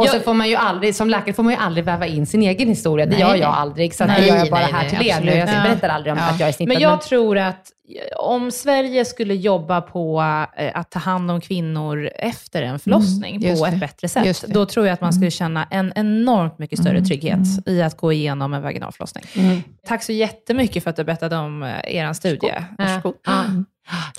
Och 0.00 0.08
så 0.08 0.20
får 0.20 0.34
man 0.34 0.48
ju 0.48 0.56
aldrig, 0.56 0.94
som 0.94 1.10
läkare 1.10 1.32
får 1.34 1.42
man 1.42 1.52
ju 1.52 1.58
aldrig 1.58 1.84
väva 1.84 2.06
in 2.06 2.26
sin 2.26 2.42
egen 2.42 2.68
historia. 2.68 3.06
Det 3.06 3.12
Nej, 3.12 3.20
gör 3.20 3.34
jag 3.36 3.54
aldrig. 3.54 3.94
Så 3.94 4.04
Nej, 4.06 4.20
det 4.20 4.26
gör 4.26 4.36
jag 4.36 4.50
bara 4.50 4.60
nej, 4.60 4.72
här 4.72 4.88
till 4.88 5.08
er. 5.08 5.36
Jag 5.36 5.48
Ja. 5.48 5.62
berättar 5.62 5.88
aldrig 5.88 6.12
om 6.12 6.18
Ja. 6.18 6.30
att 6.30 6.40
jag 6.40 6.48
är 6.48 6.52
snittad. 6.52 6.74
Men 6.74 6.82
jag 6.82 7.02
tror 7.02 7.38
att 7.38 7.66
om 8.16 8.50
Sverige 8.50 9.04
skulle 9.04 9.34
jobba 9.34 9.80
på 9.80 10.20
eh, 10.56 10.70
att 10.78 10.90
ta 10.90 10.98
hand 10.98 11.30
om 11.30 11.40
kvinnor 11.40 12.10
efter 12.16 12.62
en 12.62 12.78
förlossning 12.78 13.36
Mm, 13.36 13.56
på 13.58 13.64
det. 13.66 13.70
ett 13.72 13.80
bättre 13.80 14.08
sätt, 14.08 14.44
då 14.48 14.66
tror 14.66 14.86
jag 14.86 14.94
att 14.94 15.00
man 15.00 15.12
skulle 15.12 15.30
känna 15.30 15.64
en 15.70 15.92
enormt 15.96 16.58
mycket 16.58 16.78
större 16.78 17.00
trygghet 17.04 17.38
i 17.66 17.82
att 17.82 17.96
gå 17.96 18.12
igenom 18.12 18.54
en 18.54 18.62
vaginal 18.62 18.92
förlossning. 18.92 19.24
Tack 19.86 20.02
så 20.02 20.12
jättemycket 20.12 20.82
för 20.82 20.90
att 20.90 20.96
du 20.96 21.04
berättade 21.04 21.36
om 21.36 21.62
eh, 21.62 21.70
er 21.96 22.12
studie. 22.12 22.52
Varsågod. 22.78 23.14
Ja. 23.26 23.44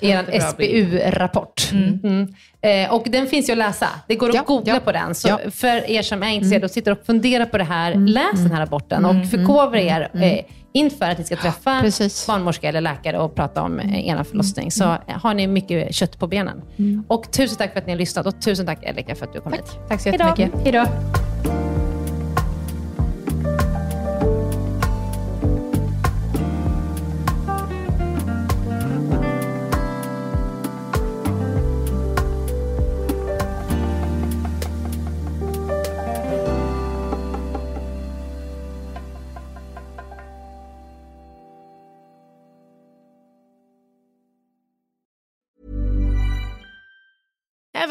Er 0.00 0.40
SBU-rapport. 0.40 1.68
Mm. 1.72 2.34
Eh, 2.62 2.94
och 2.94 3.06
den 3.10 3.26
finns 3.26 3.48
ju 3.48 3.52
att 3.52 3.58
läsa. 3.58 3.88
Det 4.08 4.14
går 4.14 4.28
att 4.28 4.34
Ja, 4.34 4.42
googla 4.46 4.74
ja. 4.74 4.80
på 4.80 4.92
den. 4.92 5.14
Så 5.14 5.28
Ja. 5.28 5.38
för 5.50 5.90
er 5.90 6.02
som 6.02 6.22
är 6.22 6.28
intresserade 6.28 6.64
och 6.64 6.70
sitter 6.70 6.92
och 6.92 7.06
funderar 7.06 7.44
på 7.46 7.58
det 7.58 7.64
här, 7.64 7.94
läs 7.94 8.32
den 8.34 8.50
här 8.52 8.60
rapporten 8.60 9.04
och 9.04 9.26
förkovra 9.30 9.80
er 9.80 10.08
eh, 10.14 10.38
inför 10.74 11.10
att 11.10 11.18
ni 11.18 11.24
ska 11.24 11.36
träffa 11.36 11.80
Precis. 11.80 12.26
barnmorska 12.26 12.68
eller 12.68 12.80
läkare 12.80 13.18
och 13.18 13.34
prata 13.34 13.62
om 13.62 13.78
eh, 13.80 14.06
ena 14.08 14.24
förlossning. 14.24 14.70
Så 14.70 14.96
har 15.06 15.34
ni 15.34 15.46
mycket 15.46 15.94
kött 15.94 16.18
på 16.18 16.26
benen. 16.26 16.62
Och 17.08 17.32
tusen 17.32 17.56
tack 17.58 17.72
för 17.72 17.78
att 17.80 17.86
ni 17.86 17.92
har 17.92 17.98
lyssnat 17.98 18.26
och 18.26 18.40
tusen 18.42 18.66
tack 18.66 18.78
Erika 18.82 19.14
för 19.14 19.26
att 19.26 19.32
du 19.32 19.40
kom 19.40 19.52
hit. 19.52 19.78
Tack 19.88 20.00
så 20.00 20.08
Hejdå. 20.08 20.24
jättemycket. 20.24 20.60
Hej 20.64 20.72
då. 20.72 21.31